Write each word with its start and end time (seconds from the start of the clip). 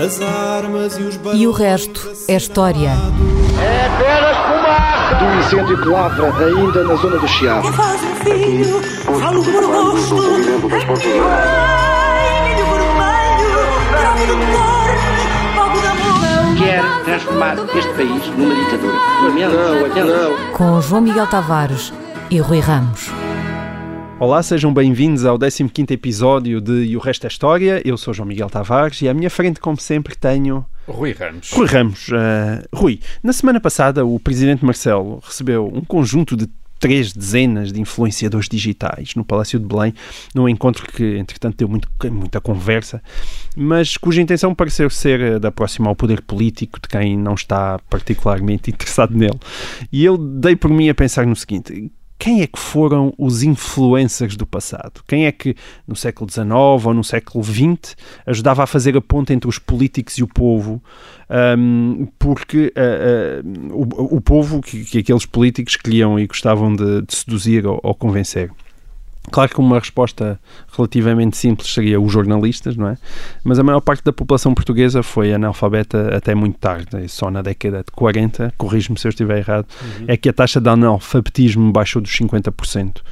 As 0.00 0.18
armas 0.22 0.96
e 0.96 1.02
os 1.02 1.20
E 1.34 1.46
o 1.46 1.52
resto 1.52 2.10
é 2.26 2.34
história. 2.34 2.88
É 3.60 3.86
apenas 3.86 4.36
fumaça! 4.46 5.14
Do 5.16 5.24
incêndio 5.38 5.82
que 5.82 5.88
lavra 5.88 6.32
ainda 6.42 6.84
na 6.84 6.94
zona 6.94 7.18
do 7.18 7.28
Chiado. 7.28 7.68
Que 7.68 7.76
faz 7.76 8.00
um 8.02 8.14
filho, 8.14 8.82
falo 9.20 9.44
fogo 9.44 10.96
de 10.96 11.12
amor. 11.12 11.40
Quer 16.56 16.82
transformar 17.04 17.56
este 17.76 17.92
país 17.92 18.26
numa 18.38 18.54
ditadura. 18.54 18.94
Não, 19.22 20.06
não. 20.06 20.52
Com 20.54 20.80
João 20.80 21.02
Miguel 21.02 21.26
Tavares 21.26 21.92
e 22.30 22.38
Rui 22.38 22.60
Ramos. 22.60 23.19
Olá, 24.20 24.42
sejam 24.42 24.70
bem-vindos 24.70 25.24
ao 25.24 25.38
15º 25.38 25.92
episódio 25.92 26.60
de 26.60 26.84
E 26.84 26.94
o 26.94 27.00
Resto 27.00 27.24
é 27.24 27.28
História. 27.28 27.80
Eu 27.86 27.96
sou 27.96 28.12
João 28.12 28.28
Miguel 28.28 28.50
Tavares 28.50 29.00
e 29.00 29.08
à 29.08 29.14
minha 29.14 29.30
frente, 29.30 29.58
como 29.58 29.80
sempre, 29.80 30.14
tenho 30.14 30.62
Rui 30.86 31.12
Ramos. 31.12 31.50
Rui 31.50 31.66
Ramos. 31.66 32.10
Ah, 32.12 32.62
Rui, 32.70 33.00
na 33.22 33.32
semana 33.32 33.58
passada 33.58 34.04
o 34.04 34.20
Presidente 34.20 34.62
Marcelo 34.62 35.22
recebeu 35.24 35.72
um 35.72 35.80
conjunto 35.80 36.36
de 36.36 36.46
três 36.78 37.14
dezenas 37.14 37.72
de 37.72 37.80
influenciadores 37.80 38.46
digitais 38.46 39.14
no 39.14 39.24
Palácio 39.24 39.58
de 39.58 39.64
Belém, 39.64 39.94
num 40.34 40.46
encontro 40.46 40.86
que, 40.86 41.16
entretanto, 41.16 41.56
deu 41.56 41.68
muito, 41.68 41.88
muita 42.12 42.42
conversa, 42.42 43.02
mas 43.56 43.96
cuja 43.96 44.20
intenção 44.20 44.54
pareceu 44.54 44.90
ser 44.90 45.36
a 45.36 45.38
de 45.38 45.46
aproximar 45.46 45.88
ao 45.88 45.96
poder 45.96 46.20
político 46.20 46.78
de 46.78 46.88
quem 46.88 47.16
não 47.16 47.32
está 47.32 47.78
particularmente 47.88 48.68
interessado 48.72 49.16
nele. 49.16 49.40
E 49.90 50.04
eu 50.04 50.18
dei 50.18 50.56
por 50.56 50.70
mim 50.70 50.90
a 50.90 50.94
pensar 50.94 51.26
no 51.26 51.34
seguinte 51.34 51.90
quem 52.20 52.42
é 52.42 52.46
que 52.46 52.58
foram 52.58 53.14
os 53.16 53.42
influencers 53.42 54.36
do 54.36 54.44
passado? 54.44 55.02
Quem 55.08 55.24
é 55.24 55.32
que 55.32 55.56
no 55.88 55.96
século 55.96 56.30
XIX 56.30 56.50
ou 56.84 56.92
no 56.92 57.02
século 57.02 57.42
XX 57.42 57.96
ajudava 58.26 58.62
a 58.62 58.66
fazer 58.66 58.94
a 58.94 59.00
ponte 59.00 59.32
entre 59.32 59.48
os 59.48 59.58
políticos 59.58 60.18
e 60.18 60.22
o 60.22 60.28
povo? 60.28 60.82
Um, 61.30 62.06
porque 62.18 62.74
uh, 62.76 63.72
uh, 63.72 63.72
o, 63.72 64.16
o, 64.16 64.20
povo 64.20 64.60
que, 64.60 64.84
que, 64.84 64.98
aqueles 64.98 65.24
políticos 65.24 65.76
queriam 65.76 66.20
e 66.20 66.26
gostavam 66.26 66.76
de, 66.76 67.00
de 67.00 67.14
seduzir 67.14 67.66
ou, 67.66 67.80
ou 67.82 67.94
convencer. 67.94 68.50
Claro 69.30 69.50
que 69.50 69.60
uma 69.60 69.78
resposta 69.78 70.40
relativamente 70.76 71.36
simples 71.36 71.72
seria 71.72 72.00
os 72.00 72.10
jornalistas, 72.10 72.76
não 72.76 72.88
é? 72.88 72.96
Mas 73.44 73.58
a 73.58 73.62
maior 73.62 73.80
parte 73.80 74.02
da 74.02 74.12
população 74.12 74.54
portuguesa 74.54 75.02
foi 75.02 75.32
analfabeta 75.32 76.16
até 76.16 76.34
muito 76.34 76.58
tarde, 76.58 77.06
só 77.08 77.30
na 77.30 77.42
década 77.42 77.78
de 77.78 77.92
40, 77.92 78.54
corrijo-me 78.56 78.98
se 78.98 79.06
eu 79.06 79.10
estiver 79.10 79.38
errado, 79.38 79.66
uhum. 79.82 80.06
é 80.08 80.16
que 80.16 80.28
a 80.28 80.32
taxa 80.32 80.60
de 80.60 80.68
analfabetismo 80.68 81.70
baixou 81.70 82.00
dos 82.00 82.10
50%. 82.12 83.02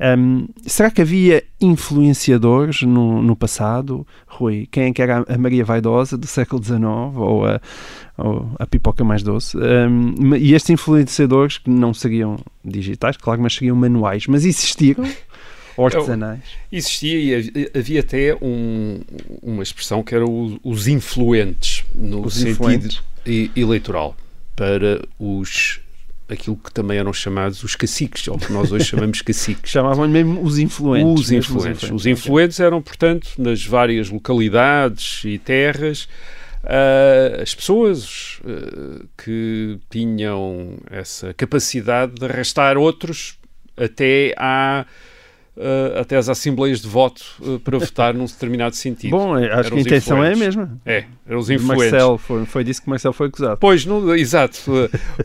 Um, 0.00 0.46
será 0.64 0.92
que 0.92 1.02
havia 1.02 1.42
influenciadores 1.60 2.82
no, 2.82 3.20
no, 3.20 3.34
passado, 3.34 4.06
Rui? 4.28 4.68
Quem 4.70 4.84
é 4.84 4.92
que 4.92 5.02
era 5.02 5.24
a 5.28 5.36
Maria 5.36 5.64
Vaidosa 5.64 6.16
do 6.16 6.26
século 6.26 6.62
XIX 6.62 6.80
ou 7.16 7.44
a, 7.44 7.60
ou 8.16 8.48
a 8.60 8.66
pipoca 8.66 9.02
mais 9.02 9.24
doce? 9.24 9.56
Um, 9.56 10.36
e 10.36 10.54
estes 10.54 10.70
influenciadores 10.70 11.58
que 11.58 11.68
não 11.68 11.92
seriam 11.92 12.38
digitais, 12.64 13.16
claro, 13.16 13.42
mas 13.42 13.54
seriam 13.54 13.74
manuais, 13.74 14.28
mas 14.28 14.44
existiram? 14.44 15.04
Artesanais. 15.86 16.40
Existia 16.70 17.18
e 17.18 17.70
havia 17.74 18.00
até 18.00 18.34
um, 18.40 19.00
uma 19.42 19.62
expressão 19.62 20.02
que 20.02 20.14
era 20.14 20.26
o, 20.26 20.58
os 20.62 20.86
influentes, 20.86 21.84
no 21.94 22.26
os 22.26 22.34
sentido 22.34 22.52
influentes. 22.52 23.02
eleitoral, 23.56 24.16
para 24.54 25.02
os 25.18 25.80
aquilo 26.28 26.56
que 26.56 26.70
também 26.70 26.98
eram 26.98 27.12
chamados 27.12 27.62
os 27.62 27.74
caciques, 27.74 28.28
ou 28.28 28.38
que 28.38 28.52
nós 28.52 28.70
hoje 28.70 28.84
chamamos 28.86 29.22
caciques. 29.22 29.70
Chamavam 29.70 30.06
mesmo 30.06 30.42
os 30.42 30.58
influentes. 30.58 31.24
Os 31.24 31.32
influentes. 31.32 31.90
Os 31.90 32.06
influentes 32.06 32.60
eram, 32.60 32.82
portanto, 32.82 33.30
nas 33.38 33.64
várias 33.64 34.10
localidades 34.10 35.22
e 35.24 35.38
terras, 35.38 36.06
Uh, 36.64 37.40
as 37.40 37.54
pessoas 37.54 38.40
uh, 38.40 39.06
que 39.16 39.78
tinham 39.88 40.76
essa 40.90 41.32
capacidade 41.32 42.14
de 42.14 42.24
arrastar 42.24 42.76
outros 42.76 43.38
até 43.76 44.34
à 44.36 44.84
Uh, 45.58 45.98
até 45.98 46.16
às 46.16 46.28
assembleias 46.28 46.80
de 46.80 46.86
voto 46.86 47.24
uh, 47.40 47.58
para 47.58 47.76
votar 47.78 48.14
num 48.14 48.26
determinado 48.26 48.76
sentido. 48.76 49.10
Bom, 49.10 49.34
acho 49.34 49.72
que 49.72 49.78
a 49.78 49.80
intenção 49.80 50.22
é 50.22 50.32
a 50.32 50.36
mesma. 50.36 50.80
É, 50.86 51.04
eram 51.26 51.40
os 51.40 51.50
influentes. 51.50 51.90
Marcelo, 51.90 52.16
foi, 52.16 52.46
foi 52.46 52.62
disso 52.62 52.80
que 52.80 52.88
Marcelo 52.88 53.12
foi 53.12 53.26
acusado. 53.26 53.56
Pois, 53.58 53.84
não, 53.84 54.14
exato. 54.14 54.56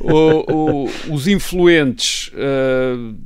o, 0.01 0.85
o, 0.87 0.89
os 1.13 1.27
influentes, 1.27 2.31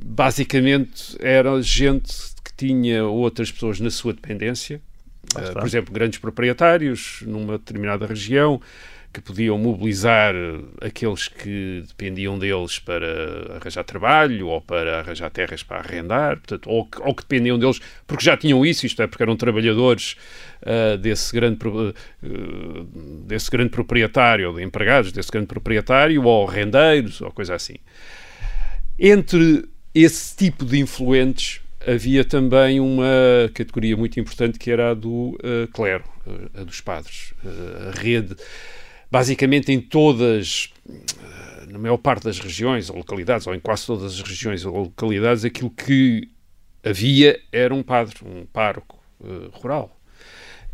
basicamente, 0.04 1.16
eram 1.20 1.62
gente 1.62 2.12
que 2.44 2.52
tinha 2.54 3.06
outras 3.06 3.50
pessoas 3.50 3.80
na 3.80 3.90
sua 3.90 4.12
dependência. 4.12 4.78
por 5.54 5.64
exemplo, 5.64 5.94
grandes 5.94 6.18
proprietários 6.18 7.22
numa 7.26 7.56
determinada 7.56 8.04
região 8.04 8.60
que 9.18 9.22
podiam 9.24 9.58
mobilizar 9.58 10.34
aqueles 10.80 11.26
que 11.26 11.82
dependiam 11.88 12.38
deles 12.38 12.78
para 12.78 13.56
arranjar 13.56 13.84
trabalho 13.84 14.46
ou 14.48 14.60
para 14.60 15.00
arranjar 15.00 15.28
terras 15.30 15.62
para 15.62 15.78
arrendar, 15.78 16.36
portanto, 16.36 16.70
ou, 16.70 16.86
que, 16.86 17.00
ou 17.02 17.14
que 17.14 17.22
dependiam 17.22 17.58
deles 17.58 17.80
porque 18.06 18.24
já 18.24 18.36
tinham 18.36 18.64
isso, 18.64 18.86
isto 18.86 19.02
é, 19.02 19.06
porque 19.06 19.22
eram 19.22 19.36
trabalhadores 19.36 20.16
uh, 20.62 20.96
desse, 20.98 21.32
grande, 21.34 21.58
uh, 21.66 21.94
desse 23.26 23.50
grande 23.50 23.70
proprietário, 23.70 24.48
ou 24.48 24.56
de 24.56 24.62
empregados 24.62 25.10
desse 25.10 25.30
grande 25.30 25.48
proprietário, 25.48 26.22
ou 26.22 26.46
rendeiros, 26.46 27.20
ou 27.20 27.32
coisa 27.32 27.54
assim. 27.54 27.76
Entre 28.98 29.64
esse 29.94 30.36
tipo 30.36 30.64
de 30.64 30.78
influentes 30.78 31.60
havia 31.86 32.24
também 32.24 32.80
uma 32.80 33.50
categoria 33.54 33.96
muito 33.96 34.18
importante 34.20 34.58
que 34.58 34.70
era 34.70 34.90
a 34.90 34.94
do 34.94 35.36
uh, 35.42 35.68
clero, 35.72 36.04
a 36.54 36.62
dos 36.62 36.80
padres, 36.80 37.32
a 37.88 37.98
rede 37.98 38.36
basicamente 39.10 39.72
em 39.72 39.80
todas, 39.80 40.72
na 41.68 41.78
maior 41.78 41.96
parte 41.96 42.24
das 42.24 42.38
regiões 42.38 42.90
ou 42.90 42.96
localidades, 42.96 43.46
ou 43.46 43.54
em 43.54 43.60
quase 43.60 43.86
todas 43.86 44.14
as 44.14 44.20
regiões 44.20 44.64
ou 44.64 44.84
localidades, 44.84 45.44
aquilo 45.44 45.70
que 45.70 46.28
havia 46.84 47.40
era 47.50 47.74
um 47.74 47.82
padre, 47.82 48.16
um 48.24 48.46
pároco 48.46 48.98
uh, 49.20 49.48
rural. 49.52 49.98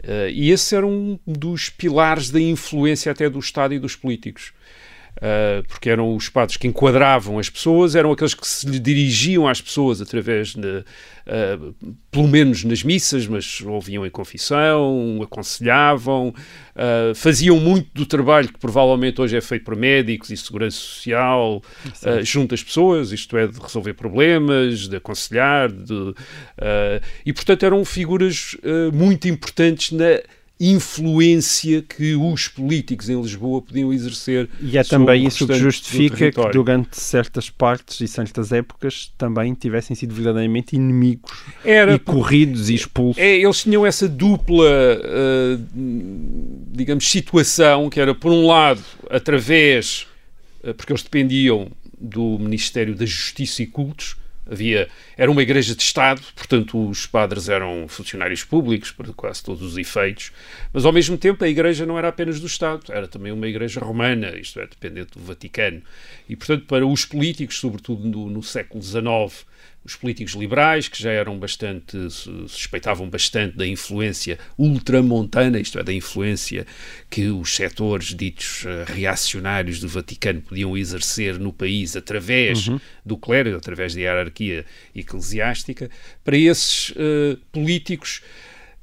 Uh, 0.02 0.28
e 0.30 0.50
esse 0.50 0.76
era 0.76 0.86
um 0.86 1.18
dos 1.26 1.70
pilares 1.70 2.30
da 2.30 2.40
influência 2.40 3.10
até 3.10 3.28
do 3.30 3.38
Estado 3.38 3.74
e 3.74 3.78
dos 3.78 3.96
políticos. 3.96 4.52
Uh, 5.16 5.62
porque 5.68 5.88
eram 5.88 6.16
os 6.16 6.28
padres 6.28 6.56
que 6.56 6.66
enquadravam 6.66 7.38
as 7.38 7.48
pessoas, 7.48 7.94
eram 7.94 8.10
aqueles 8.10 8.34
que 8.34 8.46
se 8.46 8.66
dirigiam 8.80 9.46
às 9.46 9.60
pessoas 9.60 10.00
através, 10.00 10.56
de, 10.56 10.78
uh, 10.78 11.74
pelo 12.10 12.26
menos 12.26 12.64
nas 12.64 12.82
missas, 12.82 13.24
mas 13.28 13.60
ouviam 13.60 14.04
em 14.04 14.10
confissão, 14.10 15.20
aconselhavam, 15.22 16.28
uh, 16.30 17.14
faziam 17.14 17.60
muito 17.60 17.90
do 17.94 18.04
trabalho 18.04 18.48
que 18.48 18.58
provavelmente 18.58 19.20
hoje 19.20 19.36
é 19.36 19.40
feito 19.40 19.64
por 19.64 19.76
médicos 19.76 20.30
e 20.30 20.36
segurança 20.36 20.78
social 20.78 21.62
junto 22.22 22.54
às 22.54 22.62
pessoas, 22.62 23.12
isto 23.12 23.36
é, 23.36 23.46
de 23.46 23.58
resolver 23.60 23.94
problemas, 23.94 24.88
de 24.88 24.96
aconselhar, 24.96 25.70
de, 25.70 26.14
e 27.24 27.32
portanto 27.32 27.64
eram 27.64 27.84
figuras 27.84 28.56
muito 28.92 29.28
importantes 29.28 29.92
na 29.92 30.20
influência 30.70 31.82
que 31.82 32.14
os 32.14 32.48
políticos 32.48 33.08
em 33.08 33.20
Lisboa 33.20 33.60
podiam 33.60 33.92
exercer. 33.92 34.48
E 34.60 34.78
é 34.78 34.84
também 34.84 35.26
isso 35.26 35.46
que 35.46 35.54
justifica 35.54 36.30
que 36.30 36.50
durante 36.52 37.00
certas 37.00 37.50
partes 37.50 38.00
e 38.00 38.08
certas 38.08 38.52
épocas 38.52 39.12
também 39.18 39.54
tivessem 39.54 39.94
sido 39.94 40.14
verdadeiramente 40.14 40.76
inimigos 40.76 41.30
Era, 41.64 41.94
e 41.94 41.98
corridos 41.98 42.70
e 42.70 42.74
expulsos. 42.74 43.22
É, 43.22 43.36
eles 43.36 43.62
tinham 43.62 43.84
essa 43.84 44.08
dupla, 44.08 44.64
uh, 44.64 45.64
digamos, 46.72 47.08
situação 47.08 47.90
que 47.90 48.00
era, 48.00 48.14
por 48.14 48.32
um 48.32 48.46
lado, 48.46 48.82
através, 49.10 50.06
uh, 50.62 50.74
porque 50.74 50.92
eles 50.92 51.02
dependiam 51.02 51.70
do 51.98 52.38
Ministério 52.38 52.94
da 52.94 53.06
Justiça 53.06 53.62
e 53.62 53.66
Cultos, 53.66 54.16
Havia, 54.50 54.88
era 55.16 55.30
uma 55.30 55.42
igreja 55.42 55.74
de 55.74 55.82
Estado, 55.82 56.20
portanto 56.36 56.88
os 56.88 57.06
padres 57.06 57.48
eram 57.48 57.86
funcionários 57.88 58.44
públicos 58.44 58.90
para 58.90 59.12
quase 59.12 59.42
todos 59.42 59.62
os 59.62 59.78
efeitos, 59.78 60.32
mas 60.72 60.84
ao 60.84 60.92
mesmo 60.92 61.16
tempo 61.16 61.42
a 61.42 61.48
igreja 61.48 61.86
não 61.86 61.98
era 61.98 62.08
apenas 62.08 62.38
do 62.40 62.46
Estado, 62.46 62.92
era 62.92 63.08
também 63.08 63.32
uma 63.32 63.46
igreja 63.46 63.80
romana, 63.80 64.36
isto 64.36 64.60
é, 64.60 64.66
dependente 64.66 65.18
do 65.18 65.24
Vaticano. 65.24 65.82
E 66.28 66.36
portanto 66.36 66.66
para 66.66 66.86
os 66.86 67.04
políticos, 67.06 67.58
sobretudo 67.58 68.06
no, 68.06 68.28
no 68.28 68.42
século 68.42 68.82
XIX, 68.82 69.46
os 69.84 69.96
políticos 69.96 70.34
liberais, 70.34 70.88
que 70.88 71.00
já 71.00 71.10
eram 71.10 71.38
bastante, 71.38 71.96
suspeitavam 72.48 73.08
bastante 73.08 73.56
da 73.56 73.66
influência 73.66 74.38
ultramontana, 74.58 75.60
isto 75.60 75.78
é, 75.78 75.82
da 75.82 75.92
influência 75.92 76.66
que 77.10 77.28
os 77.28 77.54
setores 77.54 78.14
ditos 78.14 78.64
uh, 78.64 78.90
reacionários 78.92 79.80
do 79.80 79.88
Vaticano 79.88 80.40
podiam 80.40 80.76
exercer 80.76 81.38
no 81.38 81.52
país 81.52 81.96
através 81.96 82.66
uhum. 82.66 82.80
do 83.04 83.16
clero, 83.18 83.56
através 83.56 83.94
da 83.94 84.00
hierarquia 84.00 84.64
eclesiástica, 84.94 85.90
para 86.24 86.36
esses 86.36 86.90
uh, 86.90 87.36
políticos 87.52 88.22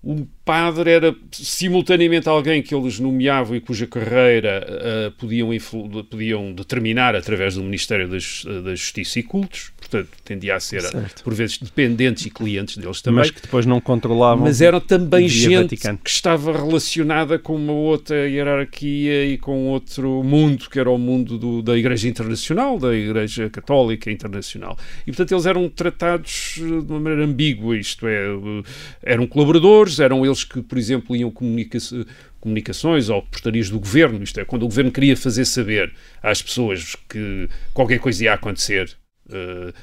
o 0.03 0.25
padre 0.43 0.89
era 0.89 1.15
simultaneamente 1.31 2.27
alguém 2.27 2.63
que 2.63 2.73
eles 2.73 2.99
nomeavam 2.99 3.55
e 3.55 3.61
cuja 3.61 3.85
carreira 3.85 4.65
uh, 4.67 5.11
podiam, 5.11 5.49
podiam 6.09 6.53
determinar 6.53 7.15
através 7.15 7.53
do 7.53 7.63
Ministério 7.63 8.09
da 8.09 8.75
Justiça 8.75 9.19
e 9.19 9.23
Cultos, 9.23 9.71
portanto 9.91 10.09
tendia 10.23 10.55
a 10.55 10.59
ser, 10.59 10.81
Certo. 10.81 11.23
por 11.23 11.33
vezes, 11.33 11.57
dependentes 11.57 12.25
e 12.25 12.29
clientes 12.29 12.77
deles 12.77 13.01
também. 13.01 13.19
Mas 13.19 13.31
que 13.31 13.41
depois 13.41 13.65
não 13.65 13.81
controlavam. 13.81 14.43
Mas 14.45 14.61
eram 14.61 14.79
também 14.79 15.27
gente 15.27 15.55
Vaticano. 15.75 15.97
que 16.03 16.09
estava 16.09 16.51
relacionada 16.53 17.37
com 17.37 17.55
uma 17.55 17.73
outra 17.73 18.27
hierarquia 18.29 19.25
e 19.25 19.37
com 19.37 19.67
outro 19.67 20.23
mundo, 20.23 20.69
que 20.69 20.79
era 20.79 20.89
o 20.89 20.97
mundo 20.97 21.37
do- 21.37 21.61
da 21.61 21.77
Igreja 21.77 22.07
Internacional, 22.07 22.79
da 22.79 22.95
Igreja 22.95 23.49
Católica 23.49 24.09
Internacional. 24.09 24.77
E, 25.01 25.11
portanto, 25.11 25.31
eles 25.33 25.45
eram 25.45 25.67
tratados 25.69 26.55
eh, 26.57 26.61
de 26.61 26.91
uma 26.91 26.99
maneira 26.99 27.25
ambígua, 27.25 27.77
isto 27.77 28.07
é, 28.07 28.27
eh, 28.27 28.63
eram 29.03 29.27
colaboradores, 29.27 29.99
eram 29.99 30.25
eles 30.25 30.43
que, 30.43 30.61
por 30.61 30.77
exemplo, 30.77 31.15
iam 31.15 31.29
comunica 31.31 31.77
comunicações 32.39 33.09
ou 33.09 33.21
portarias 33.21 33.69
do 33.69 33.79
governo, 33.79 34.23
isto 34.23 34.39
é, 34.39 34.45
quando 34.45 34.63
o 34.63 34.67
governo 34.67 34.91
queria 34.91 35.15
fazer 35.15 35.45
saber 35.45 35.93
às 36.23 36.41
pessoas 36.41 36.95
que 37.07 37.47
qualquer 37.73 37.99
coisa 37.99 38.23
ia 38.23 38.33
acontecer, 38.33 38.97
eh, 39.33 39.73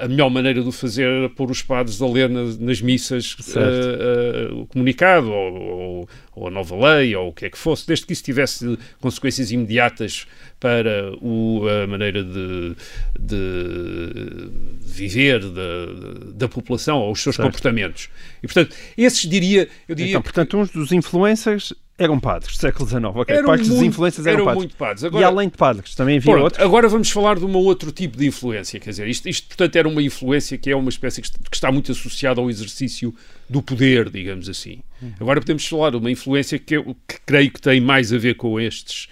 a- 0.00 0.08
melhor 0.08 0.30
maneira 0.30 0.62
de 0.62 0.68
o 0.68 0.72
fazer 0.72 1.04
era 1.08 1.28
pôr 1.30 1.50
os 1.50 1.62
padres 1.62 2.00
a 2.02 2.06
ler 2.06 2.28
nas, 2.28 2.58
nas 2.58 2.80
missas 2.80 3.36
eh, 3.56 3.60
eh, 3.60 4.52
o 4.52 4.66
comunicado 4.66 5.30
ou, 5.30 5.54
ou- 5.54 6.08
ou 6.34 6.46
a 6.48 6.50
nova 6.50 6.76
lei 6.96 7.14
ou 7.16 7.28
o 7.28 7.32
que 7.32 7.46
é 7.46 7.50
que 7.50 7.58
fosse, 7.58 7.86
desde 7.86 8.06
que 8.06 8.12
isso 8.12 8.22
tivesse 8.24 8.78
consequências 9.00 9.50
imediatas 9.50 10.26
para 10.58 11.12
o- 11.20 11.62
a 11.82 11.86
maneira 11.86 12.22
de, 12.22 12.74
de 13.18 14.50
viver 14.80 15.40
da, 15.40 16.32
da 16.34 16.48
população 16.48 16.98
ou 16.98 17.12
os 17.12 17.22
seus 17.22 17.36
Certo. 17.36 17.46
comportamentos. 17.48 18.08
E, 18.42 18.46
portanto, 18.46 18.74
esses 18.96 19.28
diria, 19.28 19.68
eu 19.88 19.94
diria 19.94 20.12
Então, 20.12 20.22
portanto, 20.22 20.56
uns 20.58 20.70
dos 20.70 20.92
influencers 20.92 21.72
eram 22.00 22.18
padres 22.18 22.56
do 22.56 22.60
século 22.60 22.88
XIX. 22.88 23.04
Ok, 23.14 23.36
eram 23.36 23.46
parte 23.46 23.60
dos 23.60 23.68
muito- 23.70 23.84
influencers 23.84 24.26
eram, 24.26 24.36
eram 24.38 24.44
padres. 24.46 24.58
muito 24.62 24.76
padres. 24.76 25.02
E 25.02 25.06
Agora, 25.06 25.26
além 25.26 25.48
de 25.48 25.56
padres, 25.56 25.94
também 25.94 26.16
havia 26.16 26.32
Pronto, 26.32 26.44
outros. 26.44 26.62
agora 26.64 26.88
vamos 26.88 27.10
falar 27.10 27.38
de 27.38 27.44
um 27.44 27.54
outro 27.56 27.92
tipo 27.92 28.16
de 28.16 28.26
influência. 28.26 28.80
Quer 28.80 28.90
dizer, 28.90 29.06
isto, 29.08 29.28
isto, 29.28 29.46
portanto, 29.48 29.76
era 29.76 29.88
uma 29.88 30.02
influência 30.02 30.56
que 30.58 30.70
é 30.70 30.74
uma 30.76 30.88
espécie 30.88 31.20
que 31.22 31.28
está 31.52 31.70
muito 31.70 31.92
associada 31.92 32.40
ao 32.40 32.48
exercício 32.50 33.14
do 33.48 33.60
poder, 33.62 34.08
digamos 34.10 34.48
assim. 34.48 34.80
Uhum. 35.02 35.12
Agora 35.20 35.40
podemos 35.40 35.66
falar 35.66 35.90
de 35.90 35.96
uma 35.96 36.10
influência 36.10 36.58
que, 36.58 36.76
eu, 36.76 36.96
que 37.06 37.18
creio 37.26 37.50
que 37.52 37.60
tem 37.60 37.80
mais 37.80 38.12
a 38.12 38.18
ver 38.18 38.34
com 38.34 38.58
estes. 38.58 39.08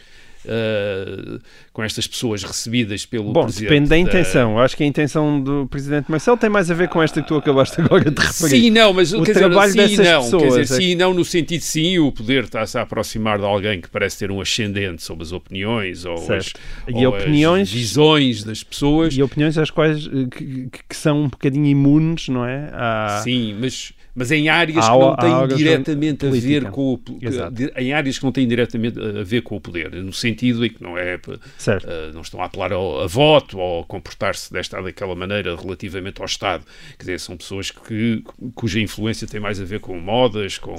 Ah, 0.49 1.39
com 1.73 1.83
estas 1.83 2.07
pessoas 2.07 2.43
recebidas 2.43 3.05
pelo 3.07 3.33
Bom, 3.33 3.45
presidente. 3.45 3.69
depende 3.71 3.89
da 3.89 3.97
da- 3.97 3.99
intenção. 4.01 4.53
Eu 4.53 4.59
acho 4.61 4.77
que 4.77 4.83
a 4.83 4.87
intenção 4.87 5.41
do 5.41 5.67
presidente 5.69 6.11
Marcelo 6.11 6.37
tem 6.37 6.51
mais 6.51 6.71
a 6.71 6.75
ver 6.75 6.89
com 6.89 7.03
esta 7.03 7.21
que 7.23 7.29
tu 7.29 7.37
acabaste 7.37 7.81
agora 7.81 8.11
de 8.11 8.21
referir. 8.21 8.61
Sim, 8.63 8.71
não, 8.71 8.93
mas 8.93 9.13
O 9.13 9.23
quer 9.23 9.35
trabalho 9.35 9.73
dizer, 9.73 9.89
sim 9.89 9.97
dessas 9.99 10.13
não. 10.15 10.23
pessoas 10.23 10.55
quer 10.55 10.61
dizer, 10.63 10.75
é 10.75 10.77
sim 10.81 10.95
não 10.95 11.15
no 11.15 11.25
sentido 11.25 11.61
sim, 11.61 11.99
o 11.99 12.11
poder 12.11 12.45
está-se 12.45 12.77
a 12.79 12.83
aproximar 12.83 13.39
de 13.39 13.45
alguém 13.45 13.81
que 13.81 13.89
parece 13.89 14.19
ter 14.19 14.31
um 14.31 14.41
ascendente 14.41 15.03
sobre 15.03 15.23
as 15.25 15.33
opiniões 15.33 16.05
ou, 16.05 16.15
as, 16.15 16.53
ou 16.93 17.09
as 17.15 17.23
opiniões- 17.23 17.71
visões 17.71 18.43
das 18.45 18.63
pessoas. 18.65 19.15
E 19.17 19.23
opiniões 19.23 19.57
às 19.59 19.71
quais 19.71 20.07
eh, 20.07 20.27
que, 20.31 20.45
que- 20.71 20.81
que 20.89 20.97
são 20.97 21.25
um 21.25 21.29
bocadinho 21.29 21.67
imunes, 21.67 22.29
não 22.29 22.45
é? 22.45 22.71
À- 22.73 23.21
Sim, 23.23 23.57
mas, 23.61 23.93
mas 24.19 24.33
em 24.33 24.49
áreas 24.49 24.85
Há- 24.85 24.91
que 24.93 24.99
não 24.99 25.17
têm 25.17 25.57
diretamente 25.57 26.27
a 26.27 26.31
ver 26.31 26.71
com 26.71 26.95
o 26.95 27.01
Exato. 27.23 27.55
em 27.77 27.93
áreas 27.93 28.19
que 28.19 28.25
não 28.25 28.33
têm 28.33 28.49
diretamente 28.49 28.99
a 28.99 29.23
ver 29.23 29.43
com 29.43 29.57
o 29.57 29.61
poder, 29.61 29.93
no 29.93 30.13
sentido 30.13 30.67
em 30.67 30.71
que 30.71 30.83
não 30.83 30.99
é 30.99 31.15
eh, 31.15 32.11
não 32.13 32.23
estão 32.23 32.43
a 32.43 32.47
apelar 32.47 32.73
ao, 32.73 33.01
a 33.01 33.07
voto 33.07 33.59
ou 33.59 33.83
a 33.83 33.85
comportar-se 33.85 34.53
desta 34.53 34.77
ou 34.77 34.83
daquela 34.83 35.15
maneira 35.15 35.55
relativamente 35.55 36.21
ao 36.21 36.27
Estado. 36.27 36.65
Quer 36.99 37.05
dizer, 37.05 37.21
são 37.21 37.37
pessoas 37.37 37.71
que, 37.71 38.25
cuja 38.57 38.81
influência 38.81 39.27
tem 39.29 39.39
mais 39.39 39.61
a 39.61 39.65
ver 39.65 39.79
com 39.79 39.97
modas, 40.01 40.59
com 40.59 40.75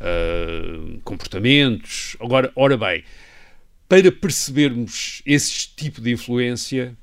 eh, 0.00 0.98
comportamentos. 1.04 2.16
Agora, 2.20 2.50
ora 2.56 2.76
bem, 2.76 3.04
para 3.88 4.10
percebermos 4.10 5.22
esse 5.24 5.68
tipo 5.76 6.00
de 6.00 6.10
influência, 6.10 6.96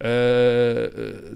eh, 0.00 1.34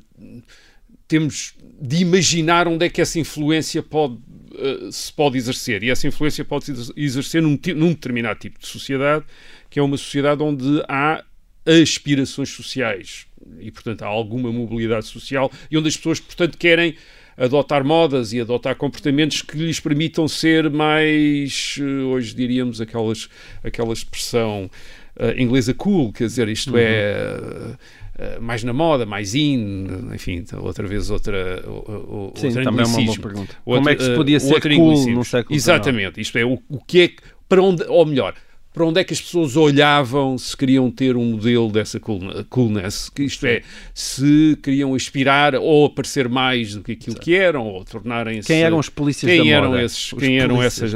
temos 1.08 1.54
de 1.80 1.96
imaginar 1.96 2.66
onde 2.66 2.86
é 2.86 2.88
que 2.88 3.00
essa 3.00 3.18
influência 3.18 3.82
pode, 3.82 4.18
eh, 4.58 4.88
se 4.90 5.12
pode 5.12 5.36
exercer. 5.36 5.82
E 5.82 5.90
essa 5.90 6.06
influência 6.06 6.44
pode 6.44 6.64
se 6.64 6.92
exercer 6.96 7.42
num, 7.42 7.58
num 7.76 7.88
determinado 7.90 8.40
tipo 8.40 8.58
de 8.58 8.66
sociedade, 8.66 9.24
que 9.70 9.78
é 9.78 9.82
uma 9.82 9.96
sociedade 9.96 10.42
onde 10.42 10.82
há 10.88 11.24
aspirações 11.64 12.50
sociais 12.50 13.26
e, 13.60 13.70
portanto, 13.70 14.02
há 14.02 14.06
alguma 14.06 14.52
mobilidade 14.52 15.06
social 15.06 15.50
e 15.70 15.76
onde 15.76 15.88
as 15.88 15.96
pessoas, 15.96 16.20
portanto, 16.20 16.56
querem 16.56 16.96
adotar 17.36 17.84
modas 17.84 18.32
e 18.32 18.40
adotar 18.40 18.76
comportamentos 18.76 19.42
que 19.42 19.58
lhes 19.58 19.78
permitam 19.78 20.26
ser 20.26 20.70
mais, 20.70 21.76
eh, 21.78 21.84
hoje 22.04 22.34
diríamos, 22.34 22.80
aquelas, 22.80 23.28
aquela 23.62 23.92
expressão 23.92 24.70
eh, 25.18 25.34
inglesa 25.42 25.74
cool, 25.74 26.12
quer 26.12 26.24
dizer, 26.24 26.48
isto 26.48 26.72
é 26.76 27.76
eh, 28.18 28.38
mais 28.40 28.62
na 28.64 28.72
moda, 28.72 29.04
mais 29.06 29.34
in, 29.34 29.86
enfim, 30.14 30.44
outra 30.58 30.86
vez 30.86 31.10
outra, 31.10 31.62
o- 31.66 31.70
o- 31.70 32.32
Sim, 32.36 32.48
outro 32.48 32.64
também 32.64 32.84
é 32.84 32.88
uma 32.88 33.02
boa 33.04 33.18
pergunta. 33.18 33.56
Outro, 33.64 33.80
Como 33.82 33.88
é 33.90 33.94
que 33.94 34.02
se 34.04 34.10
eh, 34.10 34.14
podia 34.16 34.40
ser 34.40 34.60
cool 34.76 35.08
no 35.10 35.24
século? 35.24 35.54
Exatamente, 35.56 36.20
isto 36.20 36.36
é, 36.38 36.44
o, 36.44 36.58
o 36.68 36.84
que 36.84 37.00
é 37.00 37.08
que, 37.08 37.16
para 37.48 37.62
onde, 37.62 37.82
ou 37.84 38.04
melhor, 38.06 38.34
para 38.72 38.84
onde 38.84 39.00
é 39.00 39.04
que 39.04 39.14
as 39.14 39.20
pessoas 39.22 39.56
olhavam 39.56 40.36
se 40.36 40.54
queriam 40.54 40.90
ter 40.90 41.16
um 41.16 41.24
modelo 41.32 41.70
dessa 41.72 41.98
cool- 41.98 42.44
coolness, 42.50 43.10
isto 43.18 43.46
é, 43.46 43.62
se 43.94 44.58
queriam 44.62 44.94
aspirar 44.94 45.54
ou 45.54 45.86
a 45.86 45.90
parecer 45.90 46.28
mais 46.28 46.74
do 46.74 46.82
que 46.82 46.92
aquilo 46.92 47.16
que 47.16 47.34
eram, 47.34 47.66
ou 47.66 47.82
tornarem-se... 47.86 48.46
Quem 48.46 48.62
eram 48.62 48.78
os 48.78 48.90
polícias 48.90 49.32
quem 49.32 49.44
da 49.44 49.50
eram 49.56 49.70
moda? 49.70 49.82
Esses, 49.82 50.12
Os 50.12 50.18
quem 50.18 50.38
eram 50.38 50.62
essas... 50.62 50.92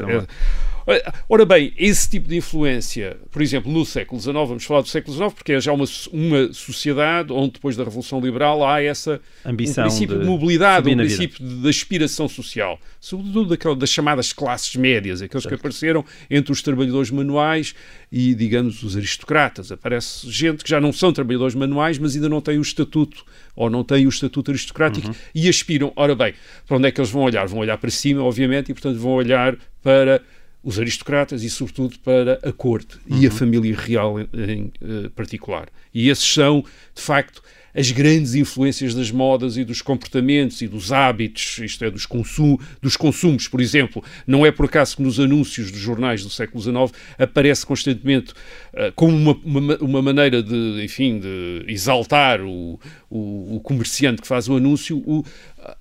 Ora 1.29 1.45
bem, 1.45 1.73
esse 1.77 2.09
tipo 2.09 2.29
de 2.29 2.37
influência, 2.37 3.17
por 3.31 3.41
exemplo, 3.43 3.71
no 3.73 3.85
século 3.85 4.21
XIX, 4.21 4.35
vamos 4.35 4.65
falar 4.65 4.81
do 4.83 4.89
século 4.89 5.17
XIX, 5.17 5.33
porque 5.33 5.53
é 5.53 5.61
já 5.61 5.73
uma, 5.73 5.85
uma 6.13 6.53
sociedade 6.53 7.33
onde 7.33 7.53
depois 7.53 7.77
da 7.77 7.85
Revolução 7.85 8.21
Liberal 8.21 8.67
há 8.67 8.83
essa 8.83 9.21
Ambição 9.45 9.85
um 9.85 9.89
princípio 9.89 10.17
de, 10.17 10.23
de 10.23 10.27
mobilidade, 10.27 10.89
um 10.91 10.97
princípio 10.97 11.45
de, 11.45 11.63
de 11.63 11.69
aspiração 11.69 12.29
social, 12.29 12.79
sobretudo 13.01 13.51
daquela, 13.51 13.77
das 13.77 13.91
chamadas 13.91 14.33
classes 14.33 14.75
médias, 14.77 15.23
aqueles 15.23 15.47
que 15.47 15.55
apareceram 15.55 16.05
entre 16.31 16.53
os 16.53 16.63
trabalhadores 16.63 17.11
manuais 17.11 17.75
e, 18.11 18.35
digamos, 18.35 18.83
os 18.83 18.97
aristocratas. 18.97 19.71
Aparece 19.71 20.29
gente 20.31 20.65
que 20.65 20.71
já 20.71 20.81
não 20.81 20.93
são 20.93 21.13
trabalhadores 21.13 21.55
manuais, 21.55 21.99
mas 21.99 22.15
ainda 22.15 22.29
não 22.29 22.41
têm 22.41 22.59
o 22.59 22.63
estatuto 22.63 23.25
ou 23.55 23.69
não 23.69 23.85
têm 23.85 24.07
o 24.07 24.09
estatuto 24.09 24.51
aristocrático 24.51 25.09
Uhum. 25.09 25.15
e 25.35 25.49
aspiram. 25.49 25.93
Ora 25.97 26.15
bem, 26.15 26.35
para 26.67 26.77
onde 26.77 26.89
é 26.89 26.91
que 26.91 27.01
eles 27.01 27.11
vão 27.11 27.23
olhar? 27.23 27.47
Vão 27.47 27.59
olhar 27.61 27.77
para 27.79 27.91
cima, 27.91 28.23
obviamente, 28.23 28.71
e 28.71 28.75
portanto 28.75 28.99
vão 28.99 29.13
olhar 29.13 29.57
para 29.83 30.21
os 30.63 30.79
aristocratas 30.79 31.43
e, 31.43 31.51
sobretudo, 31.51 31.99
para 32.01 32.39
a 32.43 32.53
corte 32.53 32.99
e 33.07 33.27
a 33.27 33.31
família 33.31 33.75
real 33.77 34.21
em, 34.21 34.29
em, 34.35 34.73
eh, 34.81 35.09
particular. 35.15 35.69
E 35.93 36.09
esses 36.09 36.27
são, 36.27 36.65
de 36.95 37.01
facto, 37.01 37.43
as 37.75 37.91
grandes 37.91 38.35
influências 38.35 38.95
das 38.95 39.11
modas 39.11 39.57
e 39.57 39.65
dos 39.65 39.81
comportamentos 39.81 40.61
e 40.61 40.69
dos 40.69 40.93
hábitos, 40.93 41.59
isto 41.59 41.85
é, 41.85 41.91
dos, 41.91 42.07
consum 42.07 42.57
dos 42.83 42.97
consumos, 42.97 43.47
por 43.49 43.61
exemplo. 43.61 44.03
Não 44.27 44.45
é 44.45 44.51
por 44.51 44.67
acaso 44.67 44.97
que 44.97 45.03
nos 45.03 45.21
anúncios 45.21 45.71
dos 45.71 45.81
jornais 45.81 46.23
do 46.23 46.31
século 46.31 46.61
XIX 46.61 46.93
aparece 47.19 47.65
constantemente 47.65 48.33
uh, 48.33 48.93
como 48.95 49.17
uma, 49.17 49.41
uma, 49.45 49.77
uma, 49.77 50.03
maneira 50.03 50.43
de, 50.43 50.83
enfim, 50.83 51.21
de 51.21 51.65
exaltar 51.69 52.41
o, 52.41 52.79
o, 53.09 53.57
o 53.57 53.61
comerciante 53.61 54.21
que 54.21 54.29
faz 54.29 54.49
o 54.49 54.57
anúncio 54.57 54.99
o, 55.07 55.25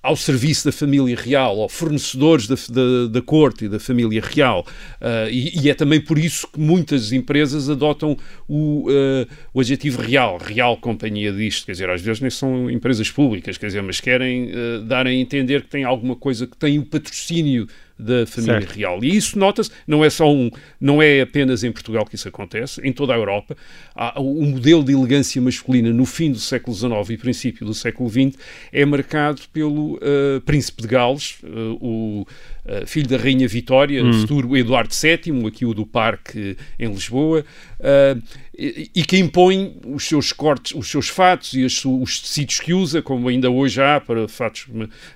ao 0.02 0.16
serviço 0.16 0.64
da 0.64 0.72
família 0.72 1.16
real, 1.16 1.56
ou 1.56 1.68
fornecedores 1.68 2.46
da, 2.46 2.54
da, 2.54 3.06
da 3.10 3.22
corte 3.22 3.64
e 3.64 3.68
da 3.68 3.78
família 3.78 4.20
real. 4.22 4.66
Uh, 5.00 5.30
e, 5.30 5.64
e, 5.64 5.70
é 5.70 5.74
também 5.74 6.00
por 6.00 6.18
isso 6.18 6.46
que 6.48 6.60
muitas 6.60 7.12
empresas 7.12 7.68
adotam 7.68 8.16
o, 8.48 8.88
uh, 8.90 9.26
o 9.54 9.60
adjetivo 9.60 10.00
real, 10.00 10.38
real 10.38 10.76
companhia 10.76 11.32
disto, 11.32 11.66
quer 11.66 11.72
dizer, 11.72 11.90
às 11.90 12.02
vezes 12.02 12.20
nem 12.20 12.30
são 12.30 12.70
empresas 12.70 13.10
públicas, 13.10 13.56
quer 13.56 13.66
dizer, 13.66 13.82
mas 13.82 14.00
querem 14.00 14.50
uh, 14.50 14.82
dar 14.84 15.06
a 15.06 15.12
entender 15.12 15.62
que 15.62 15.68
tem 15.68 15.84
alguma 15.84 16.16
coisa 16.16 16.46
que 16.46 16.56
tem 16.56 16.78
o 16.78 16.84
patrocínio 16.84 17.66
da 18.00 18.26
família 18.26 18.60
Certo. 18.60 18.76
real. 18.76 19.04
E 19.04 19.16
isso 19.16 19.38
nota-se, 19.38 19.70
não 19.86 20.04
é 20.04 20.10
só 20.10 20.32
um, 20.32 20.50
não 20.80 21.02
é 21.02 21.20
apenas 21.20 21.62
em 21.62 21.70
Portugal 21.70 22.04
que 22.06 22.14
isso 22.14 22.28
acontece, 22.28 22.80
em 22.82 22.92
toda 22.92 23.12
a 23.12 23.16
Europa. 23.16 23.56
Há, 23.94 24.20
o 24.20 24.44
modelo 24.44 24.82
de 24.82 24.92
elegância 24.92 25.40
masculina 25.40 25.90
no 25.92 26.06
fim 26.06 26.32
do 26.32 26.38
século 26.38 26.74
XIX 26.76 27.10
e 27.10 27.16
princípio 27.16 27.66
do 27.66 27.74
século 27.74 28.08
XX 28.08 28.38
é 28.72 28.84
marcado 28.84 29.42
pelo 29.52 29.96
uh, 29.96 30.40
príncipe 30.44 30.82
de 30.82 30.88
Gales, 30.88 31.38
uh, 31.42 31.78
o 31.80 32.26
uh, 32.66 32.86
filho 32.86 33.08
da 33.08 33.16
rainha 33.16 33.46
Vitória, 33.48 34.02
Hum. 34.04 34.12
futuro 34.12 34.56
Eduardo 34.56 34.94
VII, 34.94 35.46
aqui 35.46 35.64
o 35.64 35.74
do 35.74 35.86
Parque 35.86 36.56
em 36.78 36.88
Lisboa, 36.88 37.44
uh, 37.80 38.22
e, 38.56 38.90
e 38.94 39.04
que 39.04 39.18
impõe 39.18 39.76
os 39.86 40.04
seus 40.04 40.32
cortes, 40.32 40.72
os 40.74 40.88
seus 40.88 41.08
fatos 41.08 41.54
e 41.54 41.64
as 41.64 41.84
os 41.84 42.20
tecidos 42.20 42.60
que 42.60 42.72
usa, 42.72 43.02
como 43.02 43.28
ainda 43.28 43.50
hoje 43.50 43.82
há 43.82 44.00
para 44.00 44.28
fatos 44.28 44.66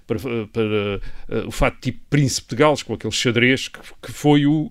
para, 0.07 0.19
para, 0.19 1.43
uh, 1.45 1.49
o 1.49 1.51
fato 1.51 1.79
tipo 1.81 2.01
príncipe 2.09 2.51
de 2.51 2.57
Gales, 2.57 2.83
com 2.83 2.95
aquele 2.95 3.13
xadrez 3.13 3.69
que, 3.69 3.81
que 4.03 4.13
foi 4.13 4.47
o 4.47 4.71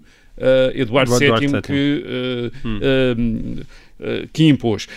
Eduardo, 0.73 1.13
Eduardo 1.15 1.47
VII 1.47 1.51
VII. 1.51 1.61
que, 1.61 2.03
uh, 2.05 2.67
um, 2.67 3.55
uh, 3.99 4.27
que 4.33 4.47
impôs. 4.47 4.87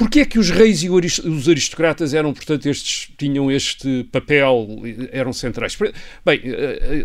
Porquê 0.00 0.20
é 0.20 0.24
que 0.24 0.38
os 0.38 0.48
reis 0.48 0.82
e 0.82 0.88
os 0.88 1.46
aristocratas 1.46 2.14
eram, 2.14 2.32
portanto, 2.32 2.64
estes 2.64 3.12
tinham 3.18 3.52
este 3.52 4.04
papel, 4.04 4.66
eram 5.12 5.30
centrais? 5.30 5.76
Bem, 6.24 6.40
eh, 6.42 6.78
eh, 6.80 7.04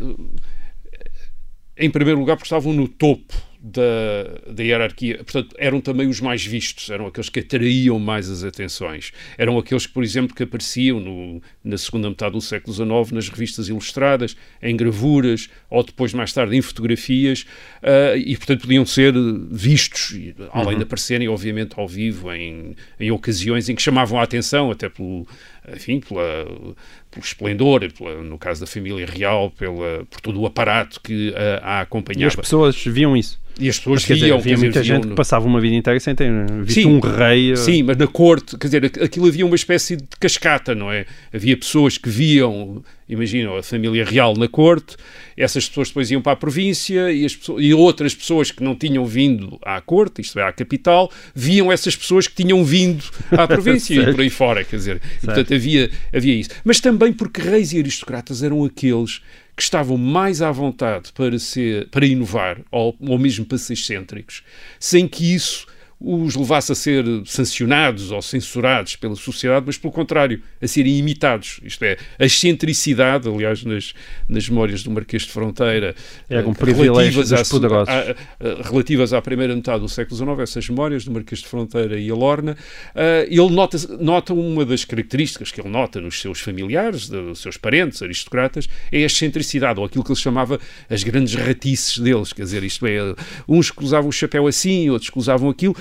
em 1.75 1.89
primeiro 1.89 2.17
lugar, 2.17 2.37
porque 2.37 2.45
estavam 2.45 2.71
no 2.71 2.87
topo 2.87 3.33
da, 3.65 4.51
da 4.51 4.63
hierarquia. 4.63 5.17
Portanto, 5.17 5.55
eram 5.57 5.81
também 5.81 6.07
os 6.07 6.21
mais 6.21 6.45
vistos, 6.45 6.91
eram 6.91 7.07
aqueles 7.07 7.29
que 7.29 7.39
atraíam 7.39 7.97
mais 7.97 8.29
as 8.29 8.43
atenções. 8.43 9.11
Eram 9.39 9.57
aqueles 9.57 9.87
que, 9.87 9.93
por 9.93 10.03
exemplo, 10.03 10.35
que 10.35 10.43
apareciam 10.43 10.99
no, 10.99 11.41
na 11.63 11.75
segunda 11.75 12.07
metade 12.07 12.33
do 12.33 12.41
século 12.41 12.71
XIX 12.71 13.11
nas 13.11 13.27
revistas 13.27 13.67
ilustradas, 13.67 14.37
em 14.61 14.77
gravuras, 14.77 15.49
ou 15.67 15.83
depois, 15.83 16.13
mais 16.13 16.31
tarde, 16.31 16.55
em 16.55 16.61
fotografias, 16.61 17.41
uh, 17.81 18.15
e, 18.15 18.37
portanto, 18.37 18.61
podiam 18.61 18.85
ser 18.85 19.13
vistos, 19.49 20.13
além 20.51 20.73
uhum. 20.73 20.77
de 20.77 20.83
aparecerem, 20.83 21.27
obviamente, 21.27 21.73
ao 21.75 21.87
vivo, 21.87 22.31
em, 22.31 22.75
em 22.99 23.09
ocasiões 23.09 23.67
em 23.67 23.73
que 23.73 23.81
chamavam 23.81 24.19
a 24.19 24.23
atenção, 24.23 24.69
até 24.69 24.89
pelo, 24.89 25.27
enfim, 25.73 25.99
pela, 25.99 26.75
pelo 27.15 27.25
esplendor, 27.25 27.91
pela, 27.93 28.21
no 28.21 28.37
caso 28.37 28.61
da 28.61 28.67
família 28.67 29.05
real, 29.05 29.49
pela, 29.51 30.05
por 30.09 30.21
todo 30.21 30.41
o 30.41 30.45
aparato 30.45 30.99
que 31.01 31.33
a, 31.35 31.79
a 31.79 31.81
acompanhava. 31.81 32.25
E 32.25 32.27
as 32.27 32.35
pessoas 32.35 32.75
viam 32.85 33.15
isso? 33.15 33.39
E 33.57 33.69
as 33.69 33.77
pessoas 33.77 34.05
mas, 34.07 34.19
viam. 34.19 34.37
Dizer, 34.37 34.51
havia 34.51 34.57
muita 34.57 34.83
gente 34.83 35.03
no... 35.03 35.09
que 35.11 35.15
passava 35.15 35.45
uma 35.45 35.61
vida 35.61 35.75
inteira 35.75 35.99
sem 35.99 36.13
ter 36.13 36.29
visto 36.63 36.81
sim, 36.81 36.85
um 36.85 36.99
rei. 36.99 37.53
Eh, 37.53 37.55
sim, 37.55 37.83
mas 37.83 37.95
na 37.95 38.07
corte, 38.07 38.57
quer 38.57 38.67
dizer, 38.67 38.85
aquilo 38.85 39.27
havia 39.27 39.45
uma 39.45 39.55
espécie 39.55 39.95
de 39.95 40.07
cascata, 40.19 40.75
não 40.75 40.91
é? 40.91 41.05
Havia 41.33 41.55
pessoas 41.55 41.97
que 41.97 42.09
viam, 42.09 42.83
imaginam, 43.07 43.55
a 43.55 43.63
família 43.63 44.03
real 44.03 44.35
na 44.35 44.49
corte, 44.49 44.97
essas 45.37 45.67
pessoas 45.69 45.87
depois 45.87 46.11
iam 46.11 46.21
para 46.21 46.33
a 46.33 46.35
província 46.35 47.11
e, 47.11 47.23
pessoas, 47.23 47.63
e 47.63 47.73
outras 47.73 48.13
pessoas 48.13 48.51
que 48.51 48.63
não 48.63 48.75
tinham 48.75 49.05
vindo 49.05 49.57
à 49.63 49.79
corte, 49.79 50.21
isto 50.21 50.37
é, 50.37 50.43
à 50.43 50.51
capital, 50.51 51.09
viam 51.33 51.71
essas 51.71 51.95
pessoas 51.95 52.27
que 52.27 52.35
tinham 52.35 52.63
vindo 52.63 53.03
à 53.31 53.47
província 53.47 53.93
e 54.01 54.11
por 54.11 54.19
aí 54.19 54.29
fora, 54.29 54.63
quer 54.65 54.75
dizer. 54.75 55.01
E, 55.21 55.25
portanto, 55.25 55.53
havia, 55.53 55.89
havia 56.13 56.33
isso. 56.35 56.49
Mas 56.63 56.81
também 56.81 57.04
porque 57.13 57.41
reis 57.41 57.73
e 57.73 57.79
aristocratas 57.79 58.43
eram 58.43 58.63
aqueles 58.63 59.21
que 59.55 59.63
estavam 59.63 59.97
mais 59.97 60.41
à 60.41 60.51
vontade 60.51 61.11
para, 61.13 61.37
ser, 61.39 61.87
para 61.89 62.05
inovar 62.05 62.61
ou, 62.71 62.95
ou 62.99 63.17
mesmo 63.17 63.45
para 63.45 63.57
ser 63.57 63.73
excêntricos, 63.73 64.43
sem 64.79 65.07
que 65.07 65.33
isso 65.33 65.65
os 65.99 66.35
levasse 66.35 66.71
a 66.71 66.75
ser 66.75 67.05
sancionados 67.25 68.11
ou 68.11 68.21
censurados 68.21 68.95
pela 68.95 69.15
sociedade, 69.15 69.65
mas 69.65 69.77
pelo 69.77 69.93
contrário, 69.93 70.41
a 70.61 70.67
serem 70.67 70.97
imitados. 70.97 71.59
Isto 71.63 71.83
é, 71.83 71.97
a 72.19 72.25
excentricidade, 72.25 73.29
aliás, 73.29 73.63
nas, 73.63 73.93
nas 74.27 74.47
memórias 74.49 74.83
do 74.83 74.91
Marquês 74.91 75.23
de 75.23 75.31
Fronteira, 75.31 75.95
é 76.29 76.39
um 76.39 76.51
relativas, 76.51 77.31
à, 77.31 77.99
a, 77.99 78.69
relativas 78.69 79.13
à 79.13 79.21
primeira 79.21 79.55
metade 79.55 79.79
do 79.79 79.89
século 79.89 80.17
XIX, 80.17 80.39
essas 80.39 80.69
memórias 80.69 81.05
do 81.05 81.11
Marquês 81.11 81.39
de 81.39 81.47
Fronteira 81.47 81.97
e 81.97 82.09
a 82.09 82.15
Lorna, 82.15 82.57
uh, 82.93 83.25
ele 83.27 83.49
nota, 83.49 83.77
nota 83.99 84.33
uma 84.33 84.65
das 84.65 84.83
características 84.83 85.51
que 85.51 85.61
ele 85.61 85.69
nota 85.69 86.01
nos 86.01 86.19
seus 86.19 86.41
familiares, 86.41 87.07
dos 87.09 87.39
seus 87.39 87.57
parentes, 87.57 88.01
aristocratas, 88.01 88.67
é 88.91 88.97
a 88.97 89.05
excentricidade, 89.05 89.79
ou 89.79 89.85
aquilo 89.85 90.03
que 90.03 90.11
ele 90.11 90.19
chamava 90.19 90.59
as 90.89 91.03
grandes 91.03 91.35
ratices 91.35 91.97
deles, 91.99 92.33
quer 92.33 92.43
dizer, 92.43 92.63
isto 92.63 92.85
é, 92.85 93.15
uns 93.47 93.71
que 93.71 93.83
usavam 93.83 94.09
o 94.09 94.13
chapéu 94.13 94.45
assim, 94.45 94.89
outros 94.89 95.09
que 95.09 95.17
usavam 95.17 95.49
aquilo, 95.49 95.75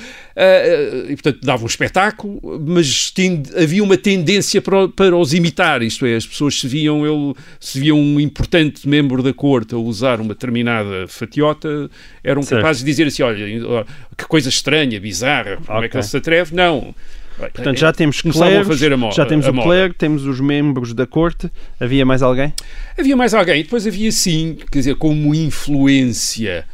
e, 1.08 1.14
portanto, 1.14 1.38
dava 1.42 1.62
um 1.62 1.66
espetáculo, 1.66 2.40
mas 2.66 3.12
havia 3.56 3.82
uma 3.82 3.96
tendência 3.96 4.61
para, 4.61 4.88
para 4.88 5.16
os 5.16 5.32
imitar, 5.32 5.82
isto 5.82 6.04
é, 6.06 6.16
as 6.16 6.26
pessoas 6.26 6.58
se 6.58 6.66
viam, 6.66 7.06
ele, 7.06 7.34
se 7.61 7.78
viam 7.78 7.99
um 7.99 8.18
importante 8.18 8.88
membro 8.88 9.23
da 9.23 9.32
corte 9.32 9.75
a 9.75 9.78
usar 9.78 10.20
uma 10.20 10.34
determinada 10.34 11.06
fatiota, 11.08 11.90
eram 12.23 12.42
certo. 12.42 12.61
capazes 12.61 12.82
de 12.82 12.90
dizer 12.90 13.06
assim, 13.06 13.23
olha, 13.23 13.87
que 14.16 14.26
coisa 14.26 14.49
estranha, 14.49 14.99
bizarra, 15.00 15.56
como 15.56 15.78
okay. 15.78 15.87
é 15.87 15.88
que 15.88 15.96
ele 15.96 16.02
se 16.02 16.16
atreve? 16.16 16.54
Não. 16.54 16.94
Portanto, 17.37 17.78
já 17.78 17.92
temos 17.92 18.23
clérigos, 18.23 18.78
já 19.14 19.26
temos 19.26 19.46
o 19.46 19.52
clérigo, 19.52 19.94
temos 19.99 20.25
os 20.25 20.40
membros 20.40 20.94
da 20.94 21.04
corte. 21.04 21.50
Havia 21.80 22.06
mais 22.06 22.23
alguém? 22.23 22.52
Havia 22.96 23.16
mais 23.16 23.34
alguém. 23.34 23.61
E 23.61 23.62
depois 23.64 23.87
havia, 23.87 24.12
sim, 24.12 24.56
quer 24.70 24.78
dizer, 24.78 24.94
como 24.94 25.34
influência 25.34 26.64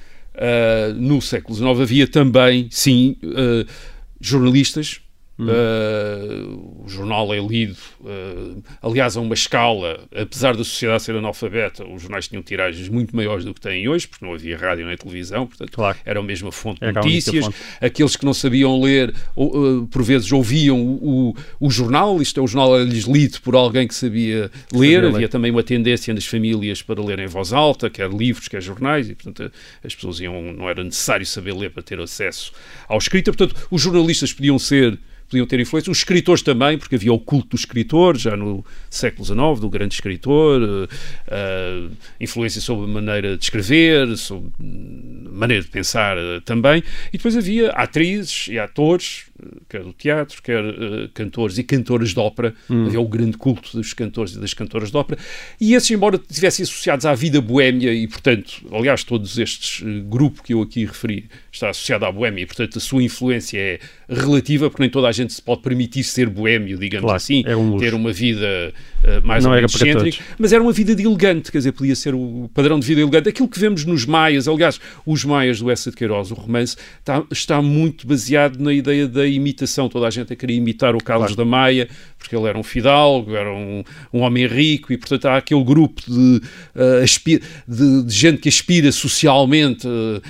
Uh, 0.41 0.95
no 0.95 1.21
século 1.21 1.55
XIX 1.55 1.81
havia 1.81 2.09
também, 2.09 2.67
sim, 2.71 3.17
uh, 3.23 3.71
jornalistas 4.19 5.03
Uh, 5.43 6.85
o 6.85 6.89
jornal 6.89 7.33
é 7.33 7.39
lido, 7.39 7.77
uh, 8.01 8.63
aliás, 8.83 9.17
a 9.17 9.21
uma 9.21 9.35
escala, 9.35 10.07
apesar 10.15 10.57
da 10.57 10.65
sociedade 10.65 11.03
ser 11.03 11.15
analfabeta, 11.15 11.85
os 11.87 12.03
jornais 12.03 12.29
tinham 12.29 12.43
tiragens 12.43 12.89
muito 12.89 13.15
maiores 13.15 13.45
do 13.45 13.55
que 13.55 13.61
têm 13.61 13.89
hoje, 13.89 14.09
porque 14.09 14.25
não 14.25 14.35
havia 14.35 14.57
rádio 14.57 14.87
nem 14.87 14.97
televisão, 14.97 15.47
portanto, 15.47 15.73
claro. 15.73 15.99
era 16.05 16.21
a 16.21 16.23
mesma 16.23 16.53
fonte 16.53 16.81
de 16.81 16.93
notícias. 16.93 17.45
Fonte. 17.45 17.57
Aqueles 17.81 18.17
que 18.17 18.25
não 18.25 18.35
sabiam 18.35 18.81
ler, 18.81 19.15
uh, 19.37 19.87
por 19.87 20.03
vezes 20.03 20.31
ouviam 20.33 20.81
o, 20.81 21.31
o, 21.31 21.67
o, 21.67 21.71
jornal, 21.71 22.21
isto 22.21 22.41
é, 22.41 22.43
o 22.43 22.47
jornal 22.47 22.77
era-lhes 22.77 23.05
lido 23.05 23.41
por 23.41 23.55
alguém 23.55 23.87
que 23.87 23.95
sabia 23.95 24.51
ler. 24.73 24.95
Sabia 24.95 25.09
havia 25.09 25.19
ler. 25.19 25.29
também 25.29 25.51
uma 25.51 25.63
tendência 25.63 26.13
nas 26.13 26.27
famílias 26.27 26.83
para 26.83 27.03
ler 27.03 27.19
em 27.19 27.27
voz 27.27 27.53
alta, 27.53 27.89
quer 27.89 28.11
livros, 28.11 28.49
quer 28.49 28.61
jornais, 28.61 29.09
e 29.09 29.15
portanto 29.15 29.51
as 29.85 29.95
pessoas 29.95 30.21
iam, 30.21 30.53
não 30.53 30.69
era 30.69 30.83
necessário 30.85 31.25
saber 31.27 31.55
ler 31.55 31.71
para 31.71 31.83
ter 31.83 32.01
acesso 32.01 32.53
ao 32.89 32.99
escrita. 32.99 33.33
Portanto, 33.33 33.69
os 33.71 33.81
jornalistas 33.81 34.33
podiam 34.33 34.59
ser 34.59 34.99
podiam 35.31 35.47
ter 35.47 35.61
influência. 35.61 35.91
Os 35.91 35.99
escritores 35.99 36.43
também, 36.43 36.77
porque 36.77 36.97
havia 36.97 37.13
o 37.13 37.19
culto 37.19 37.51
do 37.51 37.57
escritor, 37.57 38.17
já 38.17 38.37
no 38.37 38.65
século 38.91 39.25
XIX, 39.25 39.61
do 39.61 39.71
grande 39.71 39.95
escritor, 39.95 40.61
uh, 40.63 41.97
influência 42.21 42.61
sobre 42.61 42.91
a 42.91 42.95
maneira 42.95 43.37
de 43.37 43.45
escrever, 43.45 44.17
sobre 44.17 44.51
maneira 44.59 45.63
de 45.63 45.71
pensar 45.71 46.19
uh, 46.19 46.41
também. 46.43 46.83
E 47.13 47.17
depois 47.17 47.37
havia 47.37 47.71
atrizes 47.71 48.49
e 48.49 48.59
atores, 48.59 49.30
quer 49.69 49.83
do 49.83 49.93
teatro, 49.93 50.43
quer 50.43 50.63
uh, 50.63 51.09
cantores 51.15 51.59
e 51.59 51.65
cantoras 51.65 52.11
de 52.11 52.19
ópera. 52.19 52.55
Hum. 52.69 52.87
Havia 52.87 53.01
o 53.01 53.09
grande 53.09 53.37
culto 53.37 53.77
dos 53.77 53.93
cantores 53.93 54.35
e 54.35 54.39
das 54.39 54.55
cantoras 54.55 54.91
de 54.91 54.97
ópera. 54.97 55.21
E 55.61 55.75
esses, 55.75 55.91
embora 55.91 56.21
estivessem 56.29 56.63
associados 56.63 57.07
à 57.07 57.15
vida 57.15 57.41
boémia, 57.41 57.93
e 57.93 58.07
portanto, 58.07 58.63
aliás, 58.73 59.05
todos 59.05 59.39
estes 59.39 59.81
uh, 59.81 60.03
grupos 60.05 60.41
que 60.41 60.55
eu 60.55 60.63
aqui 60.63 60.85
referi 60.85 61.29
está 61.53 61.71
associado 61.71 62.05
à 62.05 62.13
boémia, 62.13 62.43
e 62.43 62.47
portanto 62.47 62.79
a 62.79 62.81
sua 62.81 63.03
influência 63.03 63.59
é 63.59 63.81
relativa, 64.09 64.69
porque 64.69 64.83
nem 64.83 64.91
toda 64.91 65.09
a 65.09 65.13
gente 65.13 65.33
se 65.33 65.43
pode 65.43 65.63
permitir 65.63 66.03
ser 66.05 66.29
boémio, 66.29 66.79
digamos 66.79 67.05
claro, 67.05 67.17
assim, 67.17 67.43
é 67.47 67.57
um 67.57 67.79
ter 67.79 67.95
uma 67.95 68.13
vida 68.13 68.73
uh, 69.05 69.27
mais 69.27 69.45
Não 69.45 69.51
ou 69.51 69.57
menos 69.57 69.75
excêntrica, 69.75 70.23
mas 70.39 70.53
era 70.53 70.63
uma 70.63 70.73
vida 70.73 70.95
de 70.95 71.05
elegante, 71.05 71.51
quer 71.51 71.59
dizer, 71.59 71.73
podia 71.73 71.95
ser 71.95 72.15
o 72.15 72.51
padrão 72.53 72.79
de 72.79 72.87
vida 72.87 73.01
elegante. 73.01 73.29
Aquilo 73.29 73.49
que 73.49 73.59
vemos 73.59 73.85
nos 73.85 74.05
Maias, 74.05 74.49
aliás, 74.49 74.81
os 75.07 75.25
Maias 75.25 75.61
do 75.61 75.71
Essa 75.71 75.91
de 75.91 75.97
Queiroz, 75.97 76.31
o 76.31 76.35
romance, 76.35 76.77
está, 76.99 77.25
está 77.31 77.63
muito 77.63 78.07
baseado 78.07 78.59
na 78.59 78.73
ideia 78.73 79.07
da 79.07 79.27
imitação. 79.31 79.89
Toda 79.89 80.07
a 80.07 80.11
gente 80.11 80.33
a 80.33 80.37
querer 80.37 80.55
imitar 80.55 80.95
o 80.95 80.99
Carlos 80.99 81.35
claro. 81.35 81.37
da 81.37 81.45
Maia, 81.45 81.89
porque 82.19 82.37
ele 82.37 82.47
era 82.47 82.59
um 82.59 82.63
fidalgo, 82.63 83.35
era 83.35 83.53
um, 83.53 83.83
um 84.13 84.21
homem 84.21 84.47
rico, 84.47 84.93
e 84.93 84.97
portanto 84.97 85.27
há 85.27 85.37
aquele 85.37 85.65
grupo 85.65 86.03
de, 86.07 86.43
uh, 86.75 87.41
de, 87.67 88.03
de 88.05 88.15
gente 88.15 88.39
que 88.39 88.49
aspira 88.49 88.93
socialmente 88.93 89.87
uh, 89.87 90.23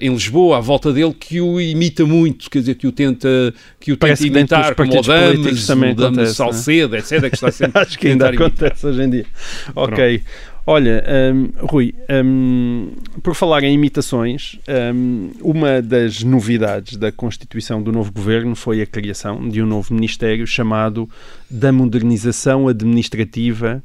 em 0.00 0.12
Lisboa, 0.12 0.58
à 0.58 0.60
volta 0.60 0.92
dele, 0.92 1.14
que 1.18 1.40
o 1.40 1.60
imita 1.60 2.04
muito, 2.04 2.50
quer 2.50 2.60
dizer, 2.60 2.74
que 2.74 2.86
o 2.86 2.92
tenta, 2.92 3.54
que 3.80 3.92
o 3.92 3.96
tenta 3.96 4.26
imitar, 4.26 4.74
como 4.74 4.98
o 4.98 5.02
Damas, 5.02 5.68
o 5.68 5.94
Damas 5.94 6.36
Salcedo, 6.36 6.92
né? 6.92 6.98
etc., 6.98 7.28
que 7.28 7.34
está 7.34 7.50
sempre 7.52 7.80
Acho 7.80 7.98
que 7.98 8.08
ainda 8.08 8.28
acontece 8.28 8.86
hoje 8.86 9.02
em 9.02 9.10
dia. 9.10 9.26
Ok. 9.74 10.18
Pronto. 10.18 10.57
Olha, 10.70 11.02
um, 11.34 11.66
Rui, 11.66 11.94
um, 12.10 12.90
por 13.22 13.34
falar 13.34 13.64
em 13.64 13.72
imitações, 13.72 14.60
um, 14.94 15.30
uma 15.40 15.80
das 15.80 16.22
novidades 16.22 16.98
da 16.98 17.10
constituição 17.10 17.82
do 17.82 17.90
novo 17.90 18.12
governo 18.12 18.54
foi 18.54 18.82
a 18.82 18.86
criação 18.86 19.48
de 19.48 19.62
um 19.62 19.66
novo 19.66 19.94
ministério 19.94 20.46
chamado 20.46 21.08
da 21.50 21.72
Modernização 21.72 22.68
Administrativa. 22.68 23.82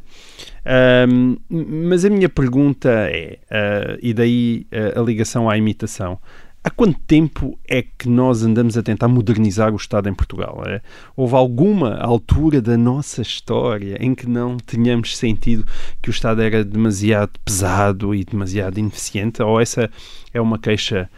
mas 1.89 2.03
a 2.03 2.09
minha 2.09 2.27
pergunta 2.27 2.89
é, 2.89 3.39
uh, 3.49 3.97
e 4.01 4.13
daí 4.13 4.67
uh, 4.69 4.99
a 4.99 5.03
ligação 5.05 5.49
à 5.49 5.57
imitação, 5.57 6.19
Há 6.65 6.69
quanto 6.69 6.97
tempo 7.01 7.59
é 7.67 7.81
que 7.81 8.07
nós 8.07 8.41
andamos 8.41 8.77
a 8.77 8.83
tentar 8.83 9.09
modernizar 9.09 9.73
o 9.73 9.75
Estado 9.75 10.07
em 10.07 10.13
Portugal? 10.13 10.63
É? 10.65 10.79
Houve 11.13 11.35
alguma 11.35 11.97
altura 11.97 12.61
da 12.61 12.77
nossa 12.77 13.21
história 13.21 13.97
em 13.99 14.15
que 14.15 14.25
não 14.29 14.55
tínhamos 14.55 15.17
sentido 15.17 15.65
que 16.01 16.09
o 16.09 16.11
Estado 16.11 16.41
era 16.41 16.63
demasiado 16.63 17.31
pesado 17.43 18.15
e 18.15 18.23
demasiado 18.23 18.77
ineficiente? 18.79 19.43
Ou 19.43 19.59
essa 19.59 19.91
é 20.33 20.39
uma 20.39 20.57
queixa 20.57 21.09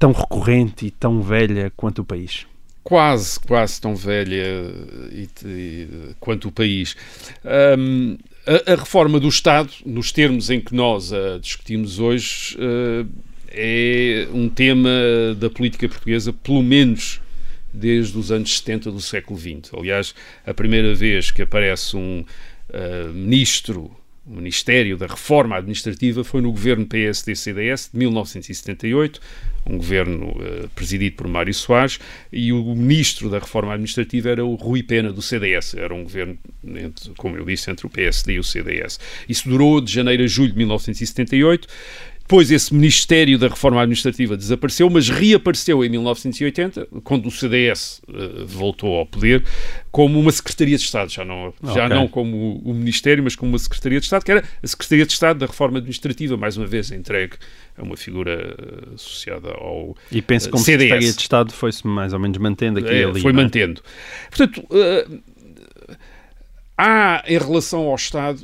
tão 0.00 0.10
recorrente 0.10 0.86
e 0.86 0.90
tão 0.90 1.22
velha 1.22 1.72
quanto 1.76 2.00
o 2.00 2.04
país? 2.04 2.44
Quase, 2.82 3.38
quase 3.38 3.80
tão 3.80 3.94
velha 3.94 4.44
e, 5.12 5.28
e, 5.44 5.88
quanto 6.18 6.48
o 6.48 6.52
país. 6.52 6.96
Um, 7.78 8.18
a, 8.44 8.72
a, 8.72 8.74
reforma 8.74 9.20
do 9.20 9.28
Estado, 9.28 9.70
nos 9.86 10.10
termos 10.10 10.50
em 10.50 10.60
que 10.60 10.74
nós 10.74 11.12
a 11.12 11.38
discutimos 11.38 12.00
hoje, 12.00 12.58
uh, 12.58 13.06
é 13.52 14.28
um 14.32 14.48
tema 14.48 14.90
da 15.38 15.50
política 15.50 15.88
portuguesa, 15.88 16.32
pelo 16.32 16.62
menos 16.62 17.20
desde 17.72 18.18
os 18.18 18.30
anos 18.30 18.58
70 18.58 18.90
do 18.90 19.00
século 19.00 19.38
XX. 19.38 19.72
Aliás, 19.74 20.14
a 20.46 20.52
primeira 20.52 20.94
vez 20.94 21.30
que 21.30 21.42
aparece 21.42 21.96
um 21.96 22.24
uh, 22.70 23.12
ministro, 23.14 23.90
o 24.24 24.36
Ministério 24.36 24.96
da 24.96 25.06
Reforma 25.06 25.56
Administrativa, 25.56 26.22
foi 26.22 26.40
no 26.40 26.52
governo 26.52 26.86
PSD-CDS 26.86 27.90
de 27.92 27.98
1978, 27.98 29.20
um 29.66 29.76
governo 29.78 30.28
uh, 30.28 30.68
presidido 30.74 31.16
por 31.16 31.26
Mário 31.26 31.52
Soares, 31.54 31.98
e 32.32 32.52
o 32.52 32.62
ministro 32.74 33.30
da 33.30 33.38
Reforma 33.38 33.72
Administrativa 33.72 34.30
era 34.30 34.44
o 34.44 34.54
Rui 34.54 34.82
Pena, 34.82 35.12
do 35.12 35.22
CDS. 35.22 35.74
Era 35.74 35.94
um 35.94 36.04
governo, 36.04 36.38
entre, 36.64 37.10
como 37.16 37.36
eu 37.36 37.44
disse, 37.44 37.70
entre 37.70 37.86
o 37.86 37.90
PSD 37.90 38.34
e 38.34 38.38
o 38.38 38.44
CDS. 38.44 39.00
Isso 39.28 39.48
durou 39.48 39.80
de 39.80 39.92
janeiro 39.92 40.22
a 40.22 40.26
julho 40.26 40.52
de 40.52 40.58
1978 40.58 41.66
depois 42.32 42.50
esse 42.50 42.72
Ministério 42.72 43.38
da 43.38 43.46
Reforma 43.46 43.82
Administrativa 43.82 44.34
desapareceu, 44.38 44.88
mas 44.88 45.10
reapareceu 45.10 45.84
em 45.84 45.90
1980, 45.90 46.88
quando 47.04 47.26
o 47.26 47.30
CDS 47.30 48.00
uh, 48.08 48.46
voltou 48.46 48.96
ao 48.96 49.04
poder, 49.04 49.44
como 49.90 50.18
uma 50.18 50.32
Secretaria 50.32 50.78
de 50.78 50.82
Estado, 50.82 51.10
já 51.10 51.26
não, 51.26 51.52
já 51.62 51.84
okay. 51.84 51.88
não 51.90 52.08
como 52.08 52.58
o 52.64 52.72
Ministério, 52.72 53.22
mas 53.22 53.36
como 53.36 53.52
uma 53.52 53.58
Secretaria 53.58 54.00
de 54.00 54.06
Estado, 54.06 54.24
que 54.24 54.30
era 54.30 54.42
a 54.62 54.66
Secretaria 54.66 55.04
de 55.04 55.12
Estado 55.12 55.40
da 55.40 55.46
Reforma 55.46 55.76
Administrativa, 55.76 56.34
mais 56.38 56.56
uma 56.56 56.66
vez 56.66 56.90
entregue 56.90 57.36
a 57.76 57.82
uma 57.82 57.98
figura 57.98 58.56
uh, 58.58 58.94
associada 58.94 59.50
ao 59.50 59.94
E 60.10 60.22
penso 60.22 60.46
que 60.46 60.52
como 60.52 60.64
CDS. 60.64 60.84
Secretaria 60.84 61.12
de 61.12 61.20
Estado 61.20 61.52
foi-se 61.52 61.86
mais 61.86 62.14
ou 62.14 62.18
menos 62.18 62.38
mantendo 62.38 62.78
aqui 62.78 62.94
é, 62.94 63.04
ali. 63.04 63.20
Foi 63.20 63.32
é? 63.32 63.34
mantendo. 63.34 63.82
Portanto, 64.30 64.66
há 66.78 67.22
em 67.26 67.36
relação 67.36 67.88
ao 67.88 67.94
Estado, 67.94 68.40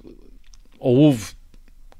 ou 0.78 0.94
houve 0.94 1.37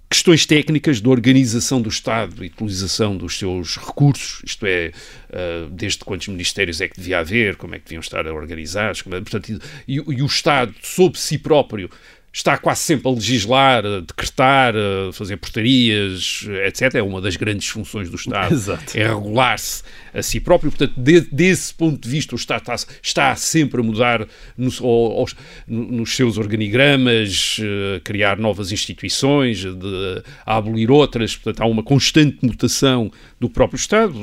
questões 0.08 0.46
técnicas 0.46 1.00
de 1.00 1.08
organização 1.08 1.82
do 1.82 1.88
Estado 1.88 2.42
e 2.42 2.48
utilização 2.48 3.16
dos 3.16 3.38
seus 3.38 3.76
recursos, 3.76 4.40
isto 4.44 4.64
é, 4.66 4.90
uh, 5.28 5.68
desde 5.70 5.98
quantos 5.98 6.28
ministérios 6.28 6.80
é 6.80 6.88
que 6.88 6.96
devia 6.96 7.18
haver, 7.18 7.56
como 7.56 7.74
é 7.74 7.78
que 7.78 7.84
deviam 7.84 8.00
estar 8.00 8.26
organizados, 8.26 9.02
como 9.02 9.14
é, 9.14 9.20
portanto, 9.20 9.60
e, 9.86 9.94
e 9.94 10.22
o 10.22 10.26
Estado, 10.26 10.74
sob 10.82 11.18
si 11.18 11.36
próprio, 11.36 11.90
está 12.38 12.56
quase 12.56 12.82
sempre 12.82 13.08
a 13.08 13.10
legislar, 13.10 13.84
a 13.84 14.00
decretar, 14.00 14.72
a 14.76 15.12
fazer 15.12 15.36
portarias, 15.38 16.46
etc. 16.66 16.94
É 16.94 17.02
uma 17.02 17.20
das 17.20 17.36
grandes 17.36 17.66
funções 17.68 18.08
do 18.08 18.14
Estado. 18.14 18.54
Exato. 18.54 18.96
É 18.96 19.08
regular-se 19.08 19.82
a 20.14 20.22
si 20.22 20.38
próprio. 20.38 20.70
Portanto, 20.70 20.94
de, 20.96 21.20
desse 21.32 21.74
ponto 21.74 22.00
de 22.00 22.08
vista, 22.08 22.36
o 22.36 22.38
Estado 22.38 22.60
está, 22.60 22.76
está 23.02 23.34
sempre 23.34 23.80
a 23.80 23.84
mudar 23.84 24.26
no, 24.56 24.70
aos, 24.86 25.34
nos 25.66 26.14
seus 26.14 26.38
organigramas, 26.38 27.56
a 27.58 27.96
eh, 27.96 28.00
criar 28.04 28.38
novas 28.38 28.70
instituições, 28.70 29.58
de, 29.58 30.22
a 30.46 30.56
abolir 30.56 30.92
outras. 30.92 31.36
Portanto, 31.36 31.60
há 31.62 31.66
uma 31.66 31.82
constante 31.82 32.38
mutação 32.40 33.10
do 33.40 33.50
próprio 33.50 33.78
Estado, 33.78 34.14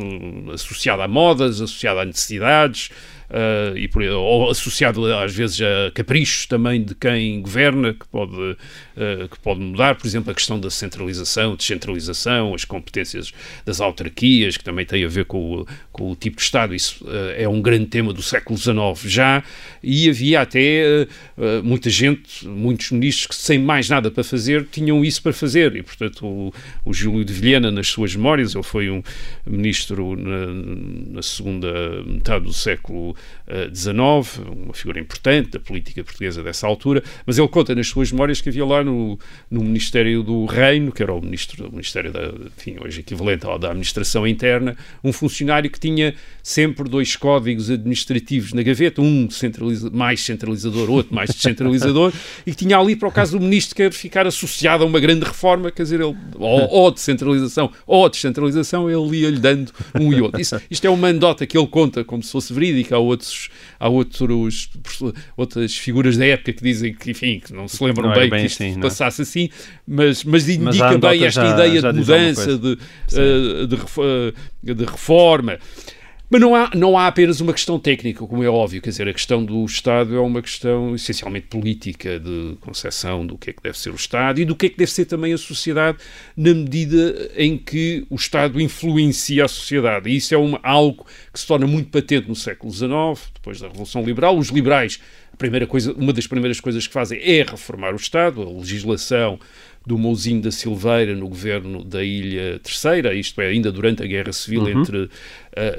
associada 0.53 1.03
a 1.03 1.07
modas, 1.07 1.60
associada 1.60 2.01
a 2.01 2.05
necessidades, 2.05 2.89
uh, 3.29 3.77
e 3.77 3.88
por, 3.88 4.03
ou 4.03 4.50
associado 4.50 5.05
às 5.13 5.34
vezes 5.34 5.62
a 5.62 5.91
caprichos 5.91 6.46
também 6.46 6.84
de 6.84 6.96
quem 6.96 7.41
governa, 7.41 7.94
que 7.94 8.08
pode, 8.08 8.36
uh, 8.36 9.29
que 9.29 9.39
pode 9.39 9.60
mudar, 9.60 9.96
por 9.96 10.05
exemplo, 10.05 10.32
a 10.32 10.34
questão 10.34 10.60
da 10.60 10.70
centralização, 10.70 11.55
descentralização, 11.55 12.53
as 12.53 12.65
competências 12.65 13.32
das 13.65 13.82
autarquias, 13.82 14.58
que 14.58 14.63
também 14.63 14.86
tem 14.86 15.03
a 15.03 15.08
ver 15.08 15.25
com 15.25 15.62
o, 15.62 15.67
com 15.91 16.12
o 16.12 16.15
tipo 16.15 16.38
de 16.38 16.44
Estado, 16.44 16.74
isso 16.74 17.03
uh, 17.05 17.34
é 17.36 17.48
um 17.48 17.62
grande 17.62 17.88
tema 17.88 18.13
do 18.13 18.22
século 18.22 18.58
XIX 18.58 18.75
já, 19.12 19.44
e 19.82 20.10
havia 20.10 20.41
até 20.41 21.08
muita 21.63 21.89
gente, 21.89 22.48
muitos 22.48 22.91
ministros 22.91 23.27
que 23.27 23.36
sem 23.36 23.60
mais 23.60 23.88
nada 23.88 24.10
para 24.10 24.24
fazer, 24.24 24.65
tinham 24.72 25.05
isso 25.05 25.22
para 25.22 25.34
fazer, 25.34 25.75
e 25.75 25.84
portanto 25.84 26.25
o, 26.25 26.53
o 26.84 26.94
Júlio 26.94 27.24
de 27.24 27.34
Vilhena, 27.34 27.72
nas 27.72 27.88
suas 27.88 28.15
memórias, 28.15 28.55
ele 28.55 28.63
foi 28.63 28.89
um 28.89 29.03
ministro 29.46 30.15
na, 30.15 30.48
na 31.15 31.22
segunda 31.22 32.03
metade 32.03 32.46
do 32.46 32.53
século 32.53 33.14
XIX, 33.74 33.95
uma 34.50 34.74
figura 34.74 35.00
importante 35.00 35.51
da 35.51 35.60
política 35.60 36.03
portuguesa 36.03 36.41
dessa 36.41 36.67
altura, 36.67 37.03
mas 37.25 37.38
ele 37.38 37.48
conta 37.48 37.75
nas 37.75 37.88
suas 37.88 38.12
memórias 38.12 38.41
que 38.41 38.50
havia 38.50 38.65
lá 38.65 38.84
no, 38.84 39.19
no 39.50 39.63
Ministério 39.63 40.24
do 40.24 40.45
Reino, 40.45 40.91
que 40.91 41.03
era 41.03 41.13
o 41.13 41.22
ministro, 41.22 41.67
o 41.67 41.72
Ministério 41.72 42.12
da, 42.12 42.34
enfim, 42.57 42.77
hoje 42.84 43.01
equivalente 43.01 43.45
ao 43.45 43.60
da 43.60 43.69
Administração 43.69 44.27
Interna, 44.27 44.75
um 45.03 45.13
funcionário 45.13 45.69
que 45.69 45.79
tinha 45.79 46.15
sempre 46.41 46.88
dois 46.89 47.15
códigos 47.15 47.69
administrativos 47.69 48.53
na 48.53 48.62
gaveta, 48.62 49.01
um 49.01 49.29
centraliza, 49.29 49.89
mais 49.89 50.22
centralizador, 50.22 50.89
outro 50.89 51.13
mais 51.13 51.29
descentralizador, 51.29 52.13
e 52.45 52.51
que 52.51 52.65
tinha 52.65 52.77
ali, 52.77 52.95
para 52.95 53.07
o 53.07 53.12
caso 53.12 53.38
do 53.38 53.43
ministro 53.43 53.75
quer 53.75 53.91
ficar 53.91 54.27
associado 54.27 54.84
a 54.84 54.88
uma 54.88 55.00
grande 55.00 55.25
reforma, 55.25 55.72
quer 55.72 55.84
dizer, 55.84 56.01
ele, 56.01 56.15
ou, 56.36 56.69
ou 56.69 56.91
descentralização 56.91 57.72
ou 57.86 58.10
descentralização, 58.10 58.89
ele 58.89 59.17
ia-lhe 59.22 59.39
dando 59.39 59.72
um 60.00 60.12
e 60.13 60.22
outro. 60.22 60.39
Isto 60.41 60.86
é 60.86 60.89
uma 60.89 61.07
anedota 61.07 61.45
que 61.45 61.57
ele 61.57 61.67
conta 61.67 62.03
como 62.03 62.24
se 62.24 62.31
fosse 62.31 62.53
verídica, 62.53 62.98
outros, 63.05 63.50
há 63.79 63.88
outros, 63.88 64.69
outras 65.38 65.75
figuras 65.75 66.17
da 66.17 66.25
época 66.25 66.53
que 66.53 66.63
dizem 66.63 66.93
que, 66.93 67.12
enfim, 67.12 67.39
que 67.39 67.53
não 67.53 67.67
se 67.67 67.83
lembram 67.83 68.09
não 68.09 68.15
bem, 68.15 68.29
bem, 68.29 68.41
que 68.41 68.45
isto 68.47 68.63
assim, 68.63 68.79
passasse 68.79 69.21
assim, 69.21 69.50
mas, 69.88 70.24
mas 70.24 70.47
indica 70.50 70.91
mas 70.91 71.00
bem 71.00 71.24
esta 71.24 71.45
já, 71.45 71.53
ideia 71.53 71.81
já 71.81 71.91
de 71.91 72.00
mudança, 72.00 72.57
de, 72.57 72.74
uh, 72.74 73.67
de, 73.67 73.75
uh, 73.75 74.75
de 74.75 74.85
reforma. 74.85 75.59
Mas 76.27 76.41
não 76.41 76.55
há, 76.55 76.72
não 76.74 76.98
há 76.98 77.05
apenas 77.05 77.39
uma 77.39 77.53
questão 77.53 77.79
técnica, 77.79 78.25
como 78.25 78.44
é 78.44 78.50
óbvio, 78.50 78.82
quer 78.82 78.89
dizer, 78.89 79.08
a 79.08 79.13
questão 79.13 79.46
do 79.46 79.64
Estado 79.64 80.16
é 80.16 80.20
uma 80.20 80.42
questão 80.42 80.96
essencialmente 80.96 81.48
política, 81.48 82.20
de 82.20 82.57
concepção 82.61 83.25
do 83.25 83.38
que 83.38 83.51
é 83.51 83.53
que 83.53 83.61
deve 83.61 83.77
ser 83.77 83.92
o 83.92 83.96
Estado 83.96 84.42
e 84.42 84.46
do 84.46 84.55
que 84.55 84.66
é 84.66 84.70
que 84.70 84.77
deve 84.77 84.92
ser 84.92 85.05
também 85.05 85.33
a 85.33 85.38
sociedade, 85.38 86.00
na 86.35 86.51
medida 86.51 87.31
em 87.38 87.55
que 87.57 88.07
o 88.09 88.16
Estado 88.16 88.59
influencia 88.59 89.46
a 89.46 89.48
sociedade. 89.48 90.09
E 90.09 90.16
isso 90.16 90.33
é 90.33 90.38
uma, 90.38 90.59
algo 90.64 91.05
que 91.31 91.40
se 91.40 91.46
torna 91.46 91.68
muito 91.68 91.90
patente 91.90 92.27
no 92.27 92.35
século 92.35 92.74
XIX, 92.74 93.31
depois 93.35 93.59
da 93.59 93.68
Revolução 93.68 94.03
Liberal. 94.03 94.35
Os 94.35 94.50
liberais, 94.50 95.00
primeira 95.38 95.68
coisa, 95.68 95.94
uma 95.94 96.11
das 96.11 96.25
primeiras 96.25 96.59
coisas 96.59 96.88
que 96.88 96.94
fazem 96.94 97.20
é 97.22 97.44
reformar 97.44 97.94
o 97.94 97.98
Estado, 97.98 98.42
a 98.42 98.50
legislação 98.50 99.40
do 99.85 99.98
Mouzinho 99.98 100.41
da 100.41 100.51
Silveira 100.51 101.15
no 101.15 101.27
governo 101.27 101.83
da 101.83 102.03
Ilha 102.03 102.59
Terceira, 102.59 103.13
isto 103.13 103.39
é, 103.39 103.48
ainda 103.48 103.71
durante 103.71 104.01
a 104.01 104.07
Guerra 104.07 104.33
Civil 104.33 104.63
uhum. 104.63 104.81
entre 104.81 104.98
uh, 105.03 105.09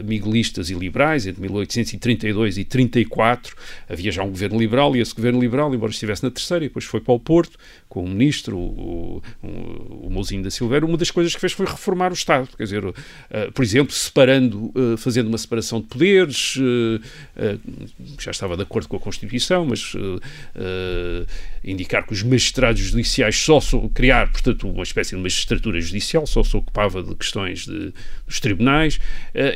miguelistas 0.04 0.70
e 0.70 0.74
liberais, 0.74 1.26
entre 1.26 1.40
1832 1.42 2.58
e 2.58 2.64
34, 2.64 3.56
havia 3.88 4.12
já 4.12 4.22
um 4.22 4.30
governo 4.30 4.58
liberal 4.58 4.94
e 4.94 5.00
esse 5.00 5.14
governo 5.14 5.40
liberal, 5.40 5.74
embora 5.74 5.90
estivesse 5.90 6.22
na 6.22 6.30
terceira, 6.30 6.64
e 6.64 6.68
depois 6.68 6.84
foi 6.84 7.00
para 7.00 7.14
o 7.14 7.20
Porto, 7.20 7.58
com 7.88 8.04
o 8.04 8.08
ministro, 8.08 8.56
o, 8.56 9.22
o, 9.42 10.06
o 10.06 10.10
Mouzinho 10.10 10.42
da 10.42 10.50
Silveira, 10.50 10.86
uma 10.86 10.96
das 10.96 11.10
coisas 11.10 11.34
que 11.34 11.40
fez 11.40 11.52
foi 11.52 11.66
reformar 11.66 12.10
o 12.10 12.14
Estado, 12.14 12.48
quer 12.56 12.62
dizer, 12.62 12.84
uh, 12.84 12.94
por 13.52 13.64
exemplo, 13.64 13.92
separando, 13.92 14.72
uh, 14.74 14.96
fazendo 14.96 15.26
uma 15.26 15.38
separação 15.38 15.80
de 15.80 15.86
poderes, 15.86 16.58
já 18.20 18.30
estava 18.30 18.56
de 18.56 18.62
acordo 18.62 18.88
com 18.88 18.96
a 18.96 19.00
Constituição, 19.00 19.66
mas 19.66 19.94
indicar 21.64 22.06
que 22.06 22.12
os 22.12 22.22
magistrados 22.22 22.80
judiciais 22.80 23.36
só 23.36 23.60
criar, 23.96 24.30
portanto, 24.30 24.68
uma 24.68 24.82
espécie 24.82 25.16
de 25.16 25.22
magistratura 25.22 25.80
judicial, 25.80 26.26
só 26.26 26.42
se 26.42 26.56
ocupava 26.56 27.02
de 27.02 27.14
questões 27.14 27.66
de, 27.66 27.92
dos 28.26 28.40
tribunais, 28.40 28.98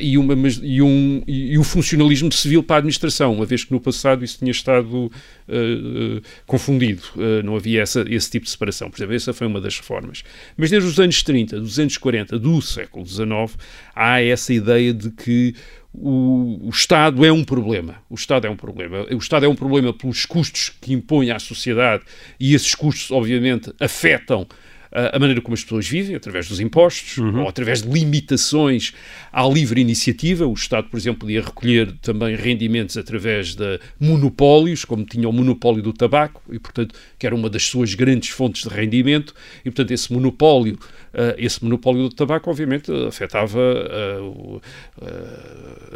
e 0.00 0.10
e, 0.10 0.18
uma, 0.18 0.34
e, 0.62 0.82
um, 0.82 1.22
e 1.26 1.58
o 1.58 1.62
funcionalismo 1.62 2.32
civil 2.32 2.62
para 2.62 2.76
a 2.76 2.78
administração, 2.78 3.32
uma 3.32 3.46
vez 3.46 3.64
que 3.64 3.72
no 3.72 3.80
passado 3.80 4.24
isso 4.24 4.38
tinha 4.38 4.50
estado 4.50 4.92
uh, 4.92 5.08
uh, 5.08 6.22
confundido, 6.46 7.02
uh, 7.16 7.42
não 7.44 7.56
havia 7.56 7.82
essa, 7.82 8.04
esse 8.08 8.30
tipo 8.30 8.44
de 8.44 8.50
separação. 8.50 8.90
Por 8.90 8.98
exemplo, 8.98 9.14
essa 9.14 9.32
foi 9.32 9.46
uma 9.46 9.60
das 9.60 9.76
reformas. 9.76 10.24
Mas 10.56 10.70
desde 10.70 10.88
os 10.88 10.98
anos 10.98 11.22
30, 11.22 11.60
dos 11.60 11.78
anos 11.78 11.96
40 11.96 12.38
do 12.38 12.60
século 12.60 13.06
XIX, 13.06 13.56
há 13.94 14.20
essa 14.20 14.52
ideia 14.52 14.92
de 14.92 15.10
que 15.10 15.54
o, 15.92 16.66
o, 16.66 16.70
Estado 16.70 17.24
é 17.24 17.32
um 17.32 17.44
problema. 17.44 17.96
O 18.08 18.14
Estado 18.14 18.46
é 18.46 18.50
um 18.50 18.56
problema. 18.56 19.06
O 19.10 19.18
Estado 19.18 19.46
é 19.46 19.48
um 19.48 19.54
problema 19.54 19.92
pelos 19.92 20.24
custos 20.24 20.70
que 20.80 20.92
impõe 20.92 21.30
à 21.30 21.38
sociedade 21.38 22.04
e 22.38 22.54
esses 22.54 22.74
custos, 22.74 23.10
obviamente, 23.10 23.72
afetam 23.80 24.46
a 24.92 25.18
maneira 25.18 25.40
como 25.40 25.54
as 25.54 25.62
pessoas 25.62 25.88
vivem, 25.88 26.16
através 26.16 26.48
dos 26.48 26.60
impostos, 26.60 27.18
uhum. 27.18 27.42
ou 27.42 27.48
através 27.48 27.82
de 27.82 27.88
limitações 27.88 28.92
à 29.32 29.46
livre 29.46 29.80
iniciativa. 29.80 30.46
O 30.46 30.52
Estado, 30.52 30.88
por 30.88 30.96
exemplo, 30.96 31.20
podia 31.20 31.42
recolher 31.42 31.92
também 32.02 32.34
rendimentos 32.34 32.96
através 32.96 33.54
de 33.54 33.78
monopólios, 34.00 34.84
como 34.84 35.04
tinha 35.04 35.28
o 35.28 35.32
monopólio 35.32 35.82
do 35.82 35.92
tabaco, 35.92 36.42
e, 36.50 36.58
portanto, 36.58 36.94
que 37.18 37.26
era 37.26 37.34
uma 37.34 37.48
das 37.48 37.64
suas 37.64 37.94
grandes 37.94 38.30
fontes 38.30 38.68
de 38.68 38.74
rendimento, 38.74 39.34
e, 39.60 39.70
portanto, 39.70 39.90
esse 39.92 40.12
monopólio, 40.12 40.74
uh, 41.14 41.34
esse 41.38 41.62
monopólio 41.62 42.08
do 42.08 42.14
tabaco, 42.14 42.50
obviamente, 42.50 42.90
afetava 43.06 43.60
uh, 43.60 44.56
uh, 44.56 44.60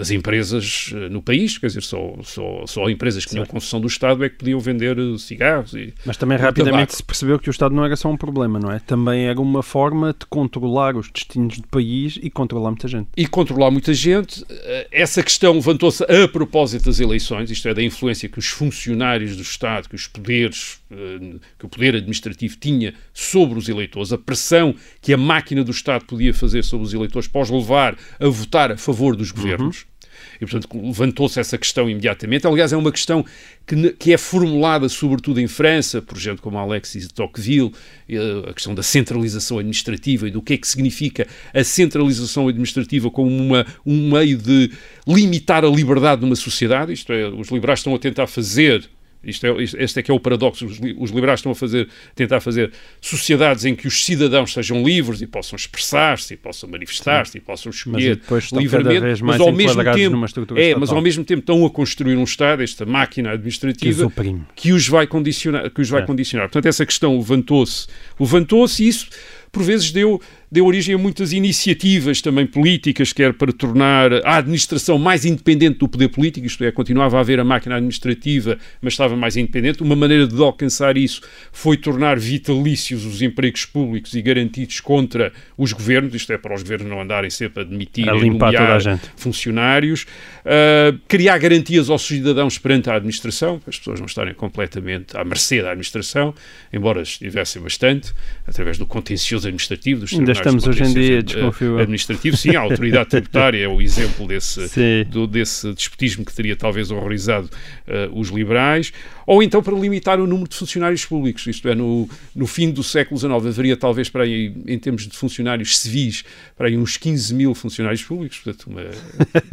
as 0.00 0.10
empresas 0.10 0.92
no 1.10 1.22
país, 1.22 1.58
quer 1.58 1.66
dizer, 1.66 1.82
só, 1.82 2.14
só, 2.22 2.66
só 2.66 2.88
empresas 2.88 3.24
que 3.24 3.30
tinham 3.30 3.46
concessão 3.46 3.80
do 3.80 3.86
Estado 3.86 4.24
é 4.24 4.28
que 4.28 4.36
podiam 4.36 4.58
vender 4.60 4.96
cigarros 5.18 5.74
e 5.74 5.94
Mas 6.04 6.16
também 6.16 6.36
rapidamente 6.36 6.74
tabaco. 6.74 6.96
se 6.96 7.02
percebeu 7.02 7.38
que 7.38 7.48
o 7.48 7.52
Estado 7.52 7.74
não 7.74 7.84
era 7.84 7.96
só 7.96 8.10
um 8.10 8.16
problema, 8.16 8.58
não 8.58 8.70
é? 8.70 8.78
Também 8.86 9.26
era 9.26 9.40
uma 9.40 9.62
forma 9.62 10.14
de 10.18 10.26
controlar 10.26 10.96
os 10.96 11.10
destinos 11.10 11.58
do 11.58 11.66
país 11.68 12.18
e 12.22 12.30
controlar 12.30 12.70
muita 12.70 12.88
gente. 12.88 13.08
E 13.16 13.26
controlar 13.26 13.70
muita 13.70 13.92
gente. 13.92 14.44
Eh, 14.50 14.88
essa 14.92 15.22
questão 15.22 15.54
levantou-se 15.54 16.02
a 16.04 16.28
propósito 16.28 16.86
das 16.86 17.00
eleições, 17.00 17.50
isto 17.50 17.68
é, 17.68 17.74
da 17.74 17.82
influência 17.82 18.28
que 18.28 18.38
os 18.38 18.46
funcionários 18.46 19.36
do 19.36 19.42
Estado, 19.42 19.88
que 19.88 19.94
os 19.94 20.06
poderes, 20.06 20.80
eh, 20.90 21.38
que 21.58 21.66
o 21.66 21.68
poder 21.68 21.96
administrativo 21.96 22.56
tinha 22.58 22.94
sobre 23.12 23.58
os 23.58 23.68
eleitores, 23.68 24.12
a 24.12 24.18
pressão 24.18 24.74
que 25.00 25.12
a 25.12 25.16
máquina 25.16 25.64
do 25.64 25.70
Estado 25.70 26.04
podia 26.04 26.34
fazer 26.34 26.62
sobre 26.62 26.86
os 26.86 26.94
eleitores 26.94 27.28
para 27.28 27.42
os 27.42 27.50
levar 27.50 27.96
a 28.20 28.28
votar 28.28 28.72
a 28.72 28.76
favor 28.76 29.16
dos 29.16 29.30
governos. 29.30 29.82
Uhum 29.82 29.93
e, 30.36 30.46
portanto, 30.46 30.68
levantou-se 30.74 31.38
essa 31.38 31.56
questão 31.58 31.88
imediatamente. 31.88 32.46
Aliás, 32.46 32.72
é 32.72 32.76
uma 32.76 32.92
questão 32.92 33.24
que, 33.66 33.92
que 33.92 34.12
é 34.12 34.18
formulada 34.18 34.88
sobretudo 34.88 35.40
em 35.40 35.46
França, 35.46 36.02
por 36.02 36.18
gente 36.18 36.40
como 36.40 36.58
Alexis 36.58 37.08
de 37.08 37.14
Tocqueville, 37.14 37.72
eh, 38.08 38.18
a 38.48 38.52
questão 38.52 38.74
da 38.74 38.82
centralização 38.82 39.58
administrativa 39.58 40.28
e 40.28 40.30
do 40.30 40.42
que 40.42 40.54
é 40.54 40.56
que 40.56 40.66
significa 40.66 41.26
a 41.52 41.64
centralização 41.64 42.48
administrativa 42.48 43.10
como 43.10 43.30
uma, 43.30 43.66
um 43.84 44.10
meio 44.10 44.36
de 44.36 44.70
limitar 45.06 45.64
a 45.64 45.68
liberdade 45.68 46.20
de 46.20 46.26
uma 46.26 46.36
sociedade. 46.36 46.92
Isto 46.92 47.12
é, 47.12 47.28
os 47.28 47.48
liberais 47.48 47.80
estão 47.80 47.94
a 47.94 47.98
tentar 47.98 48.26
fazer 48.26 48.88
Isto 49.24 49.46
é, 49.46 49.62
este 49.62 50.00
é 50.00 50.02
que 50.02 50.10
é 50.10 50.14
o 50.14 50.20
paradoxo. 50.20 50.66
Os, 50.66 50.78
os 50.98 51.10
liberais 51.10 51.40
estão 51.40 51.52
a 51.52 51.54
fazer, 51.54 51.88
tentar 52.14 52.40
fazer 52.40 52.72
sociedades 53.00 53.64
em 53.64 53.74
que 53.74 53.86
os 53.86 54.04
cidadãos 54.04 54.52
sejam 54.52 54.82
livres 54.82 55.20
e 55.22 55.26
possam 55.26 55.56
expressar-se, 55.56 56.34
e 56.34 56.36
possam 56.36 56.68
manifestar-se, 56.68 57.38
e 57.38 57.40
possam 57.40 57.70
escolher 57.70 58.20
livremente, 58.52 59.22
mas 59.22 59.40
ao 59.40 59.52
mesmo 59.52 59.82
tempo, 59.82 60.56
é, 60.56 60.74
mas 60.74 60.90
ao 60.90 61.00
mesmo 61.00 61.24
tempo 61.24 61.40
estão 61.40 61.64
a 61.64 61.70
construir 61.70 62.16
um 62.16 62.24
Estado, 62.24 62.62
esta 62.62 62.84
máquina 62.84 63.32
administrativa 63.32 64.10
que, 64.10 64.36
que 64.56 64.72
os 64.72 64.88
vai 64.88 65.06
condicionar, 65.06 65.70
que 65.70 65.80
os 65.80 65.88
vai 65.88 66.02
é. 66.02 66.06
condicionar. 66.06 66.48
Portanto, 66.48 66.66
essa 66.66 66.84
questão 66.84 67.16
levantou-se, 67.16 67.86
levantou-se 68.18 68.84
e 68.84 68.88
isso 68.88 69.08
por 69.54 69.62
vezes 69.62 69.92
deu 69.92 70.20
deu 70.54 70.66
origem 70.66 70.94
a 70.94 70.98
muitas 70.98 71.32
iniciativas 71.32 72.20
também 72.20 72.46
políticas, 72.46 73.12
quer 73.12 73.32
para 73.32 73.52
tornar 73.52 74.12
a 74.24 74.36
administração 74.36 74.96
mais 74.96 75.24
independente 75.24 75.78
do 75.78 75.88
poder 75.88 76.08
político, 76.08 76.46
isto 76.46 76.62
é, 76.62 76.70
continuava 76.70 77.16
a 77.16 77.20
haver 77.20 77.40
a 77.40 77.44
máquina 77.44 77.74
administrativa, 77.74 78.56
mas 78.80 78.92
estava 78.92 79.16
mais 79.16 79.36
independente. 79.36 79.82
Uma 79.82 79.96
maneira 79.96 80.28
de 80.28 80.40
alcançar 80.40 80.96
isso 80.96 81.22
foi 81.50 81.76
tornar 81.76 82.20
vitalícios 82.20 83.04
os 83.04 83.20
empregos 83.20 83.64
públicos 83.64 84.14
e 84.14 84.22
garantidos 84.22 84.78
contra 84.78 85.32
os 85.58 85.72
governos, 85.72 86.14
isto 86.14 86.32
é, 86.32 86.38
para 86.38 86.54
os 86.54 86.62
governos 86.62 86.88
não 86.88 87.00
andarem 87.00 87.30
sempre 87.30 87.62
a 87.62 87.64
demitir 87.64 88.08
a 88.08 88.14
limpar 88.14 88.52
toda 88.52 88.76
a 88.76 88.78
gente. 88.78 89.10
funcionários, 89.16 90.06
uh, 90.44 90.96
criar 91.08 91.36
garantias 91.38 91.90
aos 91.90 92.02
cidadãos 92.02 92.58
perante 92.58 92.88
a 92.88 92.94
administração, 92.94 93.58
para 93.58 93.70
as 93.70 93.78
pessoas 93.78 93.98
não 93.98 94.06
estarem 94.06 94.34
completamente 94.34 95.16
à 95.16 95.24
mercê 95.24 95.60
da 95.62 95.70
administração, 95.70 96.32
embora 96.72 97.02
estivessem 97.02 97.60
bastante, 97.60 98.12
através 98.46 98.78
do 98.78 98.86
contencioso 98.86 99.43
administrativo, 99.44 100.00
dos 100.00 100.10
tribunais 100.10 100.38
estamos 100.38 100.66
hoje 100.66 100.82
em 100.82 100.92
dia, 100.92 101.22
desconfio. 101.22 101.78
Administrativo, 101.78 102.36
sim, 102.36 102.56
a 102.56 102.60
autoridade 102.60 103.08
tributária 103.10 103.64
é 103.64 103.68
o 103.68 103.80
exemplo 103.80 104.26
desse, 104.26 105.04
do, 105.10 105.26
desse 105.26 105.72
despotismo 105.72 106.24
que 106.24 106.34
teria 106.34 106.56
talvez 106.56 106.90
horrorizado 106.90 107.48
uh, 107.88 108.18
os 108.18 108.28
liberais, 108.28 108.92
ou 109.26 109.42
então 109.42 109.62
para 109.62 109.74
limitar 109.74 110.20
o 110.20 110.26
número 110.26 110.48
de 110.48 110.56
funcionários 110.56 111.04
públicos, 111.04 111.46
isto 111.46 111.68
é, 111.68 111.74
no, 111.74 112.08
no 112.34 112.46
fim 112.46 112.70
do 112.70 112.82
século 112.82 113.18
XIX 113.18 113.32
haveria 113.46 113.76
talvez 113.76 114.08
para 114.08 114.24
aí, 114.24 114.54
em 114.66 114.78
termos 114.78 115.06
de 115.06 115.16
funcionários 115.16 115.78
civis, 115.78 116.24
para 116.56 116.68
aí 116.68 116.76
uns 116.76 116.96
15 116.96 117.34
mil 117.34 117.54
funcionários 117.54 118.02
públicos, 118.02 118.38
portanto 118.38 118.66
uma, 118.66 118.82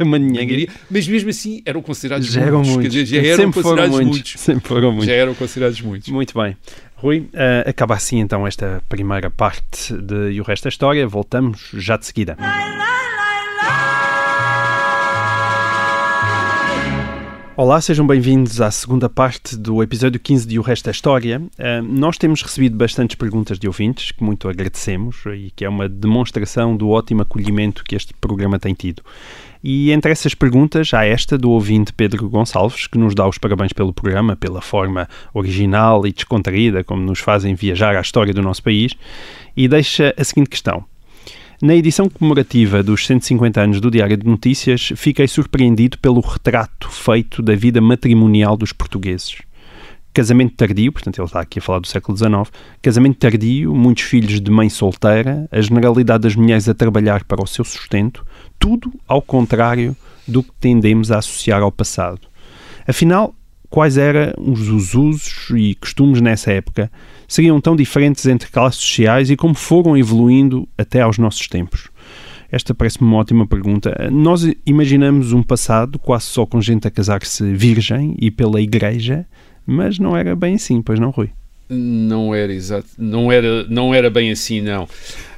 uma 0.18 0.18
mas 0.90 1.08
mesmo 1.08 1.30
assim 1.30 1.62
eram 1.64 1.82
considerados 1.82 2.26
já 2.26 2.50
muitos, 2.50 2.68
muitos. 2.70 2.92
Dizer, 2.92 3.06
já 3.06 3.28
eram 3.28 3.44
Sempre 3.44 3.62
considerados 3.62 3.96
muitos. 3.96 4.12
muitos. 4.12 4.40
Sempre 4.40 4.68
foram 4.68 4.92
muitos. 4.92 5.06
Já 5.06 5.12
eram 5.12 5.34
considerados 5.34 5.80
muitos. 5.80 6.08
Muito 6.08 6.38
bem. 6.38 6.56
Rui, 7.02 7.28
uh, 7.34 7.68
acaba 7.68 7.96
assim 7.96 8.20
então 8.20 8.46
esta 8.46 8.80
primeira 8.88 9.28
parte 9.28 9.92
de 9.92 10.30
E 10.30 10.40
o 10.40 10.44
Resto 10.44 10.64
da 10.64 10.68
História. 10.68 11.04
Voltamos 11.04 11.70
já 11.74 11.96
de 11.96 12.06
seguida. 12.06 12.36
Olá, 17.54 17.78
sejam 17.82 18.06
bem-vindos 18.06 18.62
à 18.62 18.70
segunda 18.70 19.10
parte 19.10 19.58
do 19.58 19.82
episódio 19.82 20.18
15 20.18 20.48
de 20.48 20.58
O 20.58 20.62
Resto 20.62 20.86
da 20.86 20.90
História. 20.90 21.38
Uh, 21.38 21.82
nós 21.82 22.16
temos 22.16 22.40
recebido 22.40 22.78
bastantes 22.78 23.14
perguntas 23.14 23.58
de 23.58 23.66
ouvintes, 23.68 24.10
que 24.10 24.24
muito 24.24 24.48
agradecemos 24.48 25.22
e 25.26 25.52
que 25.54 25.62
é 25.62 25.68
uma 25.68 25.86
demonstração 25.86 26.74
do 26.74 26.88
ótimo 26.88 27.20
acolhimento 27.20 27.84
que 27.84 27.94
este 27.94 28.14
programa 28.14 28.58
tem 28.58 28.72
tido. 28.72 29.02
E 29.62 29.92
entre 29.92 30.10
essas 30.10 30.34
perguntas, 30.34 30.94
há 30.94 31.04
esta 31.04 31.36
do 31.36 31.50
ouvinte 31.50 31.92
Pedro 31.92 32.26
Gonçalves, 32.30 32.86
que 32.86 32.96
nos 32.96 33.14
dá 33.14 33.28
os 33.28 33.36
parabéns 33.36 33.74
pelo 33.74 33.92
programa, 33.92 34.34
pela 34.34 34.62
forma 34.62 35.06
original 35.34 36.06
e 36.06 36.12
descontraída 36.12 36.82
como 36.82 37.02
nos 37.02 37.18
fazem 37.18 37.54
viajar 37.54 37.94
à 37.94 38.00
história 38.00 38.32
do 38.32 38.40
nosso 38.40 38.62
país, 38.62 38.94
e 39.54 39.68
deixa 39.68 40.14
a 40.16 40.24
seguinte 40.24 40.48
questão. 40.48 40.86
Na 41.62 41.76
edição 41.76 42.08
comemorativa 42.08 42.82
dos 42.82 43.06
150 43.06 43.60
anos 43.60 43.80
do 43.80 43.88
Diário 43.88 44.16
de 44.16 44.26
Notícias, 44.26 44.92
fiquei 44.96 45.28
surpreendido 45.28 45.96
pelo 45.96 46.18
retrato 46.18 46.90
feito 46.90 47.40
da 47.40 47.54
vida 47.54 47.80
matrimonial 47.80 48.56
dos 48.56 48.72
portugueses. 48.72 49.42
Casamento 50.12 50.56
tardio, 50.56 50.90
portanto 50.90 51.20
ele 51.20 51.24
está 51.24 51.38
aqui 51.38 51.60
a 51.60 51.62
falar 51.62 51.78
do 51.78 51.86
século 51.86 52.18
XIX, 52.18 52.50
casamento 52.82 53.18
tardio, 53.18 53.72
muitos 53.76 54.02
filhos 54.02 54.40
de 54.40 54.50
mãe 54.50 54.68
solteira, 54.68 55.48
a 55.52 55.60
generalidade 55.60 56.24
das 56.24 56.34
mulheres 56.34 56.68
a 56.68 56.74
trabalhar 56.74 57.22
para 57.22 57.40
o 57.40 57.46
seu 57.46 57.64
sustento, 57.64 58.26
tudo 58.58 58.92
ao 59.06 59.22
contrário 59.22 59.94
do 60.26 60.42
que 60.42 60.50
tendemos 60.58 61.12
a 61.12 61.18
associar 61.18 61.62
ao 61.62 61.70
passado. 61.70 62.22
Afinal, 62.88 63.36
quais 63.72 63.96
eram 63.96 64.34
os 64.38 64.68
usos 64.94 65.48
e 65.56 65.74
costumes 65.76 66.20
nessa 66.20 66.52
época? 66.52 66.92
Seriam 67.26 67.58
tão 67.58 67.74
diferentes 67.74 68.26
entre 68.26 68.50
classes 68.50 68.80
sociais 68.80 69.30
e 69.30 69.36
como 69.36 69.54
foram 69.54 69.96
evoluindo 69.96 70.68
até 70.76 71.00
aos 71.00 71.16
nossos 71.16 71.48
tempos? 71.48 71.88
Esta 72.50 72.74
parece-me 72.74 73.08
uma 73.08 73.16
ótima 73.16 73.46
pergunta. 73.46 73.96
Nós 74.12 74.46
imaginamos 74.66 75.32
um 75.32 75.42
passado 75.42 75.98
quase 75.98 76.26
só 76.26 76.44
com 76.44 76.60
gente 76.60 76.86
a 76.86 76.90
casar-se 76.90 77.50
virgem 77.54 78.14
e 78.20 78.30
pela 78.30 78.60
igreja, 78.60 79.24
mas 79.66 79.98
não 79.98 80.14
era 80.14 80.36
bem 80.36 80.56
assim, 80.56 80.82
pois 80.82 81.00
não, 81.00 81.08
Rui? 81.08 81.30
Não 81.70 82.34
era 82.34 82.52
exato, 82.52 82.88
não 82.98 83.32
era, 83.32 83.64
não 83.68 83.94
era 83.94 84.10
bem 84.10 84.30
assim, 84.30 84.60
não. 84.60 84.86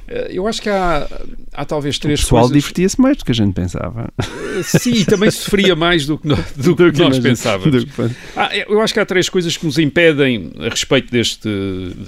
Eh, 0.07 0.31
eu 0.33 0.47
acho 0.47 0.61
que 0.61 0.69
há, 0.69 1.07
há 1.53 1.65
talvez 1.65 1.97
três 1.97 2.21
coisas... 2.21 2.23
O 2.23 2.27
pessoal 2.27 2.41
coisas... 2.43 2.57
divertia-se 2.57 3.01
mais 3.01 3.17
do 3.17 3.25
que 3.25 3.31
a 3.31 3.35
gente 3.35 3.53
pensava. 3.53 4.13
Eh, 4.19 4.63
sim, 4.63 4.93
e 4.93 5.05
também 5.05 5.31
sofria 5.31 5.75
mais 5.75 6.05
do 6.05 6.17
que, 6.17 6.27
no, 6.27 6.35
do, 6.55 6.75
do 6.75 6.91
que 6.91 6.99
nós 6.99 7.19
pensávamos. 7.19 7.83
Que... 7.83 7.91
Ah, 8.35 8.55
eu 8.55 8.79
acho 8.81 8.93
que 8.93 8.99
há 8.99 9.05
três 9.05 9.29
coisas 9.29 9.57
que 9.57 9.65
nos 9.65 9.77
impedem, 9.77 10.51
a 10.59 10.69
respeito 10.69 11.11
deste, 11.11 11.49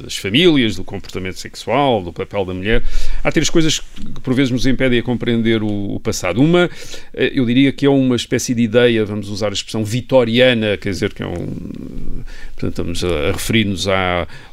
das 0.04 0.18
famílias, 0.18 0.76
do 0.76 0.84
comportamento 0.84 1.40
sexual, 1.40 2.04
do 2.04 2.14
papel 2.14 2.46
da 2.46 2.54
mulher, 2.54 2.84
há 3.24 3.32
três 3.32 3.50
coisas 3.50 3.80
que 3.80 4.22
por 4.22 4.34
vezes 4.34 4.52
nos 4.52 4.66
impedem 4.66 5.00
a 5.00 5.04
compreender 5.04 5.64
o, 5.64 5.96
o 5.96 6.00
passado. 6.00 6.42
Uma, 6.42 6.70
eh, 7.14 7.32
eu 7.34 7.46
diria 7.46 7.72
que 7.72 7.86
é 7.86 7.90
uma 7.90 8.16
espécie 8.16 8.54
de 8.54 8.62
ideia, 8.62 9.06
vamos 9.06 9.30
usar 9.30 9.50
a 9.50 9.54
expressão 9.54 9.84
vitoriana, 9.84 10.78
quer 10.78 10.90
dizer, 10.90 11.14
que 11.14 11.24
é 11.24 11.28
um... 11.28 11.48
Portanto, 12.58 12.92
estamos 12.92 13.04
a, 13.04 13.32
referir-nos 13.32 13.88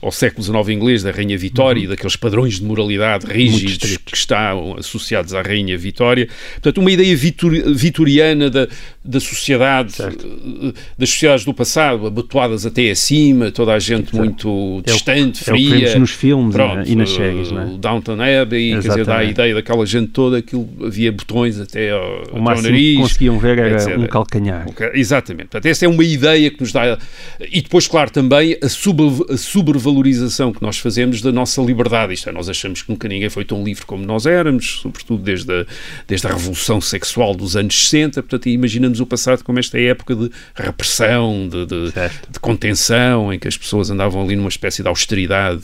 ao 0.03 0.13
século 0.13 0.43
XIX 0.43 0.69
inglês, 0.77 1.03
da 1.03 1.11
Rainha 1.11 1.39
Vitória 1.39 1.81
uhum. 1.81 1.87
e 1.87 1.89
daqueles 1.89 2.17
padrões 2.17 2.61
de 2.61 2.65
moralidade 2.65 3.27
rígidos 3.27 3.97
que 3.97 4.15
estão 4.15 4.77
associados 4.79 5.33
à 5.33 5.41
Rainha 5.41 5.79
Vitória. 5.79 6.29
Portanto, 6.55 6.79
uma 6.79 6.91
ideia 6.91 7.17
vitoriana 7.17 8.51
da, 8.51 8.69
da 9.03 9.19
sociedade, 9.19 9.93
certo. 9.93 10.27
Eh, 10.27 10.73
das 10.99 11.09
sociedades 11.09 11.47
do 11.47 11.55
passado, 11.55 12.07
abotoadas 12.07 12.67
até 12.67 12.91
acima, 12.91 13.51
toda 13.51 13.73
a 13.73 13.79
gente 13.79 14.15
muito 14.15 14.83
é 14.87 14.93
distante, 14.93 15.41
é 15.41 15.45
fria. 15.45 15.65
É 15.65 15.77
o 15.77 15.81
que 15.81 15.85
vemos 15.87 15.95
nos 16.01 16.11
filmes 16.11 16.55
Pronto, 16.55 16.89
e 16.89 16.95
nas 16.95 17.11
séries, 17.11 17.51
não 17.51 17.63
é? 17.63 17.65
Downton 17.79 18.19
Abbey, 18.21 18.73
Exatamente. 18.73 18.83
quer 18.83 18.89
dizer, 18.89 19.05
dá 19.07 19.17
a 19.19 19.25
ideia 19.25 19.55
daquela 19.55 19.87
gente 19.87 20.09
toda, 20.09 20.39
aquilo 20.39 20.69
havia 20.85 21.11
botões 21.11 21.59
até 21.59 21.91
ao, 21.91 22.25
o 22.33 22.43
máximo 22.43 22.69
nariz. 22.69 22.97
que 22.97 23.03
conseguiam 23.03 23.39
ver 23.39 23.59
era 23.59 23.77
etc. 23.77 23.99
um 23.99 24.07
calcanhar. 24.07 24.67
Exatamente. 24.93 25.49
Portanto, 25.49 25.67
essa 25.67 25.87
é 25.87 25.89
uma 25.89 26.05
ideia 26.05 26.51
que 26.51 26.61
nos 26.61 26.71
dá... 26.71 26.99
E 27.51 27.63
depois, 27.63 27.87
claro, 27.95 28.11
também 28.11 28.59
a, 28.61 28.69
sub, 28.69 29.25
a 29.31 29.37
sobrevalorização 29.37 30.53
que 30.53 30.61
nós 30.61 30.79
fazemos 30.79 31.23
da 31.23 31.31
nossa 31.31 31.63
liberdade. 31.63 32.13
Isto 32.13 32.29
é, 32.29 32.33
nós 32.33 32.49
achamos 32.49 32.83
que 32.83 32.91
nunca 32.91 33.07
ninguém 33.07 33.31
foi 33.31 33.45
tão 33.45 33.63
livre 33.63 33.87
como 33.87 34.05
nós 34.05 34.27
éramos, 34.27 34.81
sobretudo 34.81 35.23
desde 35.23 35.53
a, 35.53 35.65
desde 36.05 36.27
a 36.27 36.31
revolução 36.31 36.81
sexual 36.81 37.37
dos 37.37 37.55
anos 37.55 37.89
60. 37.89 38.21
Portanto, 38.21 38.49
imaginamos 38.49 38.99
o 38.99 39.07
passado 39.07 39.45
como 39.45 39.61
esta 39.61 39.79
época 39.79 40.17
de 40.17 40.29
repressão, 40.57 41.49
de, 41.49 41.67
de, 41.67 41.93
de 42.31 42.41
contenção, 42.41 43.33
em 43.33 43.39
que 43.39 43.47
as 43.47 43.57
pessoas 43.57 43.89
andavam 43.91 44.25
ali 44.25 44.35
numa 44.35 44.49
espécie 44.49 44.83
de 44.83 44.89
austeridade, 44.89 45.63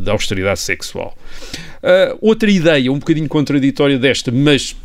de 0.00 0.08
austeridade 0.08 0.60
sexual. 0.60 1.18
Uh, 1.82 2.18
outra 2.20 2.48
ideia, 2.48 2.92
um 2.92 3.00
bocadinho 3.00 3.28
contraditória 3.28 3.98
desta, 3.98 4.30
mas 4.30 4.76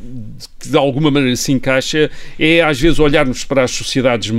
que 0.60 0.70
de 0.70 0.78
alguma 0.78 1.12
maneira 1.12 1.36
se 1.36 1.52
encaixa, 1.52 2.10
é 2.40 2.64
às 2.64 2.82
vezes 2.82 2.98
olharmos 2.98 3.44
para 3.44 3.64
as 3.64 3.70
sociedades 3.70 4.32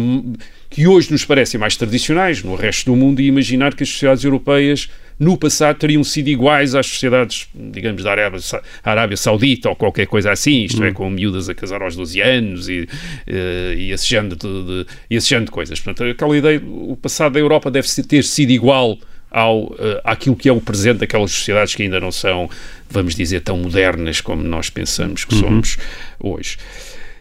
que 0.74 0.88
hoje 0.88 1.12
nos 1.12 1.24
parecem 1.24 1.58
mais 1.58 1.76
tradicionais 1.76 2.42
no 2.42 2.56
resto 2.56 2.90
do 2.90 2.96
mundo 2.96 3.20
e 3.20 3.26
imaginar 3.26 3.74
que 3.74 3.84
as 3.84 3.88
sociedades 3.88 4.24
europeias 4.24 4.90
no 5.16 5.38
passado 5.38 5.78
teriam 5.78 6.02
sido 6.02 6.26
iguais 6.26 6.74
às 6.74 6.86
sociedades, 6.86 7.46
digamos, 7.54 8.02
da 8.02 8.10
Arábia, 8.10 8.40
Arábia 8.82 9.16
Saudita 9.16 9.68
ou 9.68 9.76
qualquer 9.76 10.08
coisa 10.08 10.32
assim, 10.32 10.64
isto 10.64 10.82
é, 10.82 10.86
hum. 10.86 10.88
é, 10.88 10.92
com 10.92 11.08
miúdas 11.08 11.48
a 11.48 11.54
casar 11.54 11.80
aos 11.80 11.94
12 11.94 12.20
anos 12.20 12.68
e, 12.68 12.80
uh, 12.80 13.72
e, 13.76 13.92
esse 13.92 14.08
género 14.08 14.34
de, 14.34 14.64
de, 14.64 14.86
esse 15.08 15.28
género 15.28 15.46
de 15.46 15.52
coisas. 15.52 15.78
Portanto, 15.78 16.10
aquela 16.10 16.36
ideia, 16.36 16.60
o 16.60 16.98
passado 17.00 17.34
da 17.34 17.38
Europa 17.38 17.70
deve 17.70 17.86
ter 18.02 18.24
sido 18.24 18.50
igual 18.50 18.98
ao, 19.30 19.66
uh, 19.66 19.76
àquilo 20.02 20.34
que 20.34 20.48
é 20.48 20.52
o 20.52 20.60
presente 20.60 20.98
daquelas 20.98 21.30
sociedades 21.30 21.76
que 21.76 21.84
ainda 21.84 22.00
não 22.00 22.10
são, 22.10 22.50
vamos 22.90 23.14
dizer, 23.14 23.42
tão 23.42 23.56
modernas 23.56 24.20
como 24.20 24.42
nós 24.42 24.70
pensamos 24.70 25.24
que 25.24 25.34
uhum. 25.36 25.40
somos 25.40 25.78
hoje. 26.18 26.56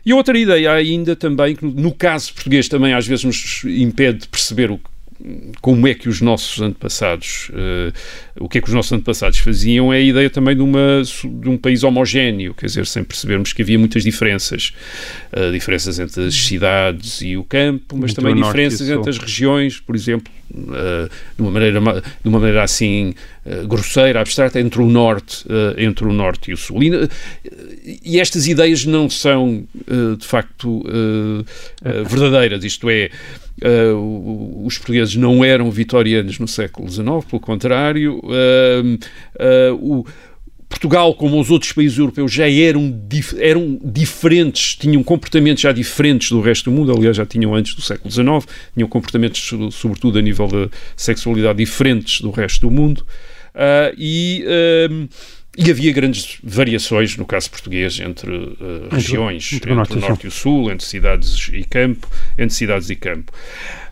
E 0.05 0.13
outra 0.13 0.37
ideia 0.37 0.71
ainda 0.73 1.15
também, 1.15 1.55
que 1.55 1.65
no 1.65 1.93
caso 1.93 2.33
português 2.33 2.67
também 2.67 2.93
às 2.93 3.07
vezes 3.07 3.23
nos 3.23 3.63
impede 3.65 4.19
de 4.19 4.27
perceber 4.27 4.69
o 4.69 4.79
como 5.61 5.87
é 5.87 5.93
que 5.93 6.09
os 6.09 6.19
nossos 6.19 6.61
antepassados, 6.61 7.49
uh, 7.49 7.93
o 8.43 8.49
que 8.49 8.57
é 8.57 8.61
que 8.61 8.67
os 8.67 8.73
nossos 8.73 8.91
antepassados 8.91 9.39
faziam, 9.39 9.93
é 9.93 9.97
a 9.97 10.01
ideia 10.01 10.29
também 10.29 10.55
de, 10.55 10.61
uma, 10.61 11.01
de 11.23 11.49
um 11.49 11.57
país 11.57 11.83
homogéneo, 11.83 12.53
quer 12.53 12.65
dizer, 12.65 12.85
sem 12.85 13.03
percebermos 13.03 13.53
que 13.53 13.61
havia 13.61 13.79
muitas 13.79 14.03
diferenças, 14.03 14.73
uh, 15.31 15.51
diferenças 15.51 15.97
entre 15.97 16.25
as 16.25 16.35
cidades 16.35 17.21
e 17.21 17.37
o 17.37 17.43
campo, 17.43 17.97
mas 17.97 18.13
também 18.13 18.35
diferenças 18.35 18.89
entre 18.89 19.09
as 19.09 19.17
regiões, 19.17 19.79
por 19.79 19.95
exemplo, 19.95 20.31
uh, 20.51 21.09
de, 21.37 21.41
uma 21.41 21.51
maneira, 21.51 21.79
de 21.79 22.29
uma 22.29 22.39
maneira 22.39 22.63
assim 22.63 23.13
grosseira, 23.67 24.21
abstrata, 24.21 24.57
entre 24.57 24.81
o 24.81 24.87
norte, 24.87 25.43
entre 25.77 26.05
o 26.05 26.13
norte 26.13 26.51
e 26.51 26.53
o 26.53 26.57
sul. 26.57 26.81
E, 26.81 27.09
e 28.01 28.17
estas 28.17 28.47
ideias 28.47 28.85
não 28.85 29.09
são, 29.09 29.67
de 30.17 30.25
facto, 30.25 30.81
verdadeiras, 32.07 32.63
isto 32.63 32.89
é, 32.89 33.09
uh, 33.63 34.65
os 34.65 34.77
portugueses 34.77 35.15
não 35.15 35.43
eram 35.43 35.71
vitorianos 35.71 36.39
no 36.39 36.47
século 36.47 36.89
XIX, 36.89 37.05
pelo 37.29 37.39
contrário, 37.39 38.19
uh, 38.19 39.75
o 39.81 40.05
Portugal, 40.73 41.13
como 41.13 41.39
os 41.39 41.51
outros 41.51 41.71
países 41.71 41.97
europeus, 41.97 42.31
já 42.31 42.49
eram, 42.49 42.91
dif 43.07 43.35
eram 43.39 43.79
diferentes, 43.83 44.75
tinham 44.75 45.03
comportamentos 45.03 45.61
já 45.61 45.71
diferentes 45.71 46.31
do 46.31 46.41
resto 46.41 46.69
do 46.69 46.75
mundo, 46.75 46.91
aliás, 46.91 47.15
já 47.15 47.25
tinham 47.25 47.53
antes 47.53 47.75
do 47.75 47.81
século 47.81 48.11
XIX, 48.11 48.45
tinham 48.73 48.89
comportamentos, 48.89 49.51
sobretudo 49.71 50.17
a 50.17 50.21
nível 50.21 50.47
da 50.47 50.69
sexualidade, 50.95 51.57
diferentes 51.57 52.21
do 52.21 52.31
resto 52.31 52.61
do 52.61 52.71
mundo. 52.71 53.05
Uh, 53.53 53.93
e, 53.97 54.43
uh, 54.47 55.07
e 55.55 55.69
havia 55.69 55.93
grandes 55.93 56.37
variações, 56.43 57.15
no 57.15 57.25
caso 57.25 57.49
português, 57.51 57.99
entre, 57.99 58.31
uh, 58.31 58.85
entre 58.85 58.95
regiões, 58.95 59.53
entre, 59.53 59.71
o 59.71 59.75
norte, 59.75 59.93
entre 59.93 60.05
o 60.05 60.09
norte 60.09 60.23
e 60.23 60.27
o 60.27 60.31
sul, 60.31 60.71
entre 60.71 60.85
cidades 60.85 61.49
e 61.53 61.63
campo, 61.63 62.07
entre 62.37 62.55
cidades 62.55 62.89
e 62.89 62.95
campo. 62.95 63.31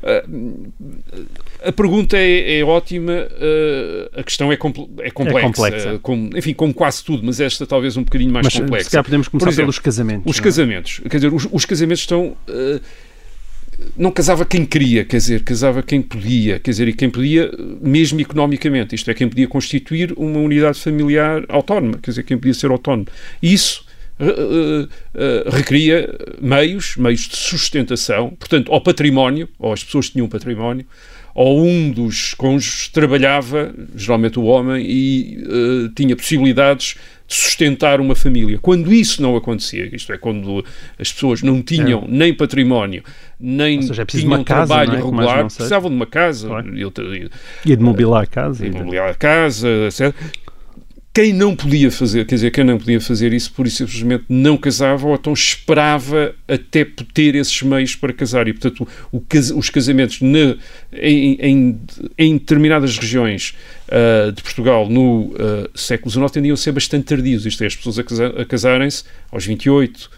Uh, 0.01 0.71
a 1.63 1.71
pergunta 1.71 2.17
é, 2.17 2.59
é 2.59 2.63
ótima, 2.63 3.13
uh, 3.13 4.19
a 4.19 4.23
questão 4.23 4.51
é, 4.51 4.57
compl 4.57 4.89
é 5.01 5.11
complexa, 5.11 5.39
é 5.39 5.43
complexa. 5.43 5.99
Como, 6.01 6.35
enfim, 6.35 6.53
como 6.53 6.73
quase 6.73 7.03
tudo, 7.03 7.23
mas 7.23 7.39
esta 7.39 7.67
talvez 7.67 7.95
um 7.95 8.03
bocadinho 8.03 8.31
mais 8.31 8.45
mas, 8.45 8.55
complexa. 8.55 8.85
Se 8.85 8.91
calhar 8.91 9.03
podemos 9.03 9.27
começar 9.27 9.49
exemplo, 9.49 9.65
pelos 9.65 9.79
casamentos. 9.79 10.31
Os 10.31 10.39
é? 10.39 10.41
casamentos, 10.41 11.01
quer 11.09 11.17
dizer, 11.17 11.33
os, 11.33 11.47
os 11.51 11.65
casamentos 11.65 12.01
estão 12.01 12.35
não 13.97 14.11
casava 14.11 14.45
quem 14.45 14.65
queria, 14.65 15.03
quer 15.03 15.17
dizer, 15.17 15.43
casava 15.43 15.83
quem 15.83 16.01
podia, 16.01 16.59
quer 16.59 16.71
dizer, 16.71 16.87
e 16.87 16.93
quem 16.93 17.09
podia, 17.09 17.51
mesmo 17.81 18.19
economicamente, 18.19 18.95
isto 18.95 19.09
é, 19.09 19.13
quem 19.13 19.27
podia 19.27 19.47
constituir 19.47 20.13
uma 20.17 20.39
unidade 20.39 20.79
familiar 20.79 21.43
autónoma, 21.49 21.97
quer 22.01 22.11
dizer, 22.11 22.23
quem 22.23 22.37
podia 22.37 22.53
ser 22.53 22.71
autónomo. 22.71 23.07
Isso 23.41 23.85
uh, 24.19 24.25
uh, 24.25 24.83
uh, 24.83 25.49
requeria 25.49 26.09
meios, 26.41 26.95
meios 26.97 27.21
de 27.27 27.35
sustentação, 27.35 28.29
portanto, 28.39 28.71
ao 28.71 28.81
património, 28.81 29.49
ou 29.59 29.73
as 29.73 29.83
pessoas 29.83 30.09
tinham 30.09 30.27
património, 30.27 30.85
ou 31.33 31.65
um 31.65 31.91
dos 31.91 32.33
cônjuges 32.33 32.89
trabalhava, 32.89 33.73
geralmente 33.95 34.37
o 34.37 34.43
homem, 34.43 34.85
e 34.85 35.37
tinha 35.95 36.13
possibilidades 36.13 36.95
sustentar 37.33 38.01
uma 38.01 38.15
família. 38.15 38.59
Quando 38.61 38.91
isso 38.93 39.21
não 39.21 39.35
acontecia, 39.35 39.89
isto 39.95 40.11
é, 40.11 40.17
quando 40.17 40.63
as 40.99 41.11
pessoas 41.11 41.41
não 41.41 41.61
tinham 41.61 42.03
é. 42.03 42.07
nem 42.07 42.33
património, 42.33 43.03
nem 43.39 43.81
seja, 43.81 44.01
é 44.01 44.05
tinham 44.05 44.39
um 44.39 44.43
casa, 44.43 44.67
trabalho 44.67 44.93
é? 44.93 44.95
regular, 44.97 45.45
precisavam 45.45 45.89
de 45.89 45.95
uma 45.95 46.05
casa. 46.05 46.47
Claro. 46.47 46.77
E, 46.77 47.29
e 47.65 47.75
de 47.75 47.83
mobilar 47.83 48.23
a 48.23 48.25
casa. 48.25 48.69
De 48.69 48.77
mobilar 48.77 49.09
a 49.11 49.13
casa, 49.13 49.67
etc. 49.87 50.13
Quem 51.13 51.33
não 51.33 51.53
podia 51.53 51.91
fazer, 51.91 52.25
quer 52.25 52.35
dizer, 52.35 52.51
quem 52.51 52.63
não 52.63 52.77
podia 52.77 53.01
fazer 53.01 53.33
isso, 53.33 53.51
por 53.51 53.67
isso 53.67 53.85
simplesmente 53.85 54.23
não 54.29 54.55
casava 54.55 55.05
ou 55.05 55.15
então 55.15 55.33
esperava 55.33 56.33
até 56.47 56.85
ter 57.13 57.35
esses 57.35 57.61
meios 57.63 57.97
para 57.97 58.13
casar. 58.13 58.47
E, 58.47 58.53
portanto, 58.53 58.87
o, 59.11 59.21
os 59.57 59.69
casamentos 59.69 60.21
na, 60.21 60.55
em, 60.93 61.33
em, 61.41 61.81
em, 62.17 62.37
determinadas 62.37 62.97
regiões 62.97 63.53
uh, 63.89 64.31
de 64.31 64.41
Portugal 64.41 64.87
no 64.87 65.33
uh, 65.33 65.69
século 65.75 66.09
XIX 66.09 66.31
tendiam 66.31 66.53
a 66.53 66.57
ser 66.57 66.71
bastante 66.71 67.03
tardios. 67.03 67.45
Isto 67.45 67.65
é, 67.65 67.67
as 67.67 67.75
pessoas 67.75 67.99
a, 67.99 68.03
casa, 68.05 68.27
a 68.27 68.45
casarem-se 68.45 69.03
aos 69.29 69.45
28, 69.45 70.09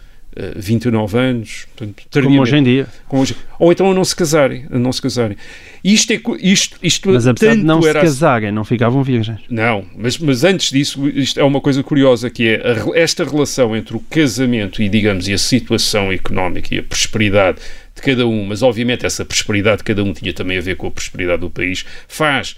29 0.56 1.18
anos, 1.18 1.66
portanto, 1.76 2.22
como 2.22 2.40
hoje 2.40 2.56
em 2.56 2.62
dia. 2.62 2.86
Hoje, 3.10 3.36
ou 3.58 3.70
então 3.70 3.90
a 3.90 3.94
não 3.94 4.04
se 4.04 4.16
casarem, 4.16 4.66
a 4.70 4.78
não 4.78 4.92
se 4.92 5.00
casarem. 5.00 5.36
Isto 5.82 6.12
é 6.12 6.20
isto, 6.40 6.78
isto 6.82 7.10
Mas 7.10 7.26
apesar 7.26 7.54
de 7.54 7.62
não 7.62 7.80
se 7.80 7.92
casarem, 7.92 8.50
não 8.50 8.64
ficavam 8.64 9.02
virgens. 9.02 9.40
Não, 9.48 9.84
mas, 9.96 10.18
mas 10.18 10.42
antes 10.42 10.70
disso, 10.70 11.06
isto 11.08 11.38
é 11.38 11.44
uma 11.44 11.60
coisa 11.60 11.82
curiosa 11.82 12.30
que 12.30 12.48
é 12.48 12.54
a, 12.56 12.98
esta 12.98 13.24
relação 13.24 13.76
entre 13.76 13.96
o 13.96 14.00
casamento 14.00 14.82
e 14.82 14.88
digamos 14.88 15.28
e 15.28 15.32
a 15.32 15.38
situação 15.38 16.10
económica 16.10 16.74
e 16.74 16.78
a 16.78 16.82
prosperidade 16.82 17.58
de 17.94 18.02
cada 18.02 18.26
um, 18.26 18.44
mas 18.44 18.62
obviamente 18.62 19.06
essa 19.06 19.24
prosperidade 19.24 19.78
de 19.78 19.84
cada 19.84 20.02
um 20.02 20.12
tinha 20.12 20.32
também 20.32 20.58
a 20.58 20.60
ver 20.60 20.76
com 20.76 20.86
a 20.86 20.90
prosperidade 20.90 21.40
do 21.40 21.50
país, 21.50 21.84
faz 22.08 22.56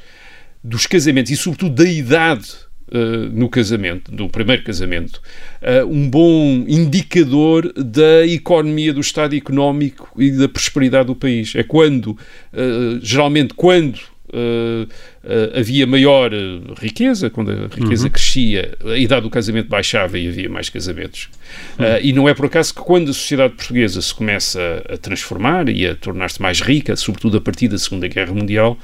dos 0.64 0.86
casamentos 0.86 1.30
e 1.30 1.36
sobretudo 1.36 1.74
da 1.74 1.88
idade 1.88 2.65
Uh, 2.88 3.28
no 3.32 3.48
casamento, 3.48 4.12
do 4.12 4.28
primeiro 4.28 4.62
casamento, 4.62 5.20
uh, 5.60 5.84
um 5.86 6.08
bom 6.08 6.64
indicador 6.68 7.72
da 7.72 8.24
economia 8.24 8.94
do 8.94 9.00
Estado 9.00 9.34
económico 9.34 10.08
e 10.16 10.30
da 10.30 10.48
prosperidade 10.48 11.08
do 11.08 11.16
país. 11.16 11.52
É 11.56 11.64
quando, 11.64 12.10
uh, 12.12 13.00
geralmente, 13.02 13.54
quando 13.54 13.98
havia 15.54 15.86
maior 15.86 16.30
riqueza, 16.78 17.30
quando 17.30 17.50
a 17.50 17.74
riqueza 17.74 18.04
uhum. 18.04 18.10
crescia, 18.10 18.76
a 18.84 18.96
idade 18.96 19.22
do 19.22 19.30
casamento 19.30 19.68
baixava 19.68 20.18
e 20.18 20.28
havia 20.28 20.48
mais 20.48 20.68
casamentos. 20.68 21.30
Uhum. 21.78 21.84
e 22.02 22.12
não 22.12 22.28
é 22.28 22.34
por 22.34 22.46
acaso 22.46 22.74
que 22.74 22.80
quando 22.80 23.10
a 23.10 23.14
sociedade 23.14 23.54
portuguesa 23.54 24.02
se 24.02 24.14
começa 24.14 24.82
a 24.90 24.96
transformar 24.96 25.68
e 25.68 25.86
a 25.86 25.94
tornar-se 25.94 26.42
mais 26.42 26.60
rica, 26.60 26.94
sobretudo 26.96 27.38
a 27.38 27.40
partir 27.40 27.68
da 27.68 27.78
Segunda 27.78 28.08
Guerra 28.08 28.34
Mundial, 28.34 28.76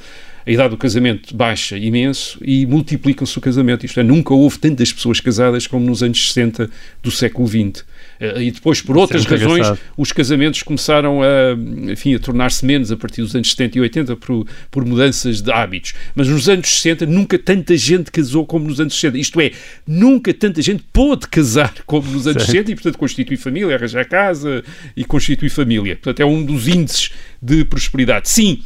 a 0.47 0.51
idade 0.51 0.71
do 0.71 0.77
casamento 0.77 1.35
baixa 1.35 1.77
imenso 1.77 2.39
e 2.43 2.67
multiplicam-se 2.67 3.37
o 3.39 3.41
casamento. 3.41 3.87
Isto 3.87 4.01
é, 4.01 4.03
nunca 4.03 4.35
houve 4.35 4.59
tantas 4.59 4.93
pessoas 4.93 5.21
casadas 5.21 5.67
como 5.67 5.87
nos 5.87 6.03
anos 6.03 6.29
60 6.29 6.69
do 7.03 7.11
século 7.11 7.47
XX. 7.47 7.85
Eh, 8.23 8.45
e 8.45 8.51
depois, 8.51 8.81
por 8.81 8.97
outras 8.97 9.25
razões, 9.25 9.67
engraçado. 9.67 9.81
os 9.97 10.13
casamentos 10.13 10.63
começaram 10.63 11.23
a, 11.23 11.57
enfim, 11.91 12.15
a 12.15 12.19
tornar-se 12.19 12.65
menos 12.65 12.93
a 12.93 12.97
partir 12.97 13.23
dos 13.23 13.35
anos 13.35 13.51
70 13.51 13.79
e 13.79 13.81
80 13.81 14.17
por, 14.17 14.47
por 14.71 14.85
mudanças 14.85 15.43
de 15.43 15.51
hábitos. 15.51 15.95
Mas 16.15 16.29
nos 16.29 16.49
anos 16.49 16.69
60 16.69 17.07
nunca 17.07 17.39
tanta 17.39 17.77
gente 17.77 18.11
casou 18.11 18.47
como 18.47 18.67
nos 18.67 18.81
anos 18.81 18.95
60. 18.95 19.19
Isto 19.19 19.41
é, 19.41 19.51
nunca 19.87 20.33
tanta 20.33 20.63
gente 20.63 20.85
pôde 20.93 21.27
casar 21.27 21.75
como 21.85 22.11
nos 22.11 22.27
anos 22.27 22.45
certo. 22.45 22.53
60 22.53 22.71
e, 22.71 22.75
portanto, 22.75 22.99
constituir 22.99 23.37
família, 23.37 23.75
arranjar 23.75 24.09
casa 24.09 24.63
e 24.97 25.05
constituir 25.05 25.51
família. 25.51 25.97
Portanto, 25.97 26.21
é 26.21 26.25
um 26.25 26.45
dos 26.45 26.69
índices 26.69 27.11
de 27.41 27.65
prosperidade. 27.65 28.29
Sim, 28.29 28.63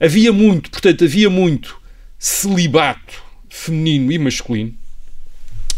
havia 0.00 0.32
muito, 0.32 0.70
portanto, 0.70 1.04
havia 1.04 1.30
muito 1.30 1.80
celibato 2.18 3.22
feminino 3.48 4.12
e 4.12 4.18
masculino, 4.18 4.74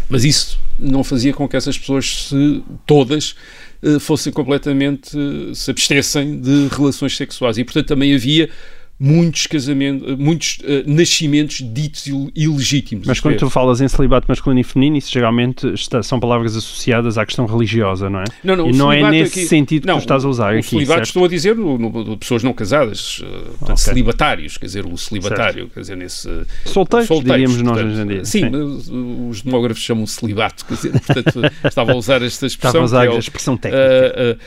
mas 0.09 0.25
isso 0.25 0.59
não 0.79 1.03
fazia 1.03 1.33
com 1.33 1.49
que 1.49 1.57
essas 1.57 1.77
pessoas 1.77 2.29
se, 2.29 2.63
todas 2.87 3.35
eh, 3.83 3.99
fossem 3.99 4.33
completamente 4.33 5.11
se 5.55 5.71
abstessem 5.71 6.41
de 6.41 6.69
relações 6.69 7.17
sexuais. 7.17 7.59
E 7.59 7.65
portanto 7.65 7.87
também 7.87 8.15
havia 8.15 8.49
muitos 9.01 9.47
casamentos, 9.47 10.19
muitos 10.19 10.59
uh, 10.59 10.83
nascimentos 10.87 11.63
ditos 11.73 12.07
ilegítimos. 12.35 13.07
Mas 13.07 13.21
quando 13.21 13.35
é. 13.35 13.39
tu 13.39 13.49
falas 13.49 13.81
em 13.81 13.87
celibato 13.87 14.27
masculino 14.29 14.61
e 14.61 14.65
feminino, 14.65 14.97
isso 14.97 15.13
geralmente 15.13 15.69
está, 15.69 16.03
são 16.03 16.19
palavras 16.19 16.57
associadas 16.57 17.17
à 17.17 17.25
questão 17.25 17.47
religiosa, 17.47 18.11
não 18.11 18.21
é? 18.21 18.25
Não, 18.43 18.57
não, 18.57 18.71
e 18.71 18.73
não 18.73 18.93
é 18.93 19.09
nesse 19.09 19.39
aqui, 19.39 19.49
sentido 19.49 19.87
não, 19.87 19.95
que 19.95 20.01
tu 20.01 20.05
estás 20.05 20.25
a 20.25 20.29
usar 20.29 20.55
o, 20.55 20.59
aqui. 20.59 20.67
O 20.67 20.71
celibato 20.71 21.03
estou 21.03 21.25
a 21.25 21.29
dizer 21.29 21.55
no, 21.55 21.79
no, 21.79 22.19
pessoas 22.19 22.43
não 22.43 22.53
casadas, 22.53 23.21
uh, 23.21 23.25
portanto, 23.25 23.63
okay. 23.63 23.77
celibatários, 23.77 24.59
quer 24.59 24.67
dizer, 24.67 24.85
o 24.85 24.97
celibatário, 24.99 25.61
certo. 25.61 25.75
quer 25.75 25.81
dizer, 25.81 25.97
nesse... 25.97 26.29
Solteiros, 26.65 27.07
solteiros 27.07 27.53
diríamos 27.53 27.63
nós 27.63 27.79
hoje 27.79 28.03
em 28.03 28.07
dia. 28.07 28.25
Sim, 28.25 28.41
sim. 28.51 29.29
os 29.31 29.43
demógrafos 29.43 29.83
chamam 29.83 30.07
celibato, 30.09 30.65
quer 30.65 30.75
dizer, 30.75 30.93
portanto, 30.93 31.41
estava 31.65 31.93
a 31.93 31.97
usar 31.97 32.21
esta 32.23 32.47
expressão. 32.47 32.85
Estava 32.85 33.01
a 33.01 33.05
usar 33.05 33.13
é 33.13 33.17
a 33.17 33.19
expressão 33.19 33.57
técnica. 33.57 34.39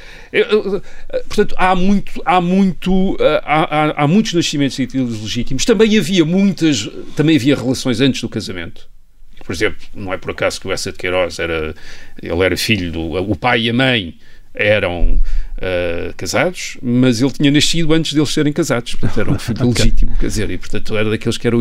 Portanto, 1.30 1.56
há 1.58 1.74
muito, 1.74 2.22
há 2.26 2.42
muito, 2.42 3.18
há, 3.46 3.94
há, 3.94 4.04
há 4.04 4.08
muitos 4.08 4.40
nascimentos 4.41 5.21
legítimos. 5.21 5.65
Também 5.65 5.97
havia 5.97 6.25
muitas, 6.25 6.89
também 7.15 7.36
havia 7.36 7.56
relações 7.56 8.01
antes 8.01 8.21
do 8.21 8.30
casamento. 8.30 8.89
Por 9.43 9.54
exemplo, 9.54 9.80
não 9.93 10.13
é 10.13 10.17
por 10.17 10.32
acaso 10.32 10.60
que 10.62 10.67
o 10.67 10.71
Essa 10.71 10.91
de 10.91 10.97
Queiroz 10.97 11.39
era, 11.39 11.75
ele 12.21 12.43
era 12.43 12.56
filho 12.56 12.91
do, 12.91 13.01
o 13.01 13.36
pai 13.36 13.62
e 13.62 13.69
a 13.69 13.73
mãe 13.73 14.15
eram 14.54 15.21
uh, 15.62 16.13
casados, 16.17 16.78
mas 16.82 17.21
ele 17.21 17.32
tinha 17.32 17.52
nascido 17.52 17.93
antes 17.93 18.13
deles 18.13 18.30
serem 18.30 18.52
casados, 18.52 18.95
portanto 18.95 19.19
era 19.19 19.32
um 19.32 19.38
filho 19.39 19.69
okay. 19.69 19.86
legítimo, 19.86 20.15
quer 20.19 20.28
dizer, 20.28 20.50
e 20.50 20.58
portanto 20.58 20.97
era 20.97 21.10
daqueles 21.10 21.38
que 21.38 21.47
eram 21.47 21.60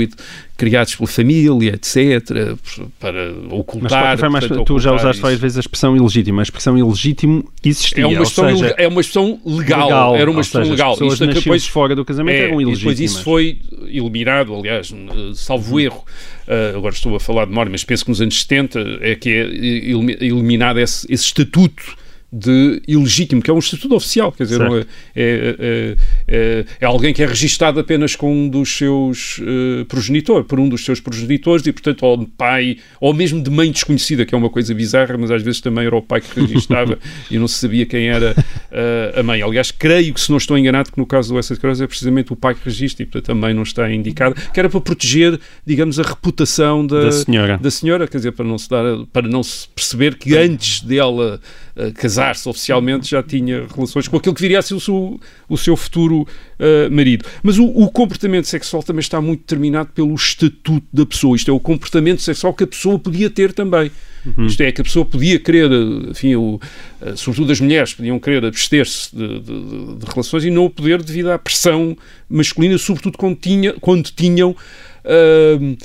criados 0.56 0.94
pela 0.94 1.08
família, 1.08 1.74
etc, 1.74 2.56
para 2.98 3.32
ocultar. 3.50 4.18
Mas, 4.18 4.30
mais, 4.30 4.46
portanto, 4.46 4.66
tu 4.66 4.78
já 4.78 4.92
usaste 4.92 5.20
várias 5.20 5.40
vezes 5.40 5.58
a 5.58 5.60
expressão 5.60 5.96
ilegítimo, 5.96 6.40
a 6.40 6.42
expressão 6.42 6.78
ilegítimo 6.78 7.44
existia, 7.62 8.04
é 8.04 8.06
uma 8.06 8.22
expressão, 8.22 8.56
seja, 8.56 8.74
é 8.78 8.88
uma 8.88 9.00
expressão 9.00 9.40
legal, 9.44 9.86
legal 9.86 10.16
era 10.16 10.30
uma 10.30 10.40
expressão 10.40 10.70
legal. 10.70 10.92
As 10.94 11.12
Isto 11.12 11.26
depois 11.26 11.66
fora 11.66 11.94
do 11.94 12.04
casamento 12.04 12.36
é, 12.36 12.44
eram 12.44 12.60
ilegítimas. 12.60 12.96
depois 12.96 13.00
isso 13.00 13.22
foi 13.22 13.58
eliminado, 13.86 14.54
aliás, 14.54 14.92
salvo 15.34 15.76
hum. 15.76 15.80
erro, 15.80 16.04
uh, 16.48 16.76
agora 16.78 16.94
estou 16.94 17.14
a 17.14 17.20
falar 17.20 17.44
de 17.44 17.50
memória, 17.50 17.70
mas 17.70 17.84
penso 17.84 18.04
que 18.04 18.10
nos 18.10 18.20
anos 18.20 18.40
70 18.40 18.80
é 19.00 19.14
que 19.14 19.28
é 19.28 20.24
eliminado 20.24 20.78
esse, 20.78 21.06
esse 21.12 21.24
estatuto 21.24 21.99
de 22.32 22.80
ilegítimo, 22.86 23.42
que 23.42 23.50
é 23.50 23.54
um 23.54 23.58
estatuto 23.58 23.96
oficial, 23.96 24.30
quer 24.30 24.44
dizer, 24.44 24.60
é, 24.62 24.86
é, 25.16 25.96
é, 26.28 26.64
é, 26.80 26.86
alguém 26.86 27.12
que 27.12 27.22
é 27.22 27.26
registado 27.26 27.80
apenas 27.80 28.14
com 28.14 28.32
um 28.32 28.48
dos 28.48 28.76
seus 28.76 29.38
uh, 29.38 29.84
progenitor, 29.86 30.44
por 30.44 30.60
um 30.60 30.68
dos 30.68 30.84
seus 30.84 31.00
progenitores 31.00 31.66
e, 31.66 31.72
portanto, 31.72 32.04
ou 32.04 32.16
de 32.18 32.26
pai, 32.26 32.76
ou 33.00 33.12
mesmo 33.12 33.42
de 33.42 33.50
mãe 33.50 33.72
desconhecida, 33.72 34.24
que 34.24 34.32
é 34.32 34.38
uma 34.38 34.48
coisa 34.48 34.72
bizarra, 34.72 35.18
mas 35.18 35.30
às 35.32 35.42
vezes 35.42 35.60
também 35.60 35.86
era 35.86 35.96
o 35.96 36.02
pai 36.02 36.20
que 36.20 36.40
registava 36.40 36.98
e 37.28 37.36
não 37.36 37.48
se 37.48 37.54
sabia 37.54 37.84
quem 37.84 38.08
era 38.08 38.32
uh, 38.32 39.18
a 39.18 39.22
mãe. 39.24 39.42
Aliás, 39.42 39.72
creio 39.72 40.14
que, 40.14 40.20
se 40.20 40.30
não 40.30 40.38
estou 40.38 40.56
enganado, 40.56 40.92
que 40.92 40.98
no 40.98 41.06
caso 41.06 41.34
do 41.34 41.40
de 41.40 41.56
Cruz 41.60 41.80
é 41.80 41.86
precisamente 41.86 42.32
o 42.32 42.36
pai 42.36 42.54
que 42.54 42.64
registra 42.64 43.02
e, 43.02 43.06
portanto, 43.06 43.30
a 43.30 43.34
mãe 43.34 43.52
não 43.52 43.64
está 43.64 43.90
indicada, 43.90 44.36
que 44.52 44.60
era 44.60 44.68
para 44.68 44.80
proteger, 44.80 45.40
digamos, 45.66 45.98
a 45.98 46.04
reputação 46.04 46.86
da, 46.86 47.04
da 47.04 47.12
senhora. 47.12 47.58
da 47.58 47.70
senhora, 47.70 48.06
quer 48.06 48.18
dizer, 48.18 48.32
para 48.32 48.44
não 48.44 48.56
se 48.56 48.68
dar, 48.68 48.84
para 49.12 49.26
não 49.26 49.42
se 49.42 49.68
perceber 49.68 50.14
que 50.14 50.36
antes 50.36 50.80
dela 50.82 51.40
uh, 51.76 51.92
casar 51.94 52.19
casar-se 52.20 52.48
oficialmente, 52.48 53.10
já 53.10 53.22
tinha 53.22 53.66
relações 53.74 54.06
com 54.06 54.16
aquele 54.16 54.34
que 54.34 54.40
viria 54.42 54.58
a 54.58 54.62
ser 54.62 54.74
o 54.74 54.80
seu, 54.80 55.18
o 55.48 55.56
seu 55.56 55.76
futuro 55.76 56.22
uh, 56.22 56.90
marido. 56.90 57.24
Mas 57.42 57.58
o, 57.58 57.64
o, 57.64 57.90
comportamento 57.90 58.46
sexual 58.46 58.82
também 58.82 59.00
está 59.00 59.20
muito 59.20 59.40
determinado 59.40 59.90
pelo 59.94 60.14
estatuto 60.14 60.86
da 60.92 61.06
pessoa. 61.06 61.34
Isto 61.34 61.50
é, 61.50 61.54
o 61.54 61.60
comportamento 61.60 62.20
sexual 62.20 62.52
que 62.52 62.64
a 62.64 62.66
pessoa 62.66 62.98
podia 62.98 63.30
ter 63.30 63.52
também. 63.52 63.90
Uhum. 64.24 64.46
Isto 64.46 64.62
é, 64.62 64.70
que 64.70 64.82
a 64.82 64.84
pessoa 64.84 65.04
podia 65.04 65.38
querer, 65.38 65.70
enfim, 66.10 66.34
o, 66.34 66.60
uh, 67.00 67.16
sobretudo 67.16 67.52
as 67.52 67.60
mulheres, 67.60 67.94
podiam 67.94 68.18
querer 68.18 68.44
abster-se 68.44 69.16
de, 69.16 69.40
de, 69.40 69.96
de, 69.96 70.06
relações 70.06 70.44
e 70.44 70.50
não 70.50 70.66
o 70.66 70.70
poder 70.70 71.02
devido 71.02 71.30
à 71.30 71.38
pressão 71.38 71.96
masculina, 72.28 72.76
sobretudo 72.76 73.16
quando, 73.16 73.36
tinha, 73.36 73.72
quando 73.80 74.10
tinham. 74.10 74.54
Uh, 75.02 75.76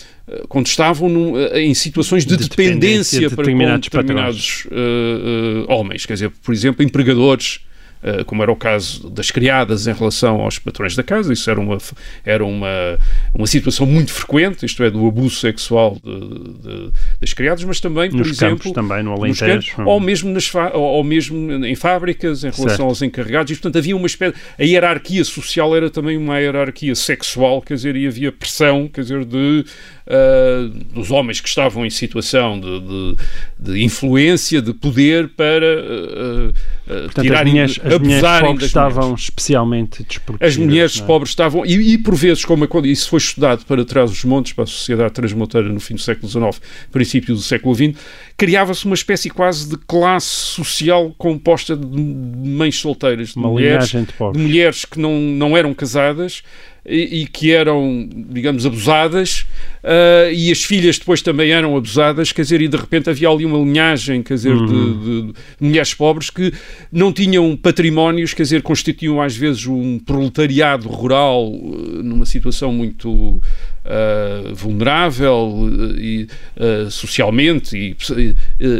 quando 0.49 0.67
estavam 0.67 1.07
num, 1.07 1.37
em 1.53 1.73
situações 1.73 2.25
de, 2.25 2.35
de 2.35 2.49
dependência, 2.49 3.19
dependência 3.19 3.29
de 3.29 3.35
para 3.35 3.43
determinados, 3.43 3.89
determinados 3.89 4.65
uh, 4.65 5.69
uh, 5.69 5.71
homens, 5.71 6.05
quer 6.05 6.13
dizer, 6.13 6.31
por 6.31 6.53
exemplo, 6.53 6.83
empregadores 6.83 7.59
eh, 8.05 8.23
como 8.23 8.43
era 8.43 8.51
o 8.51 8.55
caso 8.55 9.09
das 9.09 9.31
criadas 9.31 9.87
em 9.87 9.93
relação 9.93 10.41
aos 10.41 10.59
patrões 10.59 10.95
da 10.95 11.01
casa, 11.01 11.33
isso 11.33 11.49
era 11.49 11.59
uma, 11.59 11.79
era 12.23 12.45
uma, 12.45 12.99
uma 13.33 13.47
situação 13.47 13.87
muito 13.87 14.11
frequente, 14.11 14.63
isto 14.63 14.83
é, 14.83 14.91
do 14.91 15.07
abuso 15.07 15.37
sexual 15.37 15.97
de, 16.03 16.91
das 17.19 17.33
criadas, 17.33 17.63
mas 17.63 17.79
também, 17.79 18.11
por 18.11 18.17
nos 18.17 18.29
exemplo, 18.29 18.57
campos, 18.57 18.71
também 18.73 19.01
no 19.01 19.11
Alentejo, 19.11 19.71
campos, 19.71 19.91
ou 19.91 19.99
mesmo 19.99 20.29
nas 20.29 20.53
ou 20.75 21.03
mesmo 21.03 21.65
em 21.65 21.73
fábricas 21.73 22.43
em 22.43 22.51
relação 22.51 22.67
certo. 22.67 22.83
aos 22.83 23.01
encarregados, 23.01 23.51
e 23.51 23.55
portanto 23.55 23.79
havia 23.79 23.95
uma 23.95 24.05
espécie, 24.05 24.35
a 24.59 24.63
hierarquia 24.63 25.25
social 25.25 25.75
era 25.75 25.89
também 25.89 26.15
uma 26.15 26.39
hierarquia 26.39 26.93
sexual, 26.93 27.59
quer 27.59 27.73
dizer, 27.73 27.95
e 27.95 28.05
havia 28.05 28.31
pressão, 28.31 28.87
quer 28.87 29.01
dizer, 29.01 29.25
de 29.25 29.65
uh, 30.07 30.69
dos 30.93 31.11
homens 31.11 31.39
que 31.39 31.47
estavam 31.47 31.85
em 31.85 31.89
situação 31.89 32.59
de, 32.59 32.79
de, 32.79 33.15
de 33.59 33.83
influência, 33.83 34.61
de 34.61 34.73
poder 34.73 35.29
para 35.29 35.65
uh, 35.65 36.53
Portanto, 36.85 37.21
tirarem, 37.23 37.61
as 37.61 37.77
mulheres, 37.79 37.93
as 37.93 37.99
mulheres 37.99 38.41
pobres 38.41 38.67
estavam 38.67 39.03
mulheres. 39.03 39.23
especialmente 39.23 40.03
desprotegidas. 40.03 40.53
As 40.53 40.57
mulheres 40.57 41.01
é? 41.01 41.03
pobres 41.05 41.31
estavam, 41.31 41.65
e, 41.65 41.93
e, 41.93 41.97
por 41.97 42.15
vezes, 42.15 42.45
como 42.45 42.67
isso 42.85 43.09
foi 43.09 43.17
estudado 43.17 43.65
para 43.65 43.83
trás 43.83 44.11
dos 44.11 44.23
montes, 44.23 44.53
para 44.53 44.65
a 44.65 44.67
sociedade 44.67 45.13
transmonteira 45.13 45.67
no 45.67 45.79
fim 45.79 45.95
do 45.95 46.01
século 46.01 46.29
XIX, 46.29 46.61
princípio 46.91 47.33
do 47.33 47.41
século 47.41 47.73
XX, 47.73 47.99
criava-se 48.37 48.85
uma 48.85 48.93
espécie 48.93 49.31
quase 49.31 49.67
de 49.67 49.77
classe 49.77 50.27
social 50.27 51.13
composta 51.17 51.75
de 51.75 51.87
mães 51.97 52.75
solteiras, 52.79 53.29
de, 53.29 53.39
mulheres, 53.39 53.89
de, 53.89 54.05
de 54.05 54.39
mulheres 54.39 54.85
que 54.85 54.99
não, 54.99 55.19
não 55.19 55.57
eram 55.57 55.73
casadas 55.73 56.43
e, 56.85 57.21
e 57.21 57.27
que 57.27 57.51
eram, 57.51 58.07
digamos, 58.29 58.65
abusadas 58.65 59.45
uh, 59.83 60.31
e 60.31 60.51
as 60.51 60.63
filhas 60.63 60.97
depois 60.97 61.21
também 61.21 61.51
eram 61.51 61.75
abusadas, 61.75 62.31
quer 62.31 62.43
dizer, 62.43 62.61
e 62.61 62.67
de 62.67 62.77
repente 62.77 63.09
havia 63.09 63.29
ali 63.29 63.45
uma 63.45 63.57
linhagem, 63.57 64.21
quer 64.21 64.35
dizer, 64.35 64.53
uhum. 64.53 64.65
de, 64.65 65.21
de, 65.21 65.33
mulheres 65.59 65.93
pobres 65.93 66.29
que 66.29 66.53
não 66.91 67.11
tinham 67.11 67.55
patrimónios, 67.55 68.33
quer 68.33 68.43
dizer, 68.43 68.61
constituíam 68.61 69.21
às 69.21 69.35
vezes 69.35 69.65
um 69.65 69.99
proletariado 69.99 70.87
rural 70.87 71.51
uh, 71.51 72.03
numa 72.03 72.25
situação 72.25 72.71
muito 72.71 73.41
Uh, 73.85 74.55
vulnerável 74.55 75.69
e, 75.95 76.27
uh, 76.57 76.89
socialmente 76.89 77.77
e, 77.77 77.95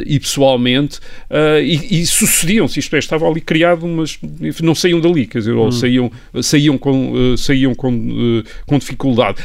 e 0.04 0.20
pessoalmente 0.20 1.00
e, 1.62 2.02
e 2.02 2.08
sucediam-se, 2.08 2.80
isto 2.80 2.96
é, 2.96 2.98
estava 2.98 3.30
ali 3.30 3.40
criado, 3.40 3.86
mas 3.86 4.18
não 4.64 4.74
saíam 4.74 5.00
dali, 5.00 5.28
quer 5.28 5.38
dizer, 5.38 5.52
ou 5.52 5.66
uhum. 5.66 5.72
saíam, 5.72 6.12
saíam, 6.42 6.76
com, 6.76 7.38
saíam 7.38 7.76
com, 7.76 7.95
com 8.66 8.78
dificuldade. 8.78 9.44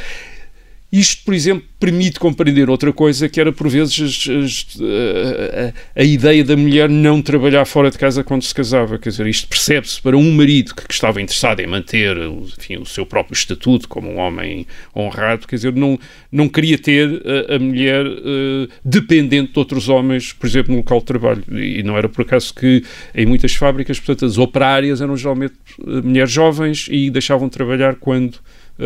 Isto, 0.93 1.25
por 1.25 1.35
exemplo, 1.35 1.69
permite 1.79 2.19
compreender 2.19 2.69
outra 2.69 2.93
coisa, 2.93 3.29
que 3.29 3.41
era, 3.41 3.53
por 3.53 3.69
vezes, 3.69 4.01
as, 4.01 4.29
as, 4.29 4.67
a, 4.81 6.01
a, 6.01 6.05
ideia 6.05 6.45
da 6.45 6.57
mulher 6.57 6.89
não 6.89 7.23
trabalhar 7.23 7.65
fora 7.65 7.93
de 7.93 7.97
casa 7.97 8.25
quando 8.25 8.43
se 8.43 8.53
casava. 8.53 8.99
Quer 8.99 9.11
dizer, 9.11 9.27
isto 9.29 9.47
percebe-se 9.47 10.03
para 10.03 10.17
um 10.17 10.33
marido 10.33 10.75
que, 10.75 10.87
que, 10.89 10.93
estava 10.93 11.23
interessado 11.23 11.61
em 11.61 11.67
manter 11.69 12.17
enfim, 12.19 12.77
o 12.79 12.85
seu 12.85 13.07
próprio 13.07 13.35
estatuto 13.35 13.89
como 13.89 14.11
um 14.11 14.19
homem 14.19 14.67
honrado, 14.95 15.47
quer 15.47 15.57
dizer, 15.57 15.73
não, 15.73 15.99
não 16.31 16.49
queria 16.49 16.77
ter 16.77 17.23
a, 17.49 17.55
a 17.55 17.59
mulher 17.59 18.05
uh, 18.05 18.69
dependente 18.85 19.53
de 19.53 19.59
outros 19.61 19.89
homens, 19.89 20.33
por 20.33 20.47
exemplo, 20.47 20.73
no 20.73 20.79
local 20.79 20.99
de 20.99 21.05
trabalho. 21.05 21.45
E 21.53 21.85
não 21.85 21.97
era 21.97 22.09
por 22.09 22.23
acaso 22.23 22.53
que 22.53 22.83
em 23.15 23.25
muitas 23.25 23.55
fábricas, 23.55 24.01
portanto, 24.01 24.27
as 24.27 24.39
operárias 24.39 25.01
eram 25.01 25.17
geralmente 25.17 25.55
eh, 25.81 26.01
mulheres 26.03 26.33
jovens 26.33 26.89
e 26.91 27.11
deixavam 27.11 27.47
de 27.47 27.53
trabalhar 27.53 27.95
quando 27.95 28.39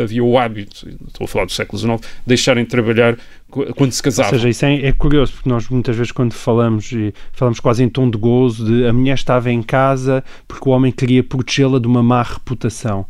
havia 0.02 0.22
o 0.24 0.38
hábito, 0.38 0.88
estou 1.06 1.24
a 1.24 1.28
falar 1.28 1.44
do 1.46 1.52
século 1.52 1.78
XIX, 1.78 2.00
deixarem 2.26 2.64
de 2.64 2.70
trabalhar 2.70 3.16
quando 3.76 3.92
se 3.92 4.02
casavam. 4.02 4.32
Ou 4.32 4.38
seja, 4.38 4.48
isso 4.48 4.64
é, 4.64 4.86
é, 4.86 4.92
curioso, 4.92 5.32
porque 5.32 5.48
nós 5.48 5.68
muitas 5.68 5.96
vezes 5.96 6.12
quando 6.12 6.32
falamos, 6.32 6.90
e 6.92 7.14
falamos 7.32 7.60
quase 7.60 7.82
em 7.82 7.88
tom 7.88 8.10
de 8.10 8.18
gozo, 8.18 8.64
de 8.64 8.86
a 8.86 8.92
mulher 8.92 9.14
estava 9.14 9.50
em 9.50 9.62
casa 9.62 10.24
porque 10.48 10.68
o 10.68 10.72
homem 10.72 10.92
queria 10.92 11.22
protegê-la 11.22 11.78
de 11.78 11.86
uma 11.86 12.02
má 12.02 12.22
reputação 12.22 13.06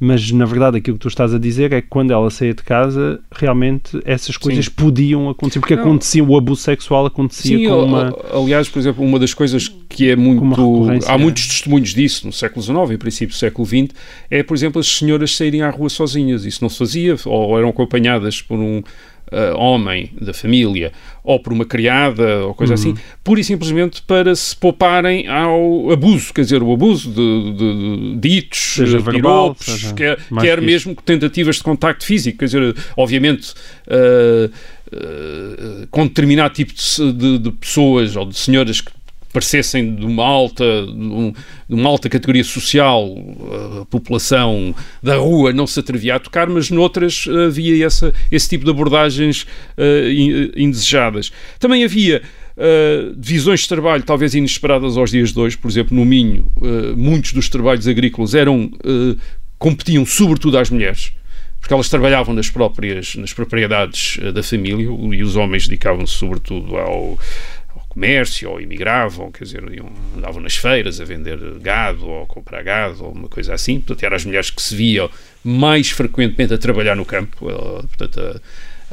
mas 0.00 0.30
na 0.30 0.44
verdade 0.44 0.78
aquilo 0.78 0.96
que 0.96 1.02
tu 1.02 1.08
estás 1.08 1.34
a 1.34 1.38
dizer 1.38 1.72
é 1.72 1.82
que 1.82 1.88
quando 1.88 2.12
ela 2.12 2.30
saía 2.30 2.54
de 2.54 2.62
casa, 2.62 3.20
realmente 3.32 4.00
essas 4.04 4.36
coisas 4.36 4.66
Sim. 4.66 4.70
podiam 4.72 5.28
acontecer, 5.28 5.60
porque 5.60 5.74
não. 5.74 5.82
acontecia, 5.82 6.22
o 6.22 6.36
abuso 6.36 6.62
sexual 6.62 7.06
acontecia 7.06 7.58
Sim, 7.58 7.66
com 7.66 7.84
uma... 7.84 8.14
aliás, 8.32 8.68
por 8.68 8.78
exemplo, 8.78 9.04
uma 9.04 9.18
das 9.18 9.34
coisas 9.34 9.68
que 9.88 10.10
é 10.10 10.16
muito... 10.16 10.42
Há 11.06 11.18
muitos 11.18 11.46
testemunhos 11.46 11.94
disso 11.94 12.26
no 12.26 12.32
século 12.32 12.62
XIX 12.62 12.90
e 12.92 12.98
princípio 12.98 13.34
do 13.34 13.38
século 13.38 13.66
XX, 13.66 13.88
é, 14.30 14.42
por 14.42 14.54
exemplo, 14.54 14.80
as 14.80 14.86
senhoras 14.86 15.34
saírem 15.34 15.62
à 15.62 15.70
rua 15.70 15.88
sozinhas, 15.88 16.44
isso 16.44 16.62
não 16.62 16.68
se 16.68 16.78
fazia, 16.78 17.16
ou 17.24 17.58
eram 17.58 17.68
acompanhadas 17.68 18.40
por 18.40 18.58
um 18.58 18.82
uh, 19.32 19.56
homem 19.56 20.10
da 20.20 20.32
família 20.32 20.92
ou 21.22 21.38
por 21.38 21.52
uma 21.52 21.64
criada 21.64 22.46
ou 22.46 22.54
coisa 22.54 22.74
assim, 22.74 22.90
uhum. 22.90 22.94
assim, 22.94 23.02
pura 23.22 23.40
e 23.40 23.44
simplesmente 23.44 24.02
para 24.02 24.34
se 24.34 24.56
pouparem 24.56 25.26
ao 25.28 25.90
abuso, 25.90 26.32
quer 26.32 26.42
dizer, 26.42 26.62
o 26.62 26.72
abuso 26.72 27.10
de, 27.10 27.52
de, 27.52 28.16
de 28.16 28.28
ditos, 28.28 28.58
seja 28.74 28.98
verbal, 28.98 29.54
seja 29.58 29.92
quer, 29.94 30.18
quer 30.40 30.60
mesmo 30.60 30.94
tentativas 30.94 31.56
de 31.56 31.62
contacto 31.62 32.04
físico, 32.04 32.38
quer 32.38 32.46
dizer, 32.46 32.76
obviamente. 32.96 33.52
Uh, 33.86 34.50
Uh, 34.90 35.86
com 35.90 36.06
determinado 36.06 36.54
tipo 36.54 36.72
de, 36.72 37.12
de, 37.12 37.38
de, 37.40 37.52
pessoas 37.52 38.16
ou 38.16 38.24
de 38.24 38.34
senhoras 38.34 38.80
que 38.80 38.90
parecessem 39.32 39.94
de 39.94 40.04
uma 40.04 40.24
alta, 40.24 40.64
de 41.68 41.74
uma 41.74 41.88
alta 41.88 42.08
categoria 42.08 42.44
social, 42.44 43.14
a 43.80 43.84
população 43.86 44.74
da 45.02 45.16
rua 45.16 45.52
não 45.52 45.66
se 45.66 45.78
atrevia 45.80 46.16
a 46.16 46.18
tocar, 46.18 46.48
mas 46.48 46.70
noutras 46.70 47.26
havia 47.46 47.84
essa, 47.84 48.12
esse 48.30 48.48
tipo 48.48 48.64
de 48.64 48.70
abordagens 48.70 49.42
uh, 49.42 50.56
indesejadas. 50.56 51.30
Também 51.58 51.84
havia 51.84 52.22
Uh, 52.58 53.14
divisões 53.14 53.60
de 53.60 53.68
trabalho 53.68 54.02
talvez 54.02 54.34
inesperadas 54.34 54.96
aos 54.96 55.12
dias 55.12 55.32
de 55.32 55.38
hoje, 55.38 55.56
por 55.56 55.70
exemplo, 55.70 55.96
no 55.96 56.04
Minho, 56.04 56.50
uh, 56.56 56.96
muitos 56.96 57.32
dos 57.32 57.48
trabalhos 57.48 57.86
agrícolas 57.86 58.34
eram 58.34 58.68
competiam 59.56 60.04
sobretudo 60.04 60.58
às 60.58 60.68
mulheres, 60.68 61.12
porque 61.60 61.72
elas 61.72 61.88
trabalhavam 61.88 62.34
nas 62.34 62.50
próprias 62.50 63.14
nas 63.14 63.32
propriedades 63.32 64.18
da 64.34 64.42
família 64.42 64.86
e 64.86 65.22
os 65.22 65.36
homens 65.36 65.68
dedicavam-se 65.68 66.14
sobretudo 66.14 66.76
ao 66.76 67.16
comércio 67.98 68.48
ou 68.48 68.60
imigravam, 68.60 69.32
quer 69.32 69.42
dizer, 69.42 69.64
iam, 69.72 69.90
andavam 70.16 70.40
nas 70.40 70.56
feiras 70.56 71.00
a 71.00 71.04
vender 71.04 71.36
gado 71.60 72.06
ou 72.06 72.22
a 72.22 72.26
comprar 72.26 72.62
gado 72.62 73.04
ou 73.04 73.10
uma 73.10 73.28
coisa 73.28 73.52
assim. 73.52 73.80
Portanto, 73.80 74.04
eram 74.04 74.14
as 74.14 74.24
mulheres 74.24 74.50
que 74.50 74.62
se 74.62 74.76
viam 74.76 75.10
mais 75.42 75.90
frequentemente 75.90 76.54
a 76.54 76.58
trabalhar 76.58 76.94
no 76.94 77.04
campo. 77.04 77.46
Portanto, 77.88 78.20
a, 78.20 78.40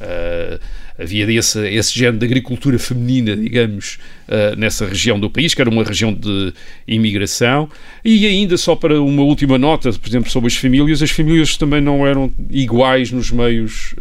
a, 0.03 1.03
havia 1.03 1.31
esse, 1.31 1.67
esse 1.67 1.93
género 1.93 2.17
de 2.17 2.25
agricultura 2.25 2.79
feminina, 2.79 3.37
digamos, 3.37 3.99
uh, 4.27 4.55
nessa 4.57 4.87
região 4.87 5.19
do 5.19 5.29
país, 5.29 5.53
que 5.53 5.61
era 5.61 5.69
uma 5.69 5.83
região 5.83 6.11
de 6.11 6.51
imigração. 6.87 7.69
E 8.03 8.25
ainda 8.25 8.57
só 8.57 8.75
para 8.75 8.99
uma 8.99 9.21
última 9.21 9.59
nota, 9.59 9.93
por 9.93 10.09
exemplo, 10.09 10.31
sobre 10.31 10.47
as 10.47 10.55
famílias, 10.55 11.03
as 11.03 11.11
famílias 11.11 11.55
também 11.57 11.79
não 11.79 12.07
eram 12.07 12.33
iguais 12.49 13.11
nos 13.11 13.29
meios 13.29 13.93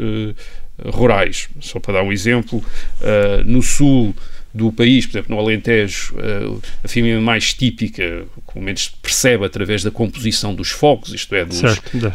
rurais. 0.83 1.49
Só 1.61 1.79
para 1.79 1.95
dar 1.95 2.03
um 2.03 2.11
exemplo, 2.13 2.59
uh, 2.59 3.45
no 3.45 3.61
sul 3.61 4.15
do 4.55 4.71
país, 4.71 5.05
por 5.05 5.19
exemplo, 5.19 5.35
no 5.35 5.43
Alentejo, 5.43 6.15
eh, 6.17 6.69
a 6.85 6.87
família 6.87 7.21
mais 7.21 7.53
típica, 7.53 8.25
pelo 8.53 8.65
menos 8.65 8.89
percebe 9.03 9.45
através 9.45 9.83
da 9.83 9.91
composição 9.91 10.55
dos 10.55 10.71
fogos, 10.71 11.13
isto 11.13 11.35
é, 11.35 11.45
dos, 11.45 11.61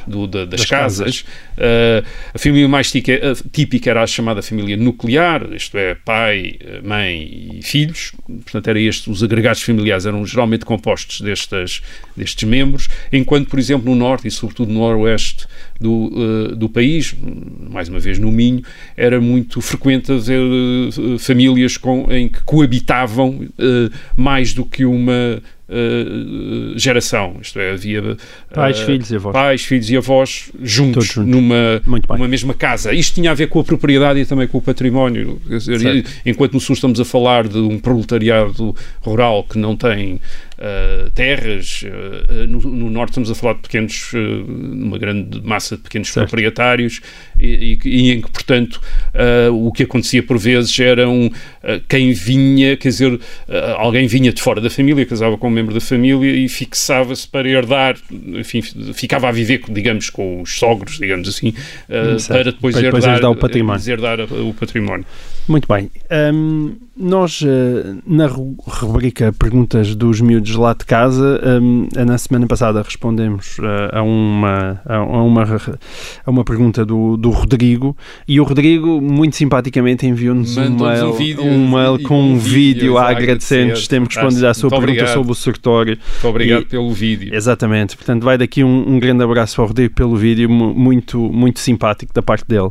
do, 0.07 0.25
da, 0.25 0.45
das, 0.45 0.61
das, 0.61 0.69
casas, 0.69 1.21
casas. 1.21 1.25
Uh, 1.57 2.07
a 2.33 2.39
família 2.39 2.69
mais 2.69 2.89
típica, 2.89 3.33
típica, 3.51 3.89
era 3.89 4.03
a 4.03 4.07
chamada 4.07 4.41
família 4.41 4.77
nuclear, 4.77 5.51
isto 5.51 5.77
é, 5.77 5.95
pai, 5.95 6.57
mãe 6.81 7.55
e 7.55 7.61
filhos, 7.61 8.13
portanto, 8.25 8.69
era 8.69 8.79
estes, 8.79 9.07
os 9.07 9.21
agregados 9.21 9.61
familiares 9.61 10.05
eram 10.05 10.25
geralmente 10.25 10.63
compostos 10.63 11.19
destes, 11.19 11.81
destes 12.15 12.47
membros, 12.47 12.87
enquanto, 13.11 13.49
por 13.49 13.59
exemplo, 13.59 13.93
no 13.93 13.95
norte 13.99 14.29
e 14.29 14.31
sobretudo 14.31 14.71
no 14.71 14.79
noroeste 14.79 15.45
do, 15.77 16.55
do 16.55 16.69
país, 16.69 17.13
mais 17.69 17.89
uma 17.89 17.99
vez 17.99 18.17
no 18.17 18.31
Minho, 18.31 18.63
era 18.95 19.19
muito 19.19 19.59
frequente 19.59 20.11
haver 20.11 20.39
famílias 21.19 21.75
com, 21.75 22.09
em 22.09 22.28
que 22.29 22.41
coabitavam 22.43 23.47
mais 24.15 24.53
do 24.53 24.65
que 24.65 24.85
uma 24.85 25.41
uh, 25.69 26.77
geração, 26.77 27.37
isto 27.41 27.59
é, 27.59 27.71
havia 27.71 28.01
uh, 28.01 28.17
pais, 28.53 28.79
filhos 28.79 29.11
e 29.11 29.15
avós, 29.15 29.33
pais, 29.33 29.63
filhos 29.63 29.89
e 29.89 29.97
avós 29.97 30.51
juntos, 30.61 31.05
juntos. 31.05 31.31
numa, 31.31 31.81
numa 31.85 32.27
mesma 32.27 32.53
casa. 32.53 32.93
Isto 32.93 33.15
tinha 33.15 33.31
a 33.31 33.33
ver 33.33 33.47
com 33.47 33.59
a 33.59 33.63
propriedade 33.63 34.19
e 34.19 34.25
também 34.25 34.47
com 34.47 34.57
o 34.57 34.61
património. 34.61 35.39
Dizer, 35.47 36.05
enquanto 36.25 36.53
no 36.53 36.59
Sul 36.59 36.73
estamos 36.73 36.99
a 36.99 37.05
falar 37.05 37.47
de 37.47 37.57
um 37.57 37.79
proletariado 37.79 38.75
rural 39.01 39.43
que 39.43 39.57
não 39.57 39.75
tem 39.75 40.19
uh, 40.59 41.09
terras. 41.11 41.83
Uh, 41.83 42.47
no, 42.47 42.59
no, 42.59 42.89
norte 42.89 43.11
estamos 43.11 43.31
a 43.31 43.35
falar 43.35 43.53
de 43.53 43.61
pequenos, 43.61 44.11
uh, 44.13 44.17
uma 44.47 44.97
grande 44.97 45.41
massa 45.41 45.77
de 45.77 45.83
pequenos 45.83 46.09
certo. 46.09 46.27
proprietários 46.27 47.01
e, 47.39 47.79
e, 47.83 47.89
e, 47.89 48.11
em 48.11 48.21
que, 48.21 48.29
portanto, 48.29 48.81
o 49.53 49.71
que 49.71 49.83
acontecia 49.83 50.21
por 50.21 50.37
vezes 50.37 50.77
eram 50.79 51.31
quem 51.87 52.11
vinha, 52.11 52.75
quer 52.75 52.89
dizer, 52.89 53.19
alguém 53.77 54.07
vinha 54.07 54.33
de 54.33 54.41
fora 54.41 54.59
da 54.59 54.69
família, 54.69 55.05
casava 55.05 55.37
com 55.37 55.47
um 55.47 55.51
membro 55.59 55.73
da 55.73 55.81
família 55.81 56.31
e 56.31 56.47
fixava-se 56.47 57.27
para 57.27 57.47
herdar, 57.47 57.97
enfim, 58.11 58.61
ficava 58.93 59.27
a 59.29 59.31
viver, 59.31 59.61
digamos, 59.69 60.09
com 60.09 60.41
os 60.41 60.57
sogros, 60.57 60.97
digamos 60.97 61.27
assim, 61.27 61.53
para 62.27 62.45
depois, 62.45 62.75
para 62.75 62.83
depois 62.83 63.05
herdar, 63.05 63.31
o 63.31 63.35
património. 63.35 63.89
herdar 63.89 64.19
o 64.21 64.53
património. 64.53 65.05
Muito 65.47 65.67
bem. 65.67 65.89
Um, 66.33 66.75
nós, 66.95 67.41
uh, 67.41 67.97
na 68.05 68.27
rubrica 68.27 69.33
Perguntas 69.33 69.95
dos 69.95 70.21
Miúdos 70.21 70.53
lá 70.55 70.73
de 70.73 70.85
casa, 70.85 71.41
um, 71.59 71.87
na 72.05 72.17
semana 72.19 72.45
passada 72.45 72.81
respondemos 72.83 73.57
uh, 73.57 73.89
a, 73.91 74.03
uma, 74.03 74.79
a, 74.85 75.01
uma, 75.01 75.43
a 76.23 76.29
uma 76.29 76.43
pergunta 76.43 76.85
do, 76.85 77.17
do 77.17 77.31
Rodrigo 77.31 77.97
e 78.27 78.39
o 78.39 78.43
Rodrigo, 78.43 79.01
muito 79.01 79.37
simpaticamente, 79.37 80.05
enviou-nos 80.05 80.55
um 80.55 81.13
vídeo, 81.13 81.43
uma, 81.43 81.97
com 81.99 82.21
um 82.21 82.37
vídeo 82.37 82.97
a 82.97 83.09
agradecer-nos. 83.09 83.87
Temos 83.87 84.13
respondido 84.13 84.45
à 84.45 84.53
sua 84.53 84.69
pergunta 84.69 84.91
obrigado. 84.91 85.13
sobre 85.13 85.31
o 85.31 85.35
secretário. 85.51 85.97
Muito 85.97 86.27
obrigado 86.27 86.61
e, 86.61 86.65
pelo 86.65 86.91
vídeo. 86.93 87.33
Exatamente. 87.33 87.95
Portanto, 87.95 88.23
vai 88.23 88.37
daqui 88.37 88.63
um, 88.63 88.95
um 88.95 88.99
grande 88.99 89.23
abraço 89.23 89.61
ao 89.61 89.67
Rodrigo 89.67 89.93
pelo 89.93 90.15
vídeo, 90.15 90.49
muito, 90.49 91.19
muito 91.19 91.59
simpático 91.59 92.13
da 92.13 92.21
parte 92.21 92.45
dele. 92.47 92.69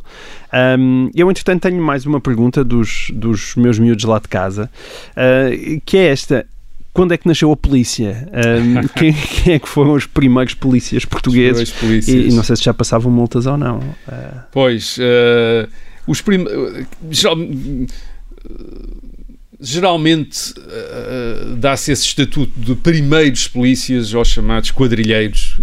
Um, 0.78 1.10
eu, 1.14 1.30
entretanto, 1.30 1.62
tenho 1.62 1.82
mais 1.82 2.06
uma 2.06 2.20
pergunta 2.20 2.64
dos, 2.64 3.10
dos 3.12 3.54
meus 3.56 3.78
miúdos 3.78 4.04
lá 4.04 4.18
de 4.18 4.28
casa, 4.28 4.70
uh, 5.12 5.80
que 5.84 5.96
é 5.96 6.06
esta 6.08 6.46
quando 6.92 7.12
é 7.12 7.16
que 7.16 7.28
nasceu 7.28 7.52
a 7.52 7.56
polícia? 7.56 8.28
Um, 8.32 8.88
quem, 8.98 9.12
quem, 9.12 9.54
é 9.54 9.58
que 9.58 9.68
foram 9.68 9.92
os 9.92 10.04
primeiros 10.04 10.54
polícias 10.54 11.04
portugueses? 11.04 11.70
Polícias. 11.70 12.26
E, 12.26 12.28
e, 12.28 12.32
não 12.34 12.42
sei 12.42 12.56
se 12.56 12.64
já 12.64 12.74
passavam 12.74 13.12
multas 13.12 13.46
ou 13.46 13.56
não. 13.56 13.78
Uh... 13.78 14.40
Pois, 14.50 14.98
uh, 14.98 15.68
os 16.08 16.20
primeiros. 16.20 16.86
Geralmente 19.60 20.52
uh, 20.52 21.56
dá-se 21.56 21.92
esse 21.92 22.04
estatuto 22.04 22.52
de 22.56 22.74
primeiros 22.74 23.48
polícias 23.48 24.14
aos 24.14 24.28
chamados 24.28 24.70
quadrilheiros 24.70 25.60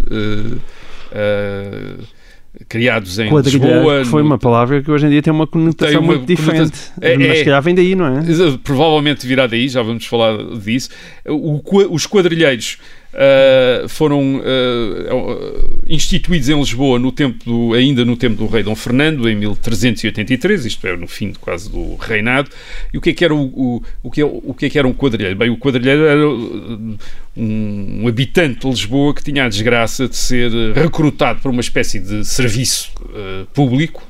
criados 2.69 3.19
em 3.19 3.29
Lisboa. 3.29 3.99
Que 4.01 4.05
foi 4.05 4.21
no... 4.21 4.27
uma 4.27 4.37
palavra 4.37 4.81
que 4.81 4.89
hoje 4.89 5.05
em 5.05 5.09
dia 5.09 5.21
tem 5.21 5.33
uma 5.33 5.47
conotação 5.47 5.91
tem 5.91 5.97
uma 5.97 6.15
muito 6.15 6.25
diferente. 6.25 6.77
É, 7.01 7.17
mas 7.17 7.27
é, 7.27 7.35
se 7.35 7.45
calhar 7.45 7.61
vem 7.61 7.75
daí, 7.75 7.95
não 7.95 8.05
é? 8.05 8.21
Provavelmente 8.63 9.25
virá 9.27 9.47
daí, 9.47 9.67
já 9.67 9.81
vamos 9.81 10.05
falar 10.05 10.37
disso. 10.57 10.89
O, 11.27 11.61
os 11.89 12.05
quadrilheiros 12.07 12.77
uh, 13.15 13.87
foram 13.87 14.37
uh, 14.37 15.83
instituídos 15.87 16.49
em 16.49 16.57
Lisboa 16.57 16.99
no 16.99 17.11
tempo 17.11 17.43
do, 17.45 17.73
ainda 17.73 18.03
no 18.03 18.15
tempo 18.15 18.35
do 18.35 18.47
rei 18.47 18.63
Dom 18.63 18.75
Fernando, 18.75 19.29
em 19.29 19.35
1383, 19.35 20.65
isto 20.65 20.85
é, 20.85 20.95
no 20.95 21.07
fim 21.07 21.31
de, 21.31 21.39
quase 21.39 21.69
do 21.71 21.95
reinado. 21.95 22.49
E 22.93 22.97
o 22.97 23.01
que 23.01 23.11
é 23.11 23.13
que 23.13 23.23
era, 23.23 23.33
o, 23.33 23.45
o, 23.45 23.83
o, 24.03 24.11
que, 24.11 24.21
é, 24.21 24.25
o 24.25 24.53
que 24.53 24.65
é 24.65 24.71
era 24.75 24.87
um 24.87 24.93
quadrilheiro? 24.93 25.37
Bem, 25.37 25.49
o 25.49 25.57
quadrilheiro 25.57 26.05
era 26.05 26.27
um, 26.27 26.97
um 27.37 28.07
habitante 28.07 28.59
de 28.61 28.67
Lisboa 28.67 29.13
que 29.13 29.23
tinha 29.23 29.45
a 29.45 29.49
desgraça 29.49 30.07
de 30.07 30.15
ser 30.15 30.51
recrutado 30.73 31.39
para 31.39 31.51
uma 31.51 31.61
espécie 31.61 31.99
de 31.99 32.25
serviço 32.25 32.91
uh, 33.01 33.45
público, 33.53 34.03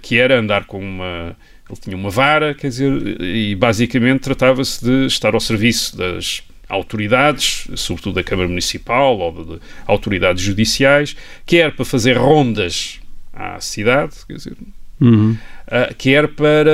que 0.00 0.16
era 0.16 0.38
andar 0.38 0.64
com 0.64 0.78
uma 0.78 1.36
ele 1.70 1.80
tinha 1.80 1.96
uma 1.96 2.10
vara, 2.10 2.54
quer 2.54 2.68
dizer, 2.68 3.20
e 3.20 3.54
basicamente 3.54 4.20
tratava-se 4.20 4.84
de 4.84 5.06
estar 5.06 5.34
ao 5.34 5.40
serviço 5.40 5.96
das 5.96 6.42
autoridades, 6.68 7.68
sobretudo 7.76 8.14
da 8.14 8.24
Câmara 8.24 8.48
Municipal 8.48 9.18
ou 9.18 9.32
de, 9.32 9.54
de 9.54 9.60
autoridades 9.86 10.42
judiciais, 10.42 11.16
quer 11.44 11.72
para 11.72 11.84
fazer 11.84 12.16
rondas 12.16 13.00
à 13.32 13.60
cidade, 13.60 14.14
quer 14.26 14.34
dizer, 14.34 14.56
uhum. 15.00 15.36
uh, 15.66 15.94
quer 15.96 16.28
para 16.28 16.70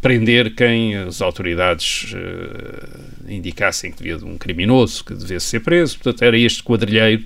prender 0.00 0.54
quem 0.54 0.96
as 0.96 1.20
autoridades 1.20 2.12
uh, 2.14 3.30
indicassem 3.30 3.90
que 3.90 3.98
devia 3.98 4.18
de 4.18 4.24
um 4.24 4.36
criminoso 4.36 5.04
que 5.04 5.14
devesse 5.14 5.46
ser 5.46 5.60
preso. 5.60 5.98
Portanto, 5.98 6.22
era 6.22 6.38
este 6.38 6.62
quadrilheiro 6.62 7.24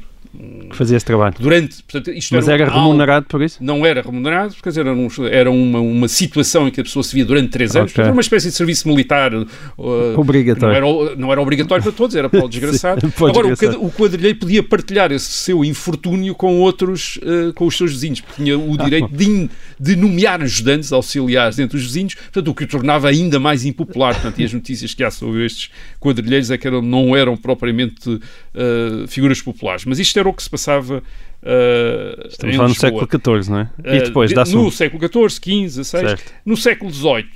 que 0.69 0.77
fazia 0.77 0.97
esse 0.97 1.07
trabalho. 1.07 1.35
Durante, 1.39 1.83
portanto, 1.83 2.15
Mas 2.33 2.49
era, 2.49 2.65
era 2.65 2.73
remunerado 2.73 3.27
por 3.27 3.43
isso? 3.43 3.63
Não 3.63 3.87
era 3.87 4.03
remunerado, 4.03 4.55
porque 4.55 4.79
era, 4.79 4.93
um, 4.93 5.09
era 5.31 5.51
uma, 5.51 5.81
uma 5.81 6.09
situação 6.09 6.69
em 6.69 6.71
que 6.71 6.81
a 6.81 6.85
pessoa 6.85 7.03
se 7.03 7.15
via 7.15 7.25
durante 7.25 7.51
três 7.51 7.75
anos, 7.75 7.93
okay. 7.93 8.05
era 8.05 8.13
uma 8.13 8.21
espécie 8.21 8.49
de 8.49 8.55
serviço 8.55 8.89
militar 8.89 9.33
uh, 9.35 9.47
obrigatório. 10.19 10.81
Não 10.81 11.03
era, 11.05 11.17
não 11.17 11.33
era 11.33 11.41
obrigatório 11.41 11.83
para 11.83 11.93
todos, 11.93 12.15
era 12.15 12.29
para 12.29 12.45
o 12.45 12.49
desgraçado. 12.49 13.01
Sim, 13.01 13.13
Agora, 13.25 13.49
desgraçado. 13.49 13.85
o 13.85 13.91
quadrilheiro 13.91 14.39
podia 14.39 14.63
partilhar 14.63 15.13
esse 15.13 15.31
seu 15.31 15.65
infortúnio 15.65 16.35
com 16.35 16.61
outros, 16.61 17.19
uh, 17.19 17.53
com 17.55 17.67
os 17.67 17.77
seus 17.77 17.93
vizinhos, 17.93 18.21
porque 18.21 18.43
tinha 18.43 18.59
o 18.59 18.77
direito 18.77 19.09
de, 19.09 19.49
de 19.79 19.97
nomear 19.97 20.43
ajudantes, 20.43 20.93
auxiliares 20.93 21.59
entre 21.59 21.77
os 21.77 21.85
vizinhos, 21.85 22.15
portanto, 22.15 22.49
o 22.49 22.55
que 22.55 22.65
o 22.65 22.67
tornava 22.67 23.09
ainda 23.09 23.39
mais 23.39 23.65
impopular. 23.65 24.15
Portanto, 24.15 24.41
e 24.41 24.45
as 24.45 24.53
notícias 24.53 24.93
que 24.95 25.03
há 25.03 25.11
sobre 25.11 25.45
estes 25.47 25.71
quadrilheiros 26.01 26.51
é 26.51 26.59
que 26.59 26.67
eram, 26.67 26.83
não 26.83 27.17
eram 27.17 27.37
propriamente 27.37 28.09
uh, 28.09 29.09
figuras 29.09 29.41
populares. 29.41 29.85
Mas 29.85 29.99
isto 29.99 30.19
era 30.19 30.26
o 30.29 30.35
que 30.35 30.43
se 30.43 30.51
passava 30.51 31.03
Uh, 31.47 32.27
Estamos 32.27 32.57
lá 32.57 32.67
no 32.67 32.75
século 32.75 33.07
XIV, 33.07 33.51
não 33.53 33.61
é? 33.61 33.71
E 33.85 34.01
depois, 34.01 34.33
uh, 34.33 34.35
dá 34.35 34.45
No 34.47 34.71
século 34.73 35.01
XIV, 35.01 35.69
XV, 35.69 35.85
XVI. 35.85 36.17
No 36.45 36.57
século 36.57 36.93
XVIII, 36.93 37.29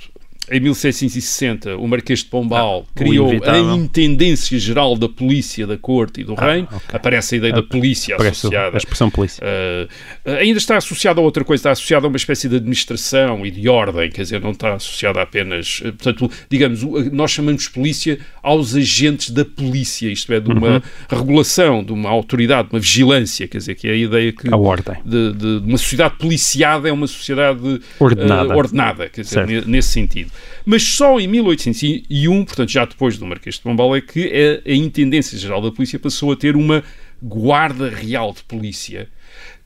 em 0.49 0.59
1760, 0.59 1.77
o 1.77 1.87
Marquês 1.87 2.19
de 2.19 2.25
Pombal 2.25 2.85
ah, 2.87 2.91
criou 2.95 3.31
a 3.31 3.57
Intendência 3.75 4.57
Geral 4.57 4.97
da 4.97 5.07
Polícia 5.07 5.67
da 5.67 5.77
Corte 5.77 6.21
e 6.21 6.23
do 6.23 6.33
ah, 6.37 6.45
Reino. 6.45 6.67
Okay. 6.67 6.79
Aparece 6.93 7.35
a 7.35 7.37
ideia 7.37 7.53
da 7.53 7.63
polícia 7.63 8.15
associada. 8.15 8.75
A 8.75 8.77
expressão 8.77 9.09
polícia. 9.09 9.43
Uh, 9.45 10.29
ainda 10.39 10.57
está 10.57 10.77
associada 10.77 11.21
a 11.21 11.23
outra 11.23 11.43
coisa, 11.43 11.61
está 11.61 11.71
associada 11.71 12.07
a 12.07 12.09
uma 12.09 12.17
espécie 12.17 12.49
de 12.49 12.55
administração 12.55 13.45
e 13.45 13.51
de 13.51 13.69
ordem, 13.69 14.09
quer 14.09 14.23
dizer, 14.23 14.41
não 14.41 14.51
está 14.51 14.73
associada 14.73 15.21
apenas. 15.21 15.79
Uh, 15.79 15.93
portanto, 15.93 16.31
digamos, 16.49 16.81
nós 17.11 17.31
chamamos 17.31 17.67
polícia 17.67 18.19
aos 18.41 18.75
agentes 18.75 19.29
da 19.29 19.45
polícia, 19.45 20.09
isto 20.09 20.33
é, 20.33 20.39
de 20.39 20.51
uma 20.51 20.75
uhum. 20.75 20.81
regulação, 21.09 21.83
de 21.83 21.93
uma 21.93 22.09
autoridade, 22.09 22.69
de 22.69 22.75
uma 22.75 22.79
vigilância, 22.79 23.47
quer 23.47 23.59
dizer, 23.59 23.75
que 23.75 23.87
é 23.87 23.91
a 23.91 23.95
ideia 23.95 24.33
que. 24.33 24.51
A 24.51 24.57
ordem. 24.57 24.97
De, 25.05 25.33
de, 25.33 25.45
uma 25.65 25.77
sociedade 25.77 26.15
policiada 26.17 26.89
é 26.89 26.91
uma 26.91 27.07
sociedade 27.07 27.79
ordenada, 27.99 28.53
uh, 28.53 28.57
ordenada 28.57 29.07
quer 29.07 29.21
dizer, 29.21 29.67
nesse 29.67 29.89
sentido. 29.89 30.30
Mas 30.65 30.83
só 30.83 31.19
em 31.19 31.27
1801, 31.27 32.45
portanto 32.45 32.69
já 32.69 32.85
depois 32.85 33.17
do 33.17 33.25
Marquês 33.25 33.55
de 33.55 33.61
Pombal, 33.61 33.95
é 33.95 34.01
que 34.01 34.61
a, 34.65 34.73
Intendência 34.73 35.37
Geral 35.37 35.61
da 35.61 35.71
Polícia 35.71 35.99
passou 35.99 36.31
a 36.31 36.35
ter 36.35 36.55
uma 36.55 36.83
Guarda 37.21 37.89
Real 37.89 38.33
de 38.33 38.43
Polícia, 38.43 39.07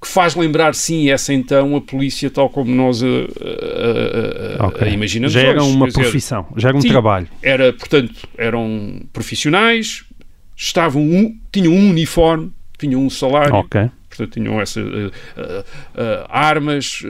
que 0.02 0.08
faz 0.08 0.36
lembrar, 0.36 0.76
sim, 0.76 1.10
essa 1.10 1.34
então 1.34 1.76
a 1.76 1.82
polícia 1.82 2.30
tal 2.30 2.50
como 2.50 2.74
nós 2.74 3.02
a, 3.02 3.08
a, 3.08 4.64
a, 4.64 4.68
okay. 4.68 4.88
a 4.88 4.92
imaginamos 4.92 5.34
Já 5.34 5.42
era 5.42 5.64
uma 5.64 5.88
Quer 5.88 5.94
profissão, 5.94 6.44
dizer, 6.50 6.62
já 6.62 6.70
era 6.70 6.78
um 6.78 6.82
sim, 6.82 6.90
trabalho. 6.90 7.28
Era, 7.42 7.74
portanto, 7.74 8.28
eram 8.38 9.02
profissionais, 9.12 10.04
estavam 10.56 11.02
um, 11.02 11.38
tinham 11.52 11.74
um 11.74 11.90
uniforme, 11.90 12.52
tinham 12.78 13.02
um 13.02 13.10
salário, 13.10 13.56
okay. 13.56 13.90
portanto 14.08 14.34
tinham 14.34 14.62
essas 14.62 14.86
uh, 14.86 15.08
uh, 15.08 15.10
uh, 15.10 16.26
armas 16.30 17.02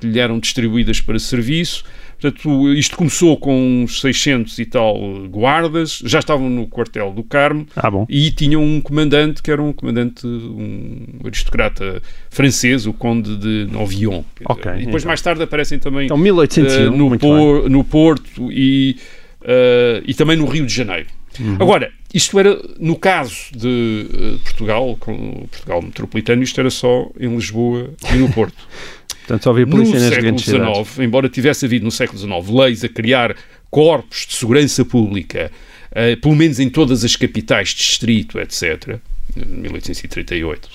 que 0.00 0.06
lhe 0.06 0.18
eram 0.18 0.38
distribuídas 0.38 1.00
para 1.00 1.18
serviço, 1.18 1.84
Portanto, 2.20 2.72
isto 2.72 2.96
começou 2.96 3.36
com 3.36 3.84
uns 3.84 4.00
600 4.00 4.58
e 4.58 4.66
tal 4.66 4.98
guardas, 5.28 6.02
já 6.04 6.18
estavam 6.18 6.50
no 6.50 6.66
quartel 6.66 7.12
do 7.12 7.22
Carmo 7.22 7.64
ah, 7.76 7.90
e 8.08 8.32
tinham 8.32 8.62
um 8.62 8.80
comandante 8.80 9.40
que 9.40 9.50
era 9.50 9.62
um 9.62 9.72
comandante, 9.72 10.26
um 10.26 11.06
aristocrata 11.24 12.02
francês, 12.28 12.86
o 12.86 12.92
Conde 12.92 13.36
de 13.36 13.68
Novion. 13.70 14.24
Okay, 14.44 14.72
e 14.72 14.78
depois, 14.78 15.02
então. 15.02 15.08
mais 15.08 15.22
tarde, 15.22 15.42
aparecem 15.44 15.78
também 15.78 16.06
então, 16.06 16.16
1801, 16.16 16.92
uh, 16.92 16.96
no, 16.96 17.18
por, 17.18 17.70
no 17.70 17.84
Porto 17.84 18.50
e, 18.50 18.96
uh, 19.42 20.02
e 20.04 20.12
também 20.12 20.36
no 20.36 20.46
Rio 20.46 20.66
de 20.66 20.74
Janeiro. 20.74 21.06
Uhum. 21.38 21.56
Agora, 21.60 21.92
isto 22.12 22.38
era, 22.38 22.58
no 22.80 22.96
caso 22.96 23.36
de 23.54 24.06
uh, 24.10 24.38
Portugal, 24.40 24.96
com 24.98 25.46
Portugal 25.50 25.82
metropolitano, 25.82 26.42
isto 26.42 26.58
era 26.58 26.70
só 26.70 27.08
em 27.18 27.32
Lisboa 27.32 27.90
e 28.12 28.16
no 28.16 28.28
Porto. 28.32 28.56
Portanto, 29.28 29.44
só 29.44 29.50
havia 29.50 29.66
polícia 29.66 29.98
no 29.98 30.08
nas 30.08 30.16
grandes 30.16 30.44
XIX, 30.46 30.98
embora 31.00 31.28
tivesse 31.28 31.66
havido 31.66 31.84
no 31.84 31.90
século 31.90 32.18
XIX 32.18 32.48
leis 32.48 32.82
a 32.82 32.88
criar 32.88 33.36
corpos 33.70 34.24
de 34.26 34.32
segurança 34.32 34.86
pública, 34.86 35.52
uh, 35.90 36.18
pelo 36.18 36.34
menos 36.34 36.58
em 36.58 36.70
todas 36.70 37.04
as 37.04 37.14
capitais, 37.14 37.68
distrito, 37.68 38.40
etc., 38.40 38.98
1838. 39.36 40.70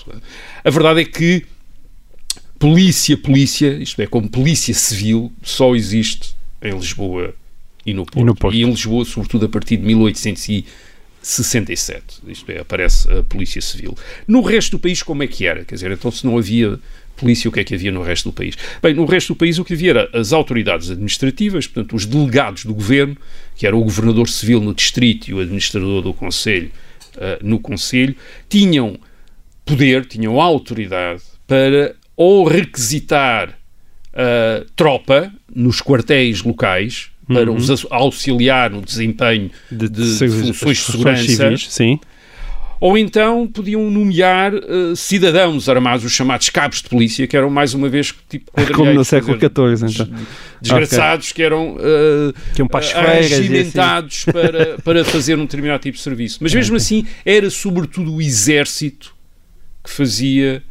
A 0.64 0.70
verdade 0.70 1.02
é 1.02 1.06
que 1.06 1.44
polícia, 2.60 3.18
polícia, 3.18 3.74
isto 3.74 4.00
é, 4.00 4.06
como 4.06 4.30
polícia 4.30 4.74
civil, 4.76 5.34
só 5.42 5.76
existe 5.76 6.36
em 6.62 6.76
Lisboa 6.76 7.34
e 7.84 7.92
no 7.92 8.06
Porto. 8.06 8.20
E, 8.20 8.24
no 8.24 8.36
Porto. 8.36 8.56
e 8.56 8.62
em 8.62 8.70
Lisboa, 8.70 9.04
sobretudo 9.04 9.48
a 9.48 9.50
partir 9.50 9.78
de 9.78 9.84
1800 9.84 10.64
67. 11.24 12.20
Isto 12.28 12.52
é, 12.52 12.60
aparece 12.60 13.10
a 13.12 13.24
Polícia 13.24 13.62
Civil. 13.62 13.98
No 14.28 14.42
resto 14.42 14.72
do 14.72 14.80
país, 14.80 15.02
como 15.02 15.24
é 15.24 15.28
que 15.28 15.46
era? 15.46 15.64
Quer 15.64 15.76
dizer, 15.76 15.92
então 15.92 16.12
se 16.12 16.26
não 16.26 16.38
havia 16.38 16.78
polícia, 17.16 17.50
o 17.50 17.52
que 17.52 17.60
é 17.60 17.64
que 17.64 17.74
havia 17.74 17.92
no 17.92 18.02
resto 18.02 18.30
do 18.30 18.34
país? 18.34 18.56
Bem, 18.82 18.94
no 18.94 19.06
resto 19.06 19.34
do 19.34 19.38
país 19.38 19.58
o 19.60 19.66
que 19.66 19.74
havia 19.74 19.92
era 19.92 20.10
as 20.14 20.34
autoridades 20.34 20.90
administrativas, 20.90 21.68
portanto, 21.68 21.96
os 21.96 22.06
delegados 22.06 22.66
do 22.66 22.74
governo, 22.74 23.18
que 23.56 23.66
era 23.66 23.76
o 23.76 23.84
governador 23.84 24.28
civil 24.30 24.60
no 24.60 24.74
distrito 24.74 25.30
e 25.30 25.34
o 25.34 25.40
administrador 25.40 26.02
do 26.02 26.14
conselho 26.14 26.72
uh, 27.16 27.46
no 27.46 27.60
conselho, 27.60 28.16
tinham 28.50 29.00
poder, 29.66 30.06
tinham 30.06 30.40
autoridade 30.40 31.22
para 31.48 31.96
ou 32.16 32.46
requisitar 32.46 33.50
uh, 33.50 34.66
tropa 34.76 35.32
nos 35.54 35.82
quartéis 35.82 36.42
locais 36.42 37.10
para 37.28 37.50
uhum. 37.50 37.56
os 37.56 37.86
auxiliar 37.90 38.70
no 38.70 38.82
desempenho 38.82 39.50
de, 39.72 39.88
de, 39.88 40.20
de 40.20 40.54
funções 40.54 40.78
de 40.78 40.92
segurança. 40.92 41.24
Civis, 41.24 41.68
sim 41.70 42.00
ou 42.84 42.98
então 42.98 43.48
podiam 43.48 43.90
nomear 43.90 44.54
uh, 44.54 44.94
cidadãos 44.94 45.70
armados, 45.70 46.04
os 46.04 46.12
chamados 46.12 46.50
cabos 46.50 46.82
de 46.82 46.90
polícia, 46.90 47.26
que 47.26 47.38
eram 47.38 47.50
mais 47.50 47.74
uma 47.74 47.88
vez 47.88 48.14
tipo 48.30 48.52
Como 48.76 48.94
no 48.94 49.06
século 49.06 49.40
XIV, 49.40 49.90
então. 49.90 50.10
Desgraçados 50.60 51.32
okay. 51.32 51.36
que 51.36 51.44
eram 51.44 51.78
uh, 51.78 52.34
que 52.54 52.62
regimentados 53.30 54.26
assim. 54.28 54.32
para, 54.36 54.78
para 54.84 55.06
fazer 55.06 55.40
um 55.40 55.44
determinado 55.44 55.82
tipo 55.82 55.96
de 55.96 56.04
serviço. 56.04 56.40
Mas 56.42 56.54
mesmo 56.54 56.76
okay. 56.76 56.86
assim, 56.86 57.08
era 57.26 57.50
sobretudo 57.50 58.16
o 58.16 58.22
exército 58.22 59.16
que 59.82 59.90
fazia 59.90 60.62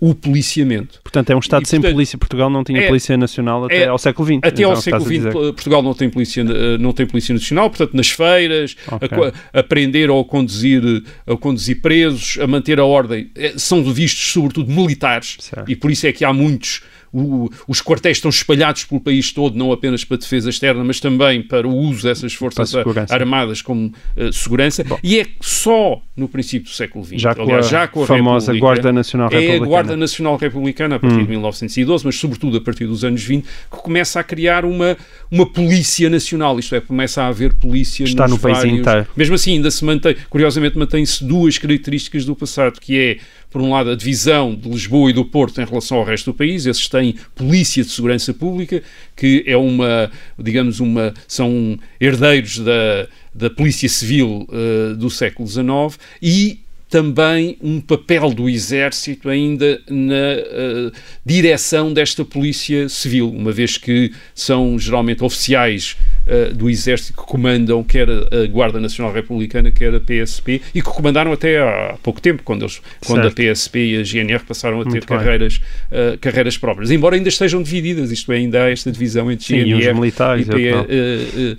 o 0.00 0.14
policiamento. 0.14 1.00
Portanto, 1.02 1.30
é 1.30 1.36
um 1.36 1.38
Estado 1.38 1.64
e, 1.64 1.68
sem 1.68 1.80
portanto, 1.80 1.94
polícia. 1.94 2.18
Portugal 2.18 2.50
não 2.50 2.62
tinha 2.64 2.80
é, 2.80 2.86
Polícia 2.86 3.16
Nacional 3.16 3.64
até 3.64 3.82
é, 3.82 3.88
ao 3.88 3.98
século 3.98 4.26
XX. 4.26 4.38
Até 4.38 4.48
então, 4.48 4.70
ao 4.70 4.76
século 4.76 5.04
XX, 5.04 5.32
Portugal 5.32 5.82
não 5.82 5.94
tem, 5.94 6.08
polícia, 6.08 6.40
eh, 6.42 6.78
não 6.78 6.92
tem 6.92 7.06
Polícia 7.06 7.32
Nacional. 7.32 7.68
Portanto, 7.68 7.94
nas 7.94 8.10
feiras, 8.10 8.76
okay. 8.90 9.08
a, 9.52 9.60
a, 9.60 9.62
prender 9.62 10.10
ou 10.10 10.20
a 10.20 10.24
conduzir, 10.24 10.82
a 11.26 11.36
conduzir 11.36 11.80
presos, 11.80 12.38
a 12.40 12.46
manter 12.46 12.78
a 12.78 12.84
ordem, 12.84 13.30
eh, 13.34 13.54
são 13.56 13.82
vistos 13.84 14.32
sobretudo 14.32 14.70
militares. 14.70 15.36
Certo. 15.40 15.70
E 15.70 15.76
por 15.76 15.90
isso 15.90 16.06
é 16.06 16.12
que 16.12 16.24
há 16.24 16.32
muitos 16.32 16.82
o, 17.14 17.48
os 17.68 17.80
quartéis 17.80 18.16
estão 18.16 18.28
espalhados 18.28 18.84
pelo 18.84 19.00
país 19.00 19.32
todo, 19.32 19.56
não 19.56 19.70
apenas 19.70 20.04
para 20.04 20.16
defesa 20.16 20.50
externa, 20.50 20.82
mas 20.82 20.98
também 20.98 21.40
para 21.40 21.66
o 21.66 21.72
uso 21.72 22.02
dessas 22.02 22.34
forças 22.34 22.74
armadas 23.08 23.62
como 23.62 23.92
uh, 24.16 24.32
segurança. 24.32 24.82
Bom. 24.82 24.98
E 25.02 25.20
é 25.20 25.26
só 25.40 26.02
no 26.16 26.28
princípio 26.28 26.68
do 26.68 26.74
século 26.74 27.04
XX, 27.04 27.20
já 27.20 27.34
com 27.34 27.42
Aliás, 27.42 27.66
a, 27.66 27.68
já 27.68 27.86
com 27.86 28.02
a 28.02 28.06
famosa 28.06 28.52
Guarda 28.58 28.92
Nacional 28.92 29.28
Republicana. 29.28 29.64
É 29.64 29.64
a 29.64 29.68
Guarda 29.68 29.96
Nacional 29.96 30.36
Republicana 30.36 30.96
a 30.96 30.98
partir 30.98 31.16
hum. 31.16 31.24
de 31.24 31.30
1912, 31.30 32.04
mas 32.04 32.16
sobretudo 32.16 32.56
a 32.56 32.60
partir 32.60 32.86
dos 32.86 33.04
anos 33.04 33.22
20, 33.22 33.44
que 33.44 33.48
começa 33.68 34.18
a 34.18 34.24
criar 34.24 34.64
uma, 34.64 34.96
uma 35.30 35.46
polícia 35.46 36.10
nacional, 36.10 36.58
isto 36.58 36.74
é, 36.74 36.80
começa 36.80 37.22
a 37.22 37.28
haver 37.28 37.54
polícia 37.54 38.02
Está 38.02 38.26
no 38.26 38.36
vários, 38.36 38.60
país 38.62 38.80
inteiro. 38.80 39.06
Mesmo 39.16 39.36
assim, 39.36 39.52
ainda 39.52 39.70
se 39.70 39.84
mantém, 39.84 40.16
curiosamente, 40.28 40.76
mantém-se 40.76 41.24
duas 41.24 41.58
características 41.58 42.24
do 42.24 42.34
passado, 42.34 42.80
que 42.80 42.98
é 42.98 43.18
por 43.54 43.62
um 43.62 43.70
lado, 43.70 43.90
a 43.90 43.94
divisão 43.94 44.52
de 44.52 44.68
Lisboa 44.68 45.10
e 45.10 45.12
do 45.12 45.24
Porto 45.24 45.60
em 45.60 45.64
relação 45.64 45.98
ao 45.98 46.04
resto 46.04 46.32
do 46.32 46.34
país. 46.34 46.66
Esses 46.66 46.88
têm 46.88 47.14
polícia 47.36 47.84
de 47.84 47.90
segurança 47.90 48.34
pública, 48.34 48.82
que 49.14 49.44
é 49.46 49.56
uma, 49.56 50.10
digamos, 50.36 50.80
uma, 50.80 51.14
são 51.28 51.78
herdeiros 52.00 52.58
da, 52.58 53.06
da 53.32 53.48
polícia 53.48 53.88
civil 53.88 54.48
uh, 54.48 54.96
do 54.96 55.08
século 55.08 55.46
XIX 55.46 55.96
e 56.20 56.64
também 56.90 57.56
um 57.62 57.80
papel 57.80 58.30
do 58.30 58.48
Exército 58.48 59.28
ainda 59.28 59.80
na 59.88 60.90
uh, 60.90 60.92
direção 61.24 61.92
desta 61.92 62.24
polícia 62.24 62.88
civil, 62.88 63.30
uma 63.30 63.52
vez 63.52 63.78
que 63.78 64.10
são 64.34 64.76
geralmente 64.80 65.22
oficiais 65.22 65.96
uh, 66.26 66.54
do 66.54 66.68
Exército 66.68 67.20
que 67.20 67.26
comandam 67.26 67.82
quer 67.82 68.08
a 68.08 68.46
Guarda 68.50 68.80
Nacional 68.80 69.12
Republicana, 69.12 69.70
quer 69.70 69.94
a 69.94 70.00
PSP, 70.00 70.60
e 70.74 70.80
que 70.80 70.88
comandaram 70.88 71.32
até 71.32 71.60
há 71.60 71.96
pouco 72.02 72.20
tempo, 72.20 72.42
quando, 72.42 72.62
eles, 72.62 72.80
quando 73.04 73.26
a 73.26 73.30
PSP 73.30 73.78
e 73.78 73.96
a 73.98 74.02
GNR 74.02 74.44
passaram 74.44 74.80
a 74.80 74.84
ter 74.84 75.04
carreiras, 75.04 75.60
uh, 75.90 76.18
carreiras 76.18 76.56
próprias. 76.56 76.90
Embora 76.90 77.16
ainda 77.16 77.28
estejam 77.28 77.62
divididas, 77.62 78.10
isto 78.10 78.32
é, 78.32 78.36
ainda 78.36 78.64
há 78.64 78.70
esta 78.70 78.90
divisão 78.90 79.30
entre 79.30 79.46
Sim, 79.46 79.64
GNR 79.64 79.84
e, 79.84 79.88
os 79.88 79.94
militares, 79.94 80.46
e, 80.46 80.50
P, 80.50 80.72
uh, 80.72 80.76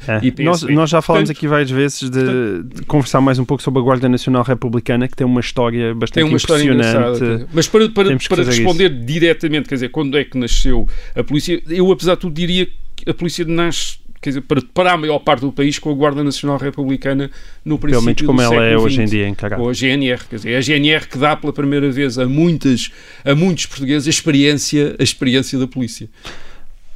é. 0.08 0.20
e 0.24 0.32
PSP. 0.32 0.44
Nós, 0.44 0.64
nós, 0.64 0.90
já 0.90 1.02
falamos 1.02 1.30
Portanto, 1.30 1.38
aqui 1.38 1.48
várias 1.48 1.72
vezes 1.72 2.10
de, 2.10 2.10
portanto, 2.10 2.76
de, 2.76 2.82
conversar 2.84 3.22
mais 3.22 3.40
um 3.40 3.46
pouco 3.46 3.64
sobre 3.64 3.80
a 3.80 3.84
Guarda 3.84 4.10
Nacional 4.10 4.44
Republicana, 4.44 5.08
que 5.08 5.16
tem 5.16 5.26
uma 5.26 5.40
história 5.40 5.94
bastante 5.94 6.16
tem 6.16 6.24
uma 6.24 6.38
impressionante. 6.38 7.14
História 7.14 7.48
Mas 7.54 7.68
para, 7.68 7.90
para, 7.90 8.18
para 8.18 8.44
responder 8.44 8.92
isso. 8.92 9.06
diretamente, 9.06 9.70
quer 9.70 9.76
dizer, 9.76 9.90
quando 9.90 10.18
é 10.18 10.24
que 10.24 10.38
nasceu 10.38 10.88
a 11.16 11.24
polícia, 11.24 11.62
eu 11.70 11.92
apesar 11.92 12.16
de 12.16 12.22
tudo 12.22 12.34
diria 12.34 12.68
que 12.96 13.10
a 13.10 13.14
polícia 13.14 13.46
nasce 13.46 14.05
quer 14.26 14.32
dizer, 14.32 14.42
para, 14.42 14.60
para 14.74 14.94
a 14.94 14.98
maior 14.98 15.20
parte 15.20 15.42
do 15.42 15.52
país 15.52 15.78
com 15.78 15.92
a 15.92 15.94
Guarda 15.94 16.24
Nacional 16.24 16.58
Republicana 16.58 17.30
no 17.64 17.78
princípio 17.78 18.02
Pelo 18.02 18.06
menos 18.06 18.24
como 18.24 18.42
ela 18.42 18.66
é 18.66 18.76
hoje 18.76 19.04
em 19.04 19.06
dia 19.06 19.28
encarada. 19.28 19.62
Com 19.62 19.70
a 19.70 19.74
GNR, 19.74 20.24
quer 20.28 20.38
dizer, 20.38 20.52
é 20.52 20.58
a 20.58 20.62
GNR 20.62 21.08
que 21.08 21.20
dá 21.20 21.36
pela 21.36 21.54
primeira 21.54 21.92
vez 21.92 22.18
a, 22.18 22.26
muitas, 22.26 22.90
a 23.24 23.36
muitos 23.36 23.68
portugueses 23.68 24.08
a 24.08 24.10
experiência, 24.10 24.96
a 24.98 25.04
experiência 25.04 25.60
da 25.60 25.68
polícia. 25.68 26.10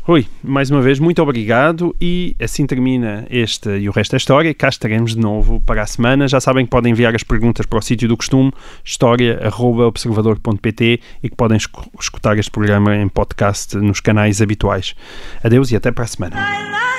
Rui, 0.01 0.25
mais 0.43 0.71
uma 0.71 0.81
vez, 0.81 0.97
muito 0.97 1.21
obrigado 1.21 1.95
e 2.01 2.35
assim 2.39 2.65
termina 2.65 3.27
este 3.29 3.69
e 3.77 3.87
o 3.87 3.91
resto 3.91 4.13
da 4.13 4.17
história. 4.17 4.51
Cá 4.55 4.69
estaremos 4.69 5.13
de 5.13 5.19
novo 5.19 5.61
para 5.61 5.83
a 5.83 5.85
semana. 5.85 6.27
Já 6.27 6.39
sabem 6.39 6.65
que 6.65 6.71
podem 6.71 6.93
enviar 6.93 7.13
as 7.13 7.21
perguntas 7.21 7.67
para 7.67 7.77
o 7.77 7.81
sítio 7.81 8.07
do 8.07 8.17
costume, 8.17 8.51
história.observador.pt 8.83 10.99
e 11.21 11.29
que 11.29 11.35
podem 11.35 11.59
escutar 11.99 12.39
este 12.39 12.49
programa 12.49 12.95
em 12.95 13.07
podcast 13.07 13.77
nos 13.77 13.99
canais 13.99 14.41
habituais. 14.41 14.95
Adeus 15.43 15.71
e 15.71 15.75
até 15.75 15.91
para 15.91 16.05
a 16.05 16.07
semana. 16.07 16.98